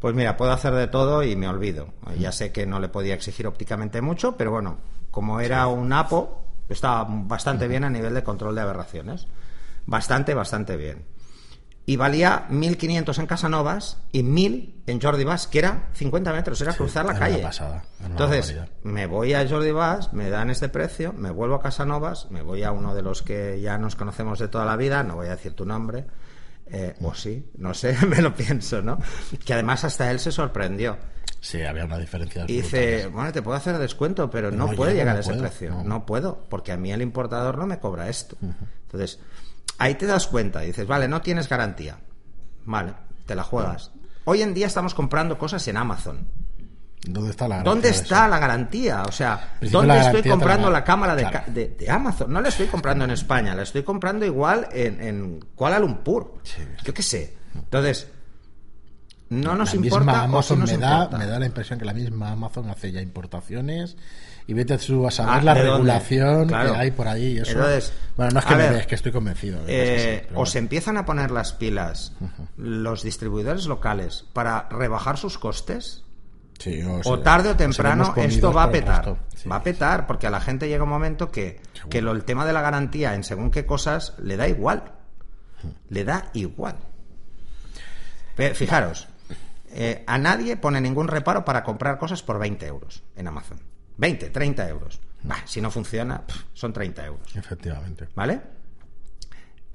pues 0.00 0.14
mira 0.14 0.36
puedo 0.36 0.52
hacer 0.52 0.72
de 0.74 0.86
todo 0.88 1.22
y 1.22 1.36
me 1.36 1.46
olvido. 1.48 1.88
Ya 2.18 2.32
sé 2.32 2.50
que 2.50 2.64
no 2.66 2.80
le 2.80 2.88
podía 2.88 3.14
exigir 3.14 3.46
ópticamente 3.46 4.00
mucho 4.00 4.36
pero 4.38 4.50
bueno 4.52 4.78
como 5.10 5.38
era 5.40 5.66
un 5.66 5.92
APO 5.92 6.42
estaba 6.70 7.04
bastante 7.06 7.68
bien 7.68 7.84
a 7.84 7.90
nivel 7.90 8.14
de 8.14 8.22
control 8.22 8.54
de 8.54 8.62
aberraciones. 8.62 9.26
Bastante 9.84 10.32
bastante 10.32 10.76
bien 10.78 11.04
y 11.84 11.96
valía 11.96 12.46
1.500 12.50 13.18
en 13.18 13.26
Casanovas 13.26 13.98
y 14.12 14.22
1.000 14.22 14.74
en 14.86 15.00
Jordi 15.00 15.24
Bass, 15.24 15.46
que 15.48 15.58
era 15.58 15.88
50 15.94 16.32
metros, 16.32 16.60
era 16.60 16.74
cruzar 16.74 17.04
la 17.04 17.18
calle. 17.18 17.38
pasada, 17.38 17.84
Entonces, 18.04 18.54
me 18.84 19.06
voy 19.06 19.34
a 19.34 19.48
Jordi 19.48 19.72
Bass, 19.72 20.12
me 20.12 20.30
dan 20.30 20.50
este 20.50 20.68
precio, 20.68 21.12
me 21.12 21.30
vuelvo 21.30 21.56
a 21.56 21.60
Casanovas, 21.62 22.30
me 22.30 22.42
voy 22.42 22.62
a 22.62 22.70
uno 22.72 22.94
de 22.94 23.02
los 23.02 23.22
que 23.22 23.60
ya 23.60 23.78
nos 23.78 23.96
conocemos 23.96 24.38
de 24.38 24.48
toda 24.48 24.64
la 24.64 24.76
vida, 24.76 25.02
no 25.02 25.16
voy 25.16 25.26
a 25.26 25.30
decir 25.30 25.54
tu 25.54 25.64
nombre, 25.66 26.06
eh, 26.66 26.94
o 27.02 27.14
sí, 27.14 27.50
no 27.58 27.74
sé, 27.74 27.96
me 28.06 28.22
lo 28.22 28.34
pienso, 28.34 28.80
¿no? 28.80 28.98
Que 29.44 29.52
además 29.54 29.84
hasta 29.84 30.10
él 30.10 30.20
se 30.20 30.30
sorprendió. 30.32 30.96
Sí, 31.40 31.60
había 31.62 31.84
una 31.84 31.98
diferencia. 31.98 32.44
Y 32.46 32.58
dice, 32.62 33.08
bueno, 33.08 33.32
te 33.32 33.42
puedo 33.42 33.56
hacer 33.56 33.76
descuento, 33.78 34.30
pero 34.30 34.52
no, 34.52 34.68
No, 34.68 34.72
puede 34.76 34.94
llegar 34.94 35.14
no 35.14 35.16
a 35.16 35.20
ese 35.20 35.30
puedo, 35.30 35.42
precio. 35.42 35.70
no. 35.70 35.82
No. 35.82 36.06
puedo, 36.06 36.46
porque 36.48 36.70
a 36.70 36.76
mí 36.76 36.92
el 36.92 37.02
importador 37.02 37.58
no 37.58 37.66
me 37.66 37.80
cobra 37.80 38.08
esto. 38.08 38.36
Entonces, 38.40 39.18
ahí 39.78 39.94
te 39.94 40.06
das 40.06 40.26
cuenta, 40.26 40.60
dices, 40.60 40.86
vale, 40.86 41.08
no 41.08 41.20
tienes 41.22 41.48
garantía. 41.48 41.98
Vale, 42.64 42.94
te 43.26 43.34
la 43.34 43.42
juegas. 43.42 43.90
Hoy 44.24 44.42
en 44.42 44.54
día 44.54 44.66
estamos 44.68 44.94
comprando 44.94 45.36
cosas 45.38 45.66
en 45.68 45.76
Amazon. 45.76 46.28
¿Dónde 47.04 47.30
está 47.30 47.48
la 47.48 47.62
¿Dónde 47.64 47.88
garantía 47.88 47.90
de 47.90 47.96
está 48.02 48.28
la 48.28 48.38
garantía? 48.38 49.02
O 49.02 49.10
sea, 49.10 49.54
¿dónde 49.60 49.98
estoy 49.98 50.22
comprando 50.30 50.70
la- 50.70 50.84
cámara 50.84 51.16
de, 51.16 51.22
claro. 51.28 51.46
de- 51.52 51.68
de 51.70 51.90
Amazon? 51.90 52.32
No 52.32 52.40
la 52.40 52.48
estoy 52.48 52.66
comprando 52.68 53.04
en 53.04 53.10
España, 53.10 53.56
la 53.56 53.62
estoy 53.64 53.82
comprando 53.82 54.24
igual 54.24 54.68
en, 54.72 55.02
en 55.02 55.40
Kuala 55.56 55.80
Lumpur. 55.80 56.34
Sí. 56.44 56.62
Yo 56.84 56.94
qué 56.94 57.02
sé. 57.02 57.36
Entonces, 57.56 58.06
no 59.30 59.56
nos 59.56 59.74
la 59.74 59.80
importa 59.84 60.04
misma 60.04 60.12
o 60.38 60.42
sí 60.42 60.52
Amazon 60.54 60.58
nos 60.60 60.70
me 60.72 60.78
da, 60.78 60.94
importa. 61.04 61.18
me 61.18 61.26
da 61.26 61.38
la 61.40 61.46
impresión 61.46 61.78
que 61.78 61.84
la 61.84 61.94
misma 61.94 62.30
Amazon 62.32 62.68
hace 62.70 62.92
ya 62.92 63.00
importaciones 63.00 63.96
y 64.46 64.54
vete 64.54 64.76
tú 64.78 65.06
a 65.06 65.10
saber 65.10 65.34
Ah, 65.34 65.42
la 65.42 65.54
regulación 65.54 66.48
Claro. 66.48 66.72
que 66.72 66.78
hay 66.78 66.90
por 66.90 67.08
ahí. 67.08 67.32
y 67.34 67.38
Eso, 67.38 67.52
Entonces, 67.52 67.92
bueno, 68.16 68.32
no 68.32 68.40
es 68.40 68.44
que 68.46 68.54
me 68.56 68.62
ver, 68.64 68.74
des, 68.74 68.86
que 68.86 68.94
estoy 68.94 69.12
convencido. 69.12 69.62
de 69.64 70.14
Eh, 70.14 70.26
o 70.30 70.34
bueno. 70.34 70.46
se 70.46 70.58
empiezan 70.58 70.96
a 70.96 71.04
poner 71.04 71.30
las 71.30 71.52
pilas 71.52 72.12
los 72.56 73.02
distribuidores 73.02 73.66
locales 73.66 74.24
para 74.32 74.68
rebajar 74.70 75.16
sus 75.18 75.38
costes, 75.38 76.04
Sí, 76.58 76.80
o 77.04 77.18
tarde 77.20 77.48
o 77.50 77.56
temprano 77.56 78.14
esto 78.16 78.52
va 78.52 78.64
a 78.64 78.70
petar. 78.70 79.16
Sí. 79.34 79.48
Va 79.48 79.56
a 79.56 79.62
petar 79.64 80.06
porque 80.06 80.28
a 80.28 80.30
la 80.30 80.40
gente 80.40 80.68
llega 80.68 80.84
un 80.84 80.90
momento 80.90 81.30
que, 81.32 81.60
Seguro. 81.72 81.90
que 81.90 82.02
lo- 82.02 82.12
el 82.12 82.22
tema 82.24 82.46
de 82.46 82.52
la 82.52 82.60
garantía 82.60 83.14
en 83.14 83.24
según 83.24 83.50
qué 83.50 83.66
cosas 83.66 84.14
le 84.22 84.36
da 84.36 84.46
igual. 84.46 84.92
Le 85.88 86.04
da 86.04 86.30
igual. 86.34 86.76
Fijaros, 88.54 89.08
eh, 89.72 90.04
a 90.06 90.18
nadie 90.18 90.56
pone 90.56 90.80
ningún 90.80 91.08
reparo 91.08 91.44
para 91.44 91.62
comprar 91.64 91.98
cosas 91.98 92.22
por 92.22 92.38
20 92.38 92.66
euros 92.66 93.02
en 93.16 93.28
Amazon. 93.28 93.60
20, 93.96 94.30
30 94.30 94.68
euros. 94.68 95.00
Bah, 95.22 95.42
si 95.44 95.60
no 95.60 95.70
funciona, 95.70 96.22
son 96.52 96.72
30 96.72 97.06
euros. 97.06 97.36
Efectivamente. 97.36 98.08
¿Vale? 98.14 98.40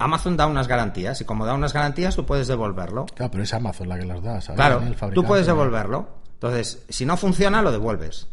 Amazon 0.00 0.36
da 0.36 0.46
unas 0.46 0.68
garantías 0.68 1.20
y 1.20 1.24
como 1.24 1.44
da 1.44 1.54
unas 1.54 1.72
garantías 1.72 2.14
tú 2.14 2.24
puedes 2.24 2.46
devolverlo. 2.46 3.06
Claro, 3.06 3.30
pero 3.32 3.42
es 3.42 3.52
Amazon 3.52 3.88
la 3.88 3.98
que 3.98 4.04
las 4.04 4.22
da, 4.22 4.40
¿sabes? 4.40 4.56
Claro, 4.56 4.82
El 4.82 5.12
tú 5.14 5.24
puedes 5.24 5.46
devolverlo. 5.46 6.18
Entonces, 6.34 6.84
si 6.88 7.04
no 7.04 7.16
funciona, 7.16 7.62
lo 7.62 7.72
devuelves. 7.72 8.28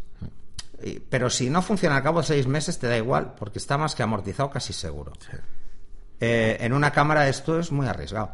Y- 0.84 1.00
Pero 1.00 1.30
si 1.32 1.50
no 1.50 1.62
funciona 1.64 1.98
al 1.98 2.04
cabo 2.04 2.20
de 2.22 2.28
seis 2.28 2.46
meses, 2.46 2.78
te 2.78 2.88
da 2.88 2.98
igual, 2.98 3.34
porque 3.40 3.58
está 3.58 3.78
más 3.80 3.96
que 3.96 4.04
amortizado 4.04 4.52
casi 4.52 4.74
seguro. 4.74 5.14
Sí. 5.20 5.38
Eh, 6.20 6.58
en 6.60 6.74
una 6.74 6.92
cámara 6.92 7.28
esto 7.28 7.60
es 7.60 7.72
muy 7.72 7.88
arriesgado. 7.88 8.32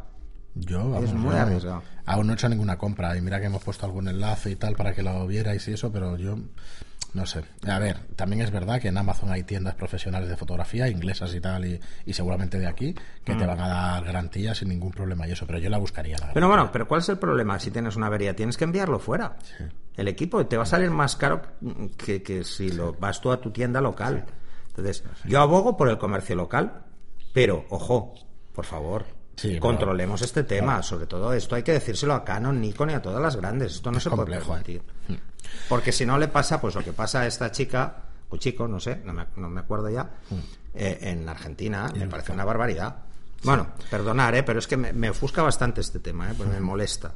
Yo, 0.55 0.79
vamos, 0.89 1.05
Es 1.05 1.13
muy 1.13 1.35
arriesgado. 1.35 1.83
Aún 2.05 2.27
no 2.27 2.33
he 2.33 2.35
hecho 2.35 2.49
ninguna 2.49 2.77
compra 2.77 3.15
y 3.15 3.21
mira 3.21 3.39
que 3.39 3.45
hemos 3.45 3.63
puesto 3.63 3.85
algún 3.85 4.09
enlace 4.09 4.51
y 4.51 4.55
tal 4.57 4.75
para 4.75 4.93
que 4.93 5.01
lo 5.03 5.25
vierais 5.25 5.65
y 5.69 5.73
eso, 5.73 5.89
pero 5.91 6.17
yo 6.17 6.35
no 7.13 7.25
sé. 7.25 7.43
A 7.67 7.77
ver, 7.79 7.97
también 8.15 8.41
es 8.41 8.51
verdad 8.51 8.79
que 8.79 8.87
en 8.87 8.97
Amazon 8.97 9.31
hay 9.31 9.43
tiendas 9.43 9.75
profesionales 9.75 10.29
de 10.29 10.37
fotografía, 10.37 10.87
inglesas 10.87 11.33
y 11.35 11.41
tal, 11.41 11.65
y, 11.65 11.79
y 12.05 12.13
seguramente 12.13 12.57
de 12.59 12.67
aquí, 12.67 12.95
que 13.25 13.33
Mm. 13.35 13.37
te 13.37 13.45
van 13.45 13.59
a 13.59 13.67
dar 13.67 14.03
garantía 14.05 14.55
sin 14.55 14.69
ningún 14.69 14.91
problema 14.91 15.27
y 15.27 15.31
eso, 15.31 15.45
pero 15.45 15.59
yo 15.59 15.69
la 15.69 15.77
buscaría, 15.77 16.17
la 16.17 16.31
Pero 16.33 16.47
bueno, 16.47 16.69
pero 16.71 16.87
¿cuál 16.87 17.01
es 17.01 17.09
el 17.09 17.17
problema? 17.17 17.59
Si 17.59 17.71
tienes 17.71 17.95
una 17.95 18.07
avería, 18.07 18.35
tienes 18.35 18.55
que 18.57 18.63
enviarlo 18.63 18.99
fuera. 18.99 19.35
El 19.95 20.07
equipo 20.07 20.45
te 20.45 20.55
va 20.57 20.63
a 20.63 20.65
salir 20.65 20.89
más 20.89 21.15
caro 21.17 21.41
que, 21.97 22.23
que 22.23 22.43
si 22.45 22.69
lo 22.71 22.93
vas 22.93 23.19
tú 23.19 23.31
a 23.31 23.41
tu 23.41 23.51
tienda 23.51 23.81
local. 23.81 24.25
Entonces, 24.69 25.03
yo 25.25 25.41
abogo 25.41 25.75
por 25.75 25.89
el 25.89 25.97
comercio 25.97 26.35
local, 26.35 26.83
pero 27.33 27.65
ojo, 27.69 28.13
por 28.53 28.65
favor, 28.65 29.05
Sí, 29.35 29.49
pero- 29.49 29.61
controlemos 29.61 30.21
este 30.21 30.43
tema. 30.43 30.81
Sobre 30.83 31.07
todo 31.07 31.33
esto 31.33 31.55
hay 31.55 31.63
que 31.63 31.71
decírselo 31.73 32.13
a 32.13 32.23
Canon, 32.23 32.61
Nikon 32.61 32.91
y 32.91 32.93
a 32.93 33.01
todas 33.01 33.21
las 33.21 33.35
grandes. 33.35 33.73
Esto 33.75 33.91
no 33.91 33.97
Es 33.97 34.03
se 34.03 34.09
complejo, 34.09 34.45
puede 34.47 34.63
permitir. 34.63 34.90
Porque 35.69 35.91
si 35.91 36.05
no 36.05 36.17
le 36.17 36.27
pasa, 36.27 36.59
pues 36.61 36.75
lo 36.75 36.83
que 36.83 36.93
pasa 36.93 37.21
a 37.21 37.27
esta 37.27 37.51
chica, 37.51 37.95
o 38.29 38.37
chico, 38.37 38.67
no 38.67 38.79
sé, 38.79 39.01
no 39.05 39.13
me, 39.13 39.25
no 39.35 39.49
me 39.49 39.59
acuerdo 39.61 39.89
ya, 39.89 40.09
eh, 40.73 40.97
en 41.01 41.27
Argentina, 41.27 41.91
me 41.95 42.07
parece 42.07 42.31
una 42.31 42.45
barbaridad. 42.45 42.95
Bueno, 43.43 43.67
perdonar, 43.89 44.35
¿eh? 44.35 44.43
pero 44.43 44.59
es 44.59 44.67
que 44.67 44.77
me, 44.77 44.93
me 44.93 45.09
ofusca 45.09 45.41
bastante 45.41 45.81
este 45.81 45.99
tema, 45.99 46.29
¿eh? 46.31 46.33
porque 46.37 46.53
me 46.53 46.59
molesta. 46.61 47.11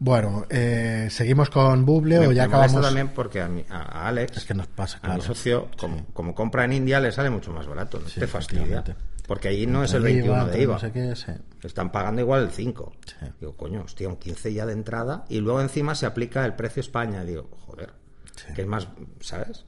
Bueno, 0.00 0.46
eh, 0.48 1.08
seguimos 1.10 1.50
con 1.50 1.84
Buble 1.84 2.20
Me, 2.20 2.26
o 2.28 2.32
ya 2.32 2.42
me 2.46 2.54
acabamos. 2.54 2.82
también 2.82 3.08
porque 3.08 3.40
a, 3.42 3.48
mi- 3.48 3.64
a- 3.68 3.82
a 4.04 4.08
Alex, 4.08 4.36
Es 4.36 4.44
que 4.44 4.54
nos 4.54 4.68
pasa, 4.68 5.00
a 5.02 5.14
mi 5.14 5.20
socio, 5.22 5.68
como, 5.76 6.06
como 6.12 6.34
compra 6.36 6.64
en 6.64 6.72
India, 6.74 7.00
le 7.00 7.10
sale 7.10 7.30
mucho 7.30 7.52
más 7.52 7.66
barato. 7.66 7.98
No 7.98 8.08
Sí, 8.08 8.20
te 8.20 8.26
fastidia. 8.28 8.84
Porque 9.28 9.46
ahí 9.48 9.66
no 9.66 9.84
es 9.84 9.92
el 9.92 9.98
Entre 9.98 10.14
21 10.14 10.36
IVA, 10.42 10.50
de 10.50 10.62
IVA. 10.62 10.74
No 10.74 10.80
sé 10.80 10.90
qué, 10.90 11.14
sí. 11.14 11.32
Están 11.62 11.92
pagando 11.92 12.20
igual 12.22 12.42
el 12.44 12.50
5. 12.50 12.92
Sí. 13.06 13.26
Digo, 13.38 13.56
coño, 13.56 13.82
hostia, 13.82 14.08
un 14.08 14.16
15 14.16 14.52
ya 14.52 14.66
de 14.66 14.72
entrada. 14.72 15.24
Y 15.28 15.38
luego 15.40 15.60
encima 15.60 15.94
se 15.94 16.06
aplica 16.06 16.44
el 16.44 16.54
precio 16.54 16.80
España. 16.80 17.22
Digo, 17.24 17.48
joder, 17.66 17.90
Sí. 18.34 18.54
que 18.54 18.62
es 18.62 18.66
más, 18.66 18.88
¿sabes? 19.20 19.64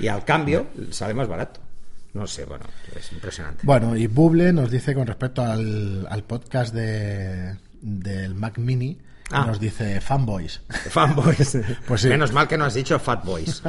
Y 0.00 0.08
al 0.08 0.24
cambio 0.24 0.66
sale 0.90 1.14
más 1.14 1.28
barato. 1.28 1.60
No 2.14 2.26
sé, 2.26 2.44
bueno, 2.46 2.64
es 2.96 3.12
impresionante. 3.12 3.60
Bueno, 3.64 3.96
y 3.96 4.06
Buble 4.06 4.52
nos 4.52 4.70
dice 4.70 4.94
con 4.94 5.06
respecto 5.06 5.42
al, 5.42 6.06
al 6.08 6.22
podcast 6.24 6.72
de, 6.74 7.56
del 7.82 8.34
Mac 8.34 8.56
Mini, 8.58 8.98
Ah. 9.30 9.46
nos 9.46 9.58
dice 9.58 10.00
fanboys. 10.00 10.60
Fanboys. 10.90 11.58
Pues 11.88 12.02
sí. 12.02 12.08
Menos 12.08 12.32
mal 12.32 12.46
que 12.46 12.58
no 12.58 12.66
has 12.66 12.74
dicho 12.74 12.98
Fat 12.98 13.24
Boys. 13.24 13.62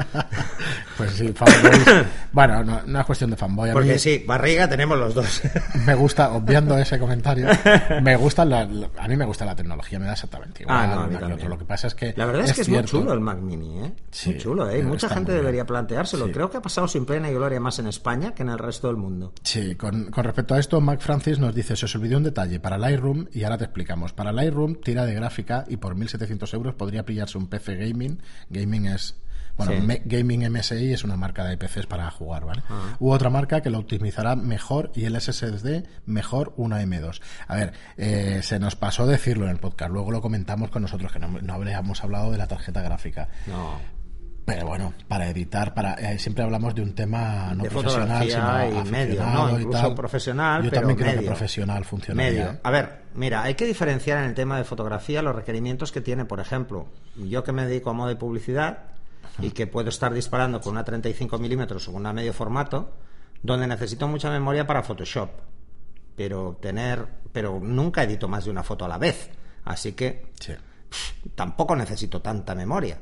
pues 0.98 1.12
sí, 1.14 1.32
fanboys. 1.34 2.06
bueno, 2.32 2.64
no, 2.64 2.82
no 2.86 3.00
es 3.00 3.06
cuestión 3.06 3.30
de 3.32 3.38
fanboy. 3.38 3.70
A 3.70 3.74
Porque 3.74 3.94
mí 3.94 4.00
sí, 4.00 4.24
barriga 4.28 4.68
tenemos 4.70 4.98
los 4.98 5.14
dos. 5.14 5.42
me 5.86 5.96
gusta, 5.96 6.32
obviando 6.34 6.78
ese 6.78 7.00
comentario, 7.00 7.48
me 8.02 8.16
gusta 8.16 8.44
la, 8.46 8.66
la- 8.66 8.90
a 8.98 9.08
mí 9.08 9.16
me 9.16 9.26
gusta 9.26 9.46
la 9.46 9.56
tecnología, 9.56 9.98
me 10.00 10.06
da 10.06 10.14
exactamente 10.14 10.64
igual. 10.64 10.78
Ah, 10.78 10.88
no, 10.88 10.94
a 11.02 11.08
mí 11.08 11.10
una 11.10 11.10
que 11.10 11.20
también. 11.20 11.40
otro. 11.40 11.50
Lo 11.50 11.58
que 11.58 11.66
pasa 11.66 11.88
es 11.88 11.96
que 11.96 12.14
La 12.18 12.26
verdad 12.26 12.46
es, 12.46 12.54
que 12.54 12.62
es 12.62 12.70
muy 12.70 12.84
chulo 12.84 13.14
el 13.14 13.20
Mac 13.22 13.40
Mini, 13.40 13.80
¿eh? 13.86 13.94
Sí, 14.12 14.32
muy 14.32 14.40
chulo, 14.40 14.70
¿eh? 14.70 14.84
Mucha 14.84 15.10
gente 15.10 15.32
debería 15.32 15.66
planteárselo. 15.66 16.26
Sí. 16.28 16.32
Creo 16.34 16.50
que 16.50 16.58
ha 16.58 16.62
pasado 16.62 16.88
sin 16.88 17.06
pena 17.06 17.30
y 17.30 17.34
gloria 17.34 17.60
más 17.60 17.80
en 17.80 17.88
España 17.88 18.34
que 18.34 18.44
en 18.44 18.50
el 18.50 18.60
resto 18.60 18.88
del 18.88 18.98
mundo. 18.98 19.34
Sí, 19.44 19.76
con, 19.76 20.12
con 20.12 20.24
respecto 20.26 20.54
a 20.54 20.60
esto, 20.60 20.82
Mac 20.82 21.00
Francis 21.00 21.40
nos 21.40 21.56
dice, 21.56 21.76
se 21.76 21.86
os 21.86 21.96
olvidó 21.96 22.18
un 22.18 22.24
detalle, 22.24 22.60
para 22.60 22.78
Lightroom, 22.78 23.28
y 23.32 23.44
ahora 23.44 23.58
te 23.58 23.64
explicamos, 23.64 24.14
para 24.14 24.32
Lightroom 24.32 24.76
tira 24.84 25.06
de 25.06 25.14
gráfica 25.46 25.66
y 25.68 25.78
por 25.78 25.96
1.700 25.96 26.54
euros 26.54 26.76
podría 26.76 27.06
pillarse 27.06 27.38
un 27.38 27.48
PC 27.48 27.76
Gaming, 27.76 28.22
Gaming 28.50 28.88
es... 28.88 29.16
Bueno, 29.58 29.72
Sí. 29.72 30.02
Gaming 30.04 30.52
MSI 30.52 30.92
es 30.92 31.06
una 31.06 31.16
marca 31.16 31.46
de 31.46 31.56
PCs 31.56 31.86
para 31.86 32.12
jugar, 32.12 32.44
¿vale? 32.44 32.62
Ah. 32.70 32.98
U 33.00 33.12
otra 33.12 33.30
marca 33.30 33.62
que 33.62 33.70
lo 33.70 33.80
optimizará 33.80 34.36
mejor 34.36 34.92
y 34.96 35.06
el 35.06 35.16
SSD 35.16 35.86
mejor 36.06 36.54
una 36.58 36.84
M2. 36.84 37.22
A 37.48 37.56
ver, 37.56 37.72
eh, 37.96 38.42
se 38.44 38.60
nos 38.60 38.76
pasó 38.76 39.08
decirlo 39.08 39.46
en 39.46 39.52
el 39.52 39.58
podcast, 39.58 39.92
luego 39.94 40.12
lo 40.12 40.20
comentamos 40.22 40.72
con 40.72 40.82
nosotros, 40.82 41.10
que 41.10 41.20
no, 41.20 41.30
no 41.30 41.54
habríamos 41.54 42.04
hablado 42.04 42.34
de 42.34 42.38
la 42.38 42.48
tarjeta 42.48 42.82
gráfica. 42.82 43.30
No. 43.48 43.80
Bueno, 44.78 44.94
para 45.08 45.30
editar, 45.30 45.74
para 45.74 45.94
eh, 45.94 46.20
siempre 46.20 46.44
hablamos 46.44 46.76
de 46.76 46.82
un 46.82 46.94
tema 46.94 47.54
no 47.56 47.64
De 47.64 47.70
profesional, 47.70 48.30
sino 48.30 48.82
y 48.86 48.92
medio, 48.92 49.26
¿no? 49.26 49.50
y 49.58 49.62
Incluso 49.62 49.82
tal. 49.82 49.96
profesional, 49.96 50.64
Yo 50.64 50.70
pero 50.70 50.82
también 50.82 50.98
creo 50.98 51.10
que 51.12 51.16
medio. 51.18 51.30
profesional 51.30 51.86
funcionaría. 51.86 52.32
Medio. 52.32 52.52
¿eh? 52.52 52.60
A 52.62 52.72
ver, 52.72 53.02
mira, 53.14 53.44
hay 53.44 53.54
que 53.56 53.66
diferenciar 53.66 54.18
en 54.18 54.26
el 54.26 54.34
tema 54.34 54.58
de 54.58 54.66
fotografía 54.66 55.22
los 55.22 55.34
requerimientos 55.34 55.94
que 55.94 56.02
tiene, 56.02 56.26
por 56.26 56.42
ejemplo, 56.42 56.88
yo 57.16 57.44
que 57.46 57.54
me 57.54 57.66
dedico 57.66 57.90
a 57.90 57.94
moda 57.94 58.12
y 58.12 58.16
publicidad 58.16 58.80
y 59.40 59.52
que 59.52 59.66
puedo 59.66 59.88
estar 59.88 60.14
disparando 60.14 60.60
con 60.60 60.74
una 60.74 60.84
35 60.84 61.38
milímetros 61.38 61.88
o 61.88 61.92
una 61.92 62.12
medio 62.12 62.34
formato, 62.34 62.98
donde 63.44 63.68
necesito 63.68 64.10
mucha 64.10 64.30
memoria 64.30 64.68
para 64.68 64.84
Photoshop, 64.84 65.30
pero 66.18 66.58
tener, 66.62 67.06
pero 67.32 67.62
nunca 67.62 68.04
edito 68.04 68.28
más 68.28 68.44
de 68.44 68.52
una 68.52 68.64
foto 68.64 68.84
a 68.84 68.90
la 68.90 68.98
vez, 68.98 69.30
así 69.64 69.94
que 69.94 70.32
Sí. 70.40 70.52
pff, 70.90 71.14
tampoco 71.34 71.78
necesito 71.78 72.22
tanta 72.22 72.54
memoria. 72.56 72.98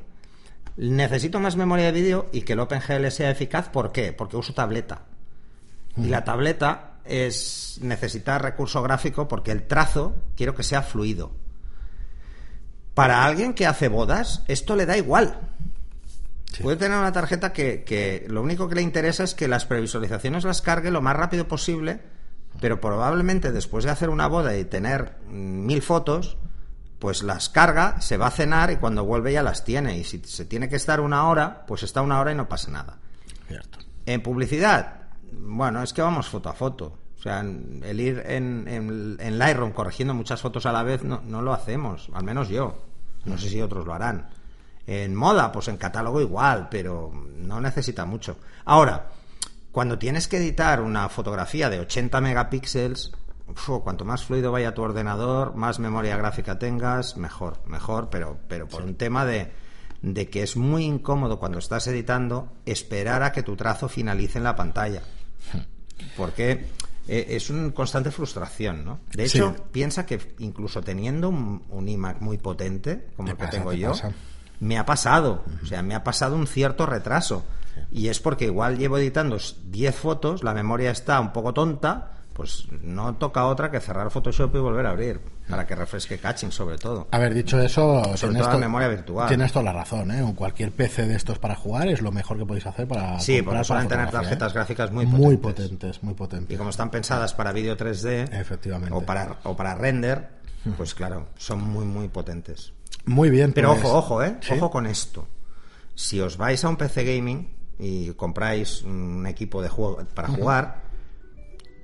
Necesito 0.76 1.38
más 1.38 1.56
memoria 1.56 1.86
de 1.86 1.92
vídeo 1.92 2.28
y 2.32 2.42
que 2.42 2.54
el 2.54 2.60
OpenGL 2.60 3.10
sea 3.10 3.30
eficaz, 3.30 3.68
¿por 3.68 3.92
qué? 3.92 4.12
Porque 4.12 4.36
uso 4.36 4.54
tableta. 4.54 5.02
Y 5.96 6.08
la 6.08 6.24
tableta 6.24 6.94
es 7.04 7.78
necesita 7.82 8.38
recurso 8.38 8.82
gráfico 8.82 9.28
porque 9.28 9.52
el 9.52 9.66
trazo 9.66 10.14
quiero 10.36 10.54
que 10.54 10.62
sea 10.62 10.82
fluido. 10.82 11.32
Para 12.94 13.24
alguien 13.24 13.54
que 13.54 13.66
hace 13.66 13.88
bodas, 13.88 14.42
esto 14.48 14.74
le 14.74 14.86
da 14.86 14.96
igual. 14.96 15.38
Sí. 16.52 16.62
Puede 16.62 16.76
tener 16.76 16.98
una 16.98 17.12
tarjeta 17.12 17.52
que, 17.52 17.84
que 17.84 18.24
lo 18.28 18.42
único 18.42 18.68
que 18.68 18.76
le 18.76 18.82
interesa 18.82 19.24
es 19.24 19.34
que 19.34 19.48
las 19.48 19.66
previsualizaciones 19.66 20.44
las 20.44 20.62
cargue 20.62 20.90
lo 20.90 21.02
más 21.02 21.16
rápido 21.16 21.46
posible, 21.48 22.00
pero 22.60 22.80
probablemente 22.80 23.52
después 23.52 23.84
de 23.84 23.90
hacer 23.90 24.10
una 24.10 24.28
boda 24.28 24.56
y 24.56 24.64
tener 24.64 25.16
mm, 25.28 25.66
mil 25.66 25.82
fotos, 25.82 26.36
pues 27.04 27.22
las 27.22 27.50
carga, 27.50 28.00
se 28.00 28.16
va 28.16 28.28
a 28.28 28.30
cenar 28.30 28.70
y 28.70 28.76
cuando 28.76 29.04
vuelve 29.04 29.34
ya 29.34 29.42
las 29.42 29.62
tiene. 29.62 29.98
Y 29.98 30.04
si 30.04 30.20
se 30.24 30.46
tiene 30.46 30.70
que 30.70 30.76
estar 30.76 31.02
una 31.02 31.28
hora, 31.28 31.66
pues 31.66 31.82
está 31.82 32.00
una 32.00 32.18
hora 32.18 32.32
y 32.32 32.34
no 32.34 32.48
pasa 32.48 32.70
nada. 32.70 32.96
Cierto. 33.46 33.78
En 34.06 34.22
publicidad, 34.22 35.02
bueno, 35.30 35.82
es 35.82 35.92
que 35.92 36.00
vamos 36.00 36.30
foto 36.30 36.48
a 36.48 36.54
foto. 36.54 36.96
O 37.18 37.22
sea, 37.22 37.40
el 37.40 38.00
ir 38.00 38.22
en, 38.24 38.66
en, 38.68 39.18
en 39.20 39.38
Lightroom 39.38 39.72
corrigiendo 39.72 40.14
muchas 40.14 40.40
fotos 40.40 40.64
a 40.64 40.72
la 40.72 40.82
vez 40.82 41.04
no, 41.04 41.20
no 41.26 41.42
lo 41.42 41.52
hacemos, 41.52 42.08
al 42.14 42.24
menos 42.24 42.48
yo. 42.48 42.82
No 43.26 43.36
sé 43.36 43.50
si 43.50 43.60
otros 43.60 43.84
lo 43.84 43.92
harán. 43.92 44.30
En 44.86 45.14
moda, 45.14 45.52
pues 45.52 45.68
en 45.68 45.76
catálogo 45.76 46.22
igual, 46.22 46.68
pero 46.70 47.12
no 47.12 47.60
necesita 47.60 48.06
mucho. 48.06 48.38
Ahora, 48.64 49.10
cuando 49.72 49.98
tienes 49.98 50.26
que 50.26 50.38
editar 50.38 50.80
una 50.80 51.10
fotografía 51.10 51.68
de 51.68 51.80
80 51.80 52.18
megapíxeles, 52.22 53.12
uf, 53.48 53.70
cuanto 53.82 54.04
más 54.04 54.24
fluido 54.24 54.52
vaya 54.52 54.74
tu 54.74 54.82
ordenador, 54.82 55.54
más 55.54 55.78
memoria 55.78 56.16
gráfica 56.16 56.58
tengas, 56.58 57.16
mejor, 57.16 57.58
mejor, 57.66 58.08
pero, 58.10 58.38
pero 58.48 58.66
por 58.68 58.82
un 58.82 58.94
tema 58.94 59.24
de, 59.24 59.52
de 60.02 60.28
que 60.28 60.42
es 60.42 60.56
muy 60.56 60.84
incómodo 60.84 61.38
cuando 61.38 61.58
estás 61.58 61.86
editando 61.86 62.52
esperar 62.66 63.22
a 63.22 63.32
que 63.32 63.42
tu 63.42 63.56
trazo 63.56 63.88
finalice 63.88 64.38
en 64.38 64.44
la 64.44 64.56
pantalla. 64.56 65.02
Porque 66.16 66.66
eh, 67.08 67.26
es 67.30 67.50
una 67.50 67.72
constante 67.72 68.10
frustración, 68.10 68.84
¿no? 68.84 69.00
De 69.12 69.28
Sí. 69.28 69.38
hecho, 69.38 69.54
piensa 69.72 70.06
que 70.06 70.34
incluso 70.38 70.80
teniendo 70.82 71.28
un, 71.28 71.62
un 71.70 71.88
iMac 71.88 72.20
muy 72.20 72.38
potente, 72.38 73.08
como 73.16 73.28
el 73.30 73.36
que 73.36 73.44
pasa, 73.44 73.50
tengo 73.58 73.70
te 73.70 73.78
yo, 73.78 73.90
pasa. 73.90 74.12
me 74.60 74.78
ha 74.78 74.84
pasado. 74.86 75.44
O 75.62 75.66
sea, 75.66 75.82
me 75.82 75.94
ha 75.94 76.02
pasado 76.04 76.36
un 76.36 76.46
cierto 76.46 76.86
retraso. 76.86 77.44
Y 77.90 78.06
es 78.08 78.20
porque 78.20 78.44
igual 78.46 78.78
llevo 78.78 78.98
editando 78.98 79.36
10 79.66 79.94
fotos, 79.96 80.44
la 80.44 80.54
memoria 80.54 80.90
está 80.92 81.18
un 81.20 81.32
poco 81.32 81.52
tonta, 81.52 82.13
pues 82.34 82.66
no 82.82 83.14
toca 83.14 83.46
otra 83.46 83.70
que 83.70 83.80
cerrar 83.80 84.10
Photoshop 84.10 84.54
y 84.56 84.58
volver 84.58 84.84
a 84.86 84.90
abrir, 84.90 85.20
para 85.48 85.66
que 85.66 85.74
refresque 85.74 86.18
caching 86.18 86.50
sobre 86.50 86.76
todo. 86.76 87.06
Haber 87.12 87.32
dicho 87.32 87.58
eso, 87.60 88.02
Sobre 88.16 88.38
todo 88.40 88.50
la 88.50 88.58
memoria 88.58 88.88
virtual. 88.88 89.28
Tienes 89.28 89.52
toda 89.52 89.64
la 89.64 89.72
razón, 89.72 90.10
¿eh? 90.10 90.34
Cualquier 90.36 90.72
PC 90.72 91.06
de 91.06 91.14
estos 91.14 91.38
para 91.38 91.54
jugar 91.54 91.86
es 91.88 92.02
lo 92.02 92.10
mejor 92.12 92.36
que 92.36 92.44
podéis 92.44 92.66
hacer 92.66 92.86
para. 92.88 93.18
Sí, 93.20 93.40
porque 93.40 93.62
suelen 93.64 93.86
tener 93.88 94.10
tarjetas 94.10 94.50
¿eh? 94.50 94.54
gráficas 94.54 94.90
muy 94.90 95.06
Muy 95.06 95.36
potentes. 95.36 95.64
potentes, 95.70 96.02
muy 96.02 96.14
potentes. 96.14 96.54
Y 96.54 96.58
como 96.58 96.70
están 96.70 96.90
pensadas 96.90 97.32
para 97.34 97.52
vídeo 97.52 97.76
3D 97.76 98.28
Efectivamente. 98.38 98.92
o 98.92 99.00
para, 99.02 99.36
o 99.44 99.56
para 99.56 99.74
render, 99.76 100.28
pues 100.76 100.94
claro, 100.94 101.28
son 101.36 101.62
muy, 101.62 101.84
muy 101.84 102.08
potentes. 102.08 102.72
Muy 103.06 103.30
bien, 103.30 103.52
Pero 103.52 103.74
pues- 103.74 103.84
ojo, 103.84 103.96
ojo, 103.98 104.22
¿eh? 104.24 104.38
¿Sí? 104.40 104.54
Ojo 104.54 104.70
con 104.70 104.86
esto. 104.86 105.28
Si 105.94 106.20
os 106.20 106.36
vais 106.36 106.64
a 106.64 106.68
un 106.68 106.76
PC 106.76 107.04
gaming 107.04 107.54
y 107.78 108.10
compráis 108.14 108.82
un 108.82 109.26
equipo 109.26 109.62
de 109.62 109.68
juego 109.68 109.98
para 110.14 110.28
jugar, 110.28 110.83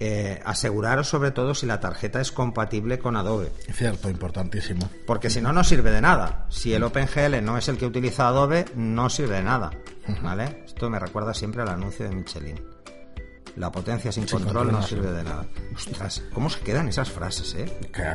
eh, 0.01 0.41
aseguraros 0.45 1.09
sobre 1.09 1.31
todo 1.31 1.55
si 1.55 1.67
la 1.67 1.79
tarjeta 1.79 2.21
es 2.21 2.33
compatible 2.33 2.99
con 2.99 3.17
Adobe. 3.17 3.53
Cierto, 3.73 4.09
importantísimo. 4.09 4.89
Porque 5.07 5.29
si 5.29 5.43
no, 5.43 5.53
no 5.53 5.63
sirve 5.63 5.91
de 5.91 6.01
nada. 6.01 6.47
Si 6.49 6.73
el 6.73 6.83
OpenGL 6.83 7.45
no 7.45 7.59
es 7.59 7.69
el 7.69 7.77
que 7.77 7.87
utiliza 7.87 8.27
Adobe, 8.27 8.65
no 8.75 9.11
sirve 9.11 9.37
de 9.37 9.43
nada. 9.43 9.71
¿Vale? 10.23 10.65
Esto 10.65 10.89
me 10.91 10.99
recuerda 10.99 11.35
siempre 11.35 11.63
al 11.63 11.69
anuncio 11.69 12.09
de 12.09 12.15
Michelin. 12.15 12.80
La 13.61 13.71
potencia 13.71 14.11
sin 14.11 14.25
control 14.27 14.73
no 14.73 14.83
sirve 14.83 15.13
de 15.13 15.23
nada. 15.23 15.45
Ostras, 15.75 16.23
¿cómo 16.33 16.49
se 16.49 16.61
quedan 16.61 16.89
esas 16.89 17.11
frases, 17.11 17.55
eh? 17.57 17.67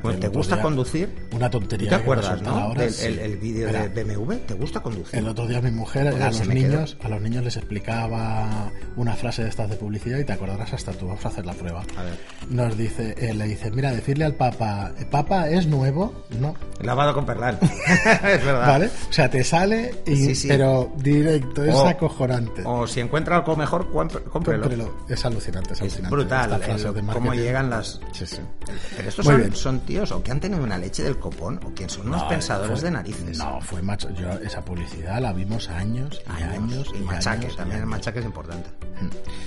Bueno, 0.01 0.15
el 0.15 0.19
¿Te 0.19 0.27
gusta 0.27 0.55
día- 0.55 0.63
conducir? 0.63 1.27
Una 1.33 1.49
tontería. 1.51 1.89
¿Tú 1.91 1.95
te 1.97 2.01
acuerdas, 2.01 2.41
no? 2.41 2.49
ahora, 2.49 2.89
sí. 2.89 3.05
el, 3.05 3.19
el 3.19 3.37
vídeo 3.37 3.71
de 3.71 4.03
BMW. 4.03 4.33
¿Te 4.47 4.55
gusta 4.55 4.79
conducir? 4.81 5.19
El 5.19 5.27
otro 5.27 5.45
día 5.45 5.61
mi 5.61 5.69
mujer 5.69 6.07
Joder, 6.11 6.23
a 6.23 6.27
los 6.31 6.41
quedó. 6.41 6.53
niños, 6.53 6.97
a 7.03 7.09
los 7.09 7.21
niños 7.21 7.43
les 7.43 7.57
explicaba 7.57 8.71
una 8.95 9.13
frase 9.13 9.43
de 9.43 9.49
estas 9.49 9.69
de 9.69 9.75
publicidad 9.75 10.17
y 10.17 10.25
te 10.25 10.33
acordarás 10.33 10.73
hasta 10.73 10.91
tú. 10.93 11.05
Vamos 11.07 11.23
a 11.25 11.29
hacer 11.29 11.45
la 11.45 11.53
prueba. 11.53 11.83
A 11.95 12.01
ver. 12.03 12.17
Nos 12.49 12.75
dice, 12.75 13.13
eh, 13.17 13.33
le 13.35 13.45
dice, 13.45 13.69
mira, 13.69 13.91
decirle 13.91 14.25
al 14.25 14.33
Papa, 14.33 14.93
¿Papa 15.11 15.47
es 15.49 15.67
nuevo? 15.67 16.25
No. 16.39 16.55
Lavado 16.81 17.13
con 17.13 17.25
perlán. 17.25 17.59
es 17.61 18.43
verdad. 18.43 18.67
¿Vale? 18.67 18.87
O 19.09 19.13
sea, 19.13 19.29
te 19.29 19.43
sale, 19.43 19.93
y, 20.07 20.15
Sí, 20.15 20.35
sí. 20.35 20.47
pero 20.47 20.91
directo, 20.97 21.63
es 21.63 21.75
O- 21.75 21.87
acojonante. 21.87 22.63
O 22.65 22.87
si 22.87 22.99
encuentra 22.99 23.35
algo 23.37 23.55
mejor, 23.55 23.91
cómprelo. 23.91 24.29
Cómprelo. 24.31 24.95
Es 25.07 25.23
alucinante, 25.35 25.73
es 25.73 25.81
alucinante. 25.81 26.15
brutal 26.15 26.53
el- 26.53 26.93
de 26.93 27.03
cómo 27.13 27.33
llegan 27.33 27.69
las... 27.69 27.99
Sí, 28.13 28.25
sí. 28.25 28.39
Pero 28.95 29.09
estos 29.09 29.25
son, 29.25 29.55
son 29.55 29.79
tíos 29.81 30.11
o 30.11 30.23
que 30.23 30.31
han 30.31 30.39
tenido 30.39 30.63
una 30.63 30.77
leche 30.77 31.03
del 31.03 31.17
copón 31.19 31.59
o 31.65 31.73
que 31.73 31.87
son 31.89 32.07
unos 32.07 32.21
No, 32.23 32.27
pensadores 32.29 32.79
fue- 32.79 32.89
de 32.89 32.91
narices. 32.91 33.37
No, 33.37 33.59
fue 33.61 33.81
macho. 33.81 34.09
Yo 34.11 34.29
esa 34.33 34.63
publicidad 34.63 35.21
la 35.21 35.33
vimos 35.33 35.69
años 35.69 36.21
y 36.39 36.43
años. 36.43 36.87
y 36.93 36.97
y 36.97 37.01
machaque, 37.01 37.37
años 37.45 37.53
y 37.53 37.57
también 37.57 37.79
el 37.81 37.85
machaque 37.85 38.19
es 38.19 38.25
importante. 38.25 38.69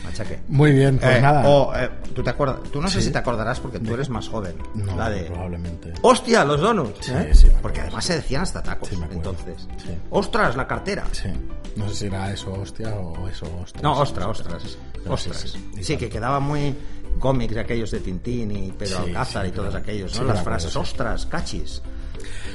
Machaque. 0.05 0.41
Muy 0.49 0.72
bien, 0.72 0.99
pues 0.99 1.16
Eh, 1.16 1.20
nada. 1.20 1.49
O, 1.49 1.74
eh, 1.76 1.91
¿tú, 2.14 2.22
te 2.22 2.30
acuerdas? 2.30 2.59
tú 2.72 2.80
no 2.80 2.89
sé 2.89 3.01
Sí. 3.01 3.07
si 3.07 3.12
te 3.12 3.18
acordarás 3.18 3.61
porque 3.61 3.78
tú 3.80 3.95
eres 3.95 4.09
más 4.09 4.28
joven. 4.28 4.55
no, 4.74 4.95
la 4.97 5.11
de... 5.11 5.22
probablemente. 5.24 5.93
¡Hostia, 6.03 6.45
los 6.45 6.61
donuts! 6.61 7.09
¿eh? 7.09 7.32
Porque 7.62 7.80
además 7.80 8.05
se 8.05 8.14
decían 8.16 8.43
hasta 8.43 8.62
tacos 8.62 8.91
entonces. 8.93 9.66
¡Ostras, 10.11 10.57
la 10.57 10.66
cartera! 10.66 11.05
Sí. 11.12 11.28
No 11.76 11.89
sé 11.89 11.95
si 11.95 12.07
era 12.07 12.30
eso 12.32 12.53
hostia 12.53 12.95
o 12.95 13.28
eso 13.28 13.47
ostras. 13.62 13.82
No, 13.82 13.99
ostras, 14.01 14.26
ostras. 14.26 14.78
Sí, 15.16 15.30
ostras. 15.30 15.56
sí, 15.80 15.96
que 15.96 16.09
quedaba 16.09 16.40
muy 16.40 16.74
cómics 17.18 17.54
de 17.54 17.61
aquellos 17.61 17.90
de 17.90 18.00
Tintín 18.00 18.50
y 18.50 18.72
Pedro 18.72 18.98
Alcázar 19.00 19.46
y 19.46 19.50
todos 19.52 19.74
aquellos, 19.74 20.18
¿no? 20.18 20.26
Las 20.26 20.42
frases, 20.42 20.74
ostras, 20.76 21.26
cachis. 21.26 21.82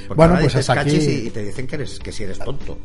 Porque 0.08 0.14
Bueno, 0.18 0.34
ahora 0.34 0.42
pues 0.44 0.56
hasta 0.56 0.80
aquí- 0.80 0.96
y, 0.96 1.26
y 1.26 1.30
te 1.30 1.42
dicen 1.44 1.66
que 1.66 1.74
eres 1.76 1.98
que 1.98 2.12
si 2.12 2.24
eres 2.24 2.38
tonto. 2.38 2.78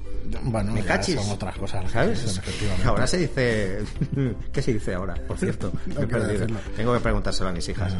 Bueno, 0.43 0.73
Me 0.73 0.83
cachis. 0.83 1.15
son 1.15 1.31
otras 1.31 1.57
cosas. 1.57 1.91
¿Sabes? 1.91 2.23
dicen. 2.23 2.41
Ahora 2.85 3.07
se 3.07 3.17
dice. 3.17 3.79
¿Qué 4.53 4.61
se 4.61 4.73
dice 4.73 4.93
ahora? 4.93 5.15
Por 5.27 5.37
cierto, 5.37 5.71
me 5.87 6.07
he. 6.07 6.47
Tengo 6.75 6.93
que 6.93 6.99
preguntárselo 6.99 7.49
a 7.49 7.51
mis 7.51 7.67
hijas. 7.67 7.93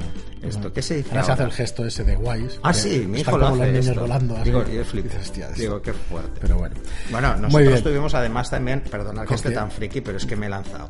Esto, 0.43 0.71
¿qué 0.71 0.81
se 0.81 0.97
dice 0.97 1.09
Ahora 1.09 1.23
se 1.23 1.31
hace 1.31 1.41
ahora? 1.43 1.51
el 1.53 1.57
gesto 1.57 1.85
ese 1.85 2.03
de 2.03 2.15
guays. 2.15 2.59
Ah, 2.63 2.73
sí, 2.73 3.05
mi 3.07 3.21
hijo 3.21 3.37
lo 3.37 3.47
hace. 3.47 3.57
los 3.57 3.67
niños 3.67 3.87
esto. 3.87 4.01
volando. 4.01 4.35
así. 4.35 4.43
Digo, 4.43 4.65
yo 4.67 4.85
flipo. 4.85 5.09
Dices, 5.09 5.55
Digo, 5.57 5.81
qué 5.81 5.93
fuerte. 5.93 6.39
Pero 6.41 6.57
bueno. 6.57 6.75
Bueno, 7.11 7.35
nosotros 7.37 7.83
tuvimos 7.83 8.13
además 8.13 8.49
también, 8.49 8.81
perdona 8.81 9.21
que 9.21 9.27
¿Con 9.27 9.35
esté 9.35 9.51
tan 9.51 9.71
friki, 9.71 10.01
pero 10.01 10.17
es 10.17 10.25
que 10.25 10.35
me 10.35 10.45
he 10.45 10.49
lanzado. 10.49 10.89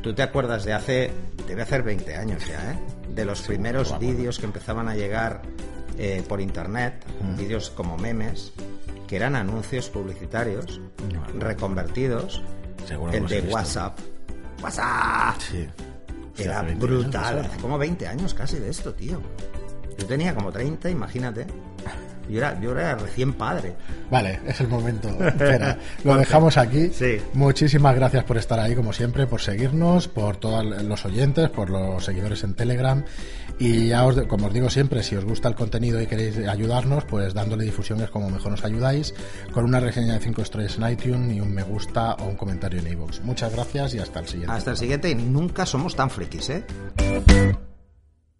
¿Tú 0.00 0.14
te 0.14 0.22
acuerdas 0.22 0.64
de 0.64 0.72
hace, 0.72 1.10
debe 1.46 1.62
hacer 1.62 1.82
20 1.82 2.16
años 2.16 2.42
ya, 2.46 2.72
¿eh? 2.72 2.78
De 3.14 3.24
los 3.24 3.42
primeros 3.42 3.98
vídeos 3.98 4.38
que 4.38 4.46
empezaban 4.46 4.88
a 4.88 4.94
llegar 4.94 5.42
eh, 5.98 6.22
por 6.28 6.40
internet, 6.40 7.04
vídeos 7.36 7.70
como 7.70 7.96
memes, 7.96 8.52
que 9.06 9.16
eran 9.16 9.36
anuncios 9.36 9.88
publicitarios 9.88 10.80
reconvertidos, 11.38 12.42
Seguro 12.86 13.12
el 13.12 13.26
de 13.26 13.40
visto. 13.40 13.54
WhatsApp. 13.54 13.98
WhatsApp. 14.62 15.40
Sí. 15.40 15.68
Era 16.38 16.60
hace 16.60 16.66
20 16.68 16.86
años, 16.86 17.02
brutal, 17.02 17.38
hace 17.40 17.60
como 17.60 17.78
20 17.78 18.06
años 18.06 18.34
casi 18.34 18.58
de 18.58 18.70
esto, 18.70 18.94
tío. 18.94 19.20
Yo 19.98 20.06
tenía 20.06 20.34
como 20.34 20.50
30, 20.50 20.88
imagínate. 20.90 21.46
Yo 22.28 22.38
era, 22.38 22.60
yo 22.60 22.72
era 22.72 22.94
recién 22.94 23.32
padre. 23.32 23.74
Vale, 24.10 24.40
es 24.46 24.60
el 24.60 24.68
momento. 24.68 25.08
Espera, 25.26 25.78
lo 26.04 26.16
dejamos 26.16 26.56
aquí. 26.56 26.90
Sí. 26.92 27.20
Muchísimas 27.34 27.94
gracias 27.94 28.24
por 28.24 28.36
estar 28.38 28.58
ahí, 28.58 28.74
como 28.74 28.92
siempre, 28.92 29.26
por 29.26 29.40
seguirnos, 29.40 30.08
por 30.08 30.36
todos 30.36 30.64
los 30.64 31.04
oyentes, 31.04 31.50
por 31.50 31.70
los 31.70 32.04
seguidores 32.04 32.44
en 32.44 32.54
Telegram. 32.54 33.04
Y 33.58 33.88
ya 33.88 34.04
os, 34.04 34.20
como 34.26 34.46
os 34.46 34.52
digo 34.52 34.70
siempre, 34.70 35.02
si 35.02 35.14
os 35.14 35.24
gusta 35.24 35.48
el 35.48 35.54
contenido 35.54 36.00
y 36.00 36.06
queréis 36.06 36.36
ayudarnos, 36.38 37.04
pues 37.04 37.34
dándole 37.34 37.64
difusión 37.64 38.00
es 38.00 38.10
como 38.10 38.30
mejor 38.30 38.50
nos 38.50 38.64
ayudáis, 38.64 39.14
con 39.52 39.64
una 39.64 39.78
reseña 39.78 40.14
de 40.14 40.20
5 40.20 40.42
estrellas 40.42 40.78
en 40.78 40.90
iTunes 40.90 41.36
y 41.36 41.40
un 41.40 41.52
me 41.54 41.62
gusta 41.62 42.14
o 42.14 42.24
un 42.24 42.36
comentario 42.36 42.80
en 42.80 42.88
iVoox. 42.88 43.20
Muchas 43.20 43.52
gracias 43.52 43.94
y 43.94 43.98
hasta 43.98 44.20
el 44.20 44.28
siguiente. 44.28 44.52
Hasta 44.52 44.70
el 44.72 44.76
siguiente 44.76 45.10
y 45.10 45.14
nunca 45.14 45.66
somos 45.66 45.94
tan 45.94 46.10
frikis, 46.10 46.50
¿eh? 46.50 46.64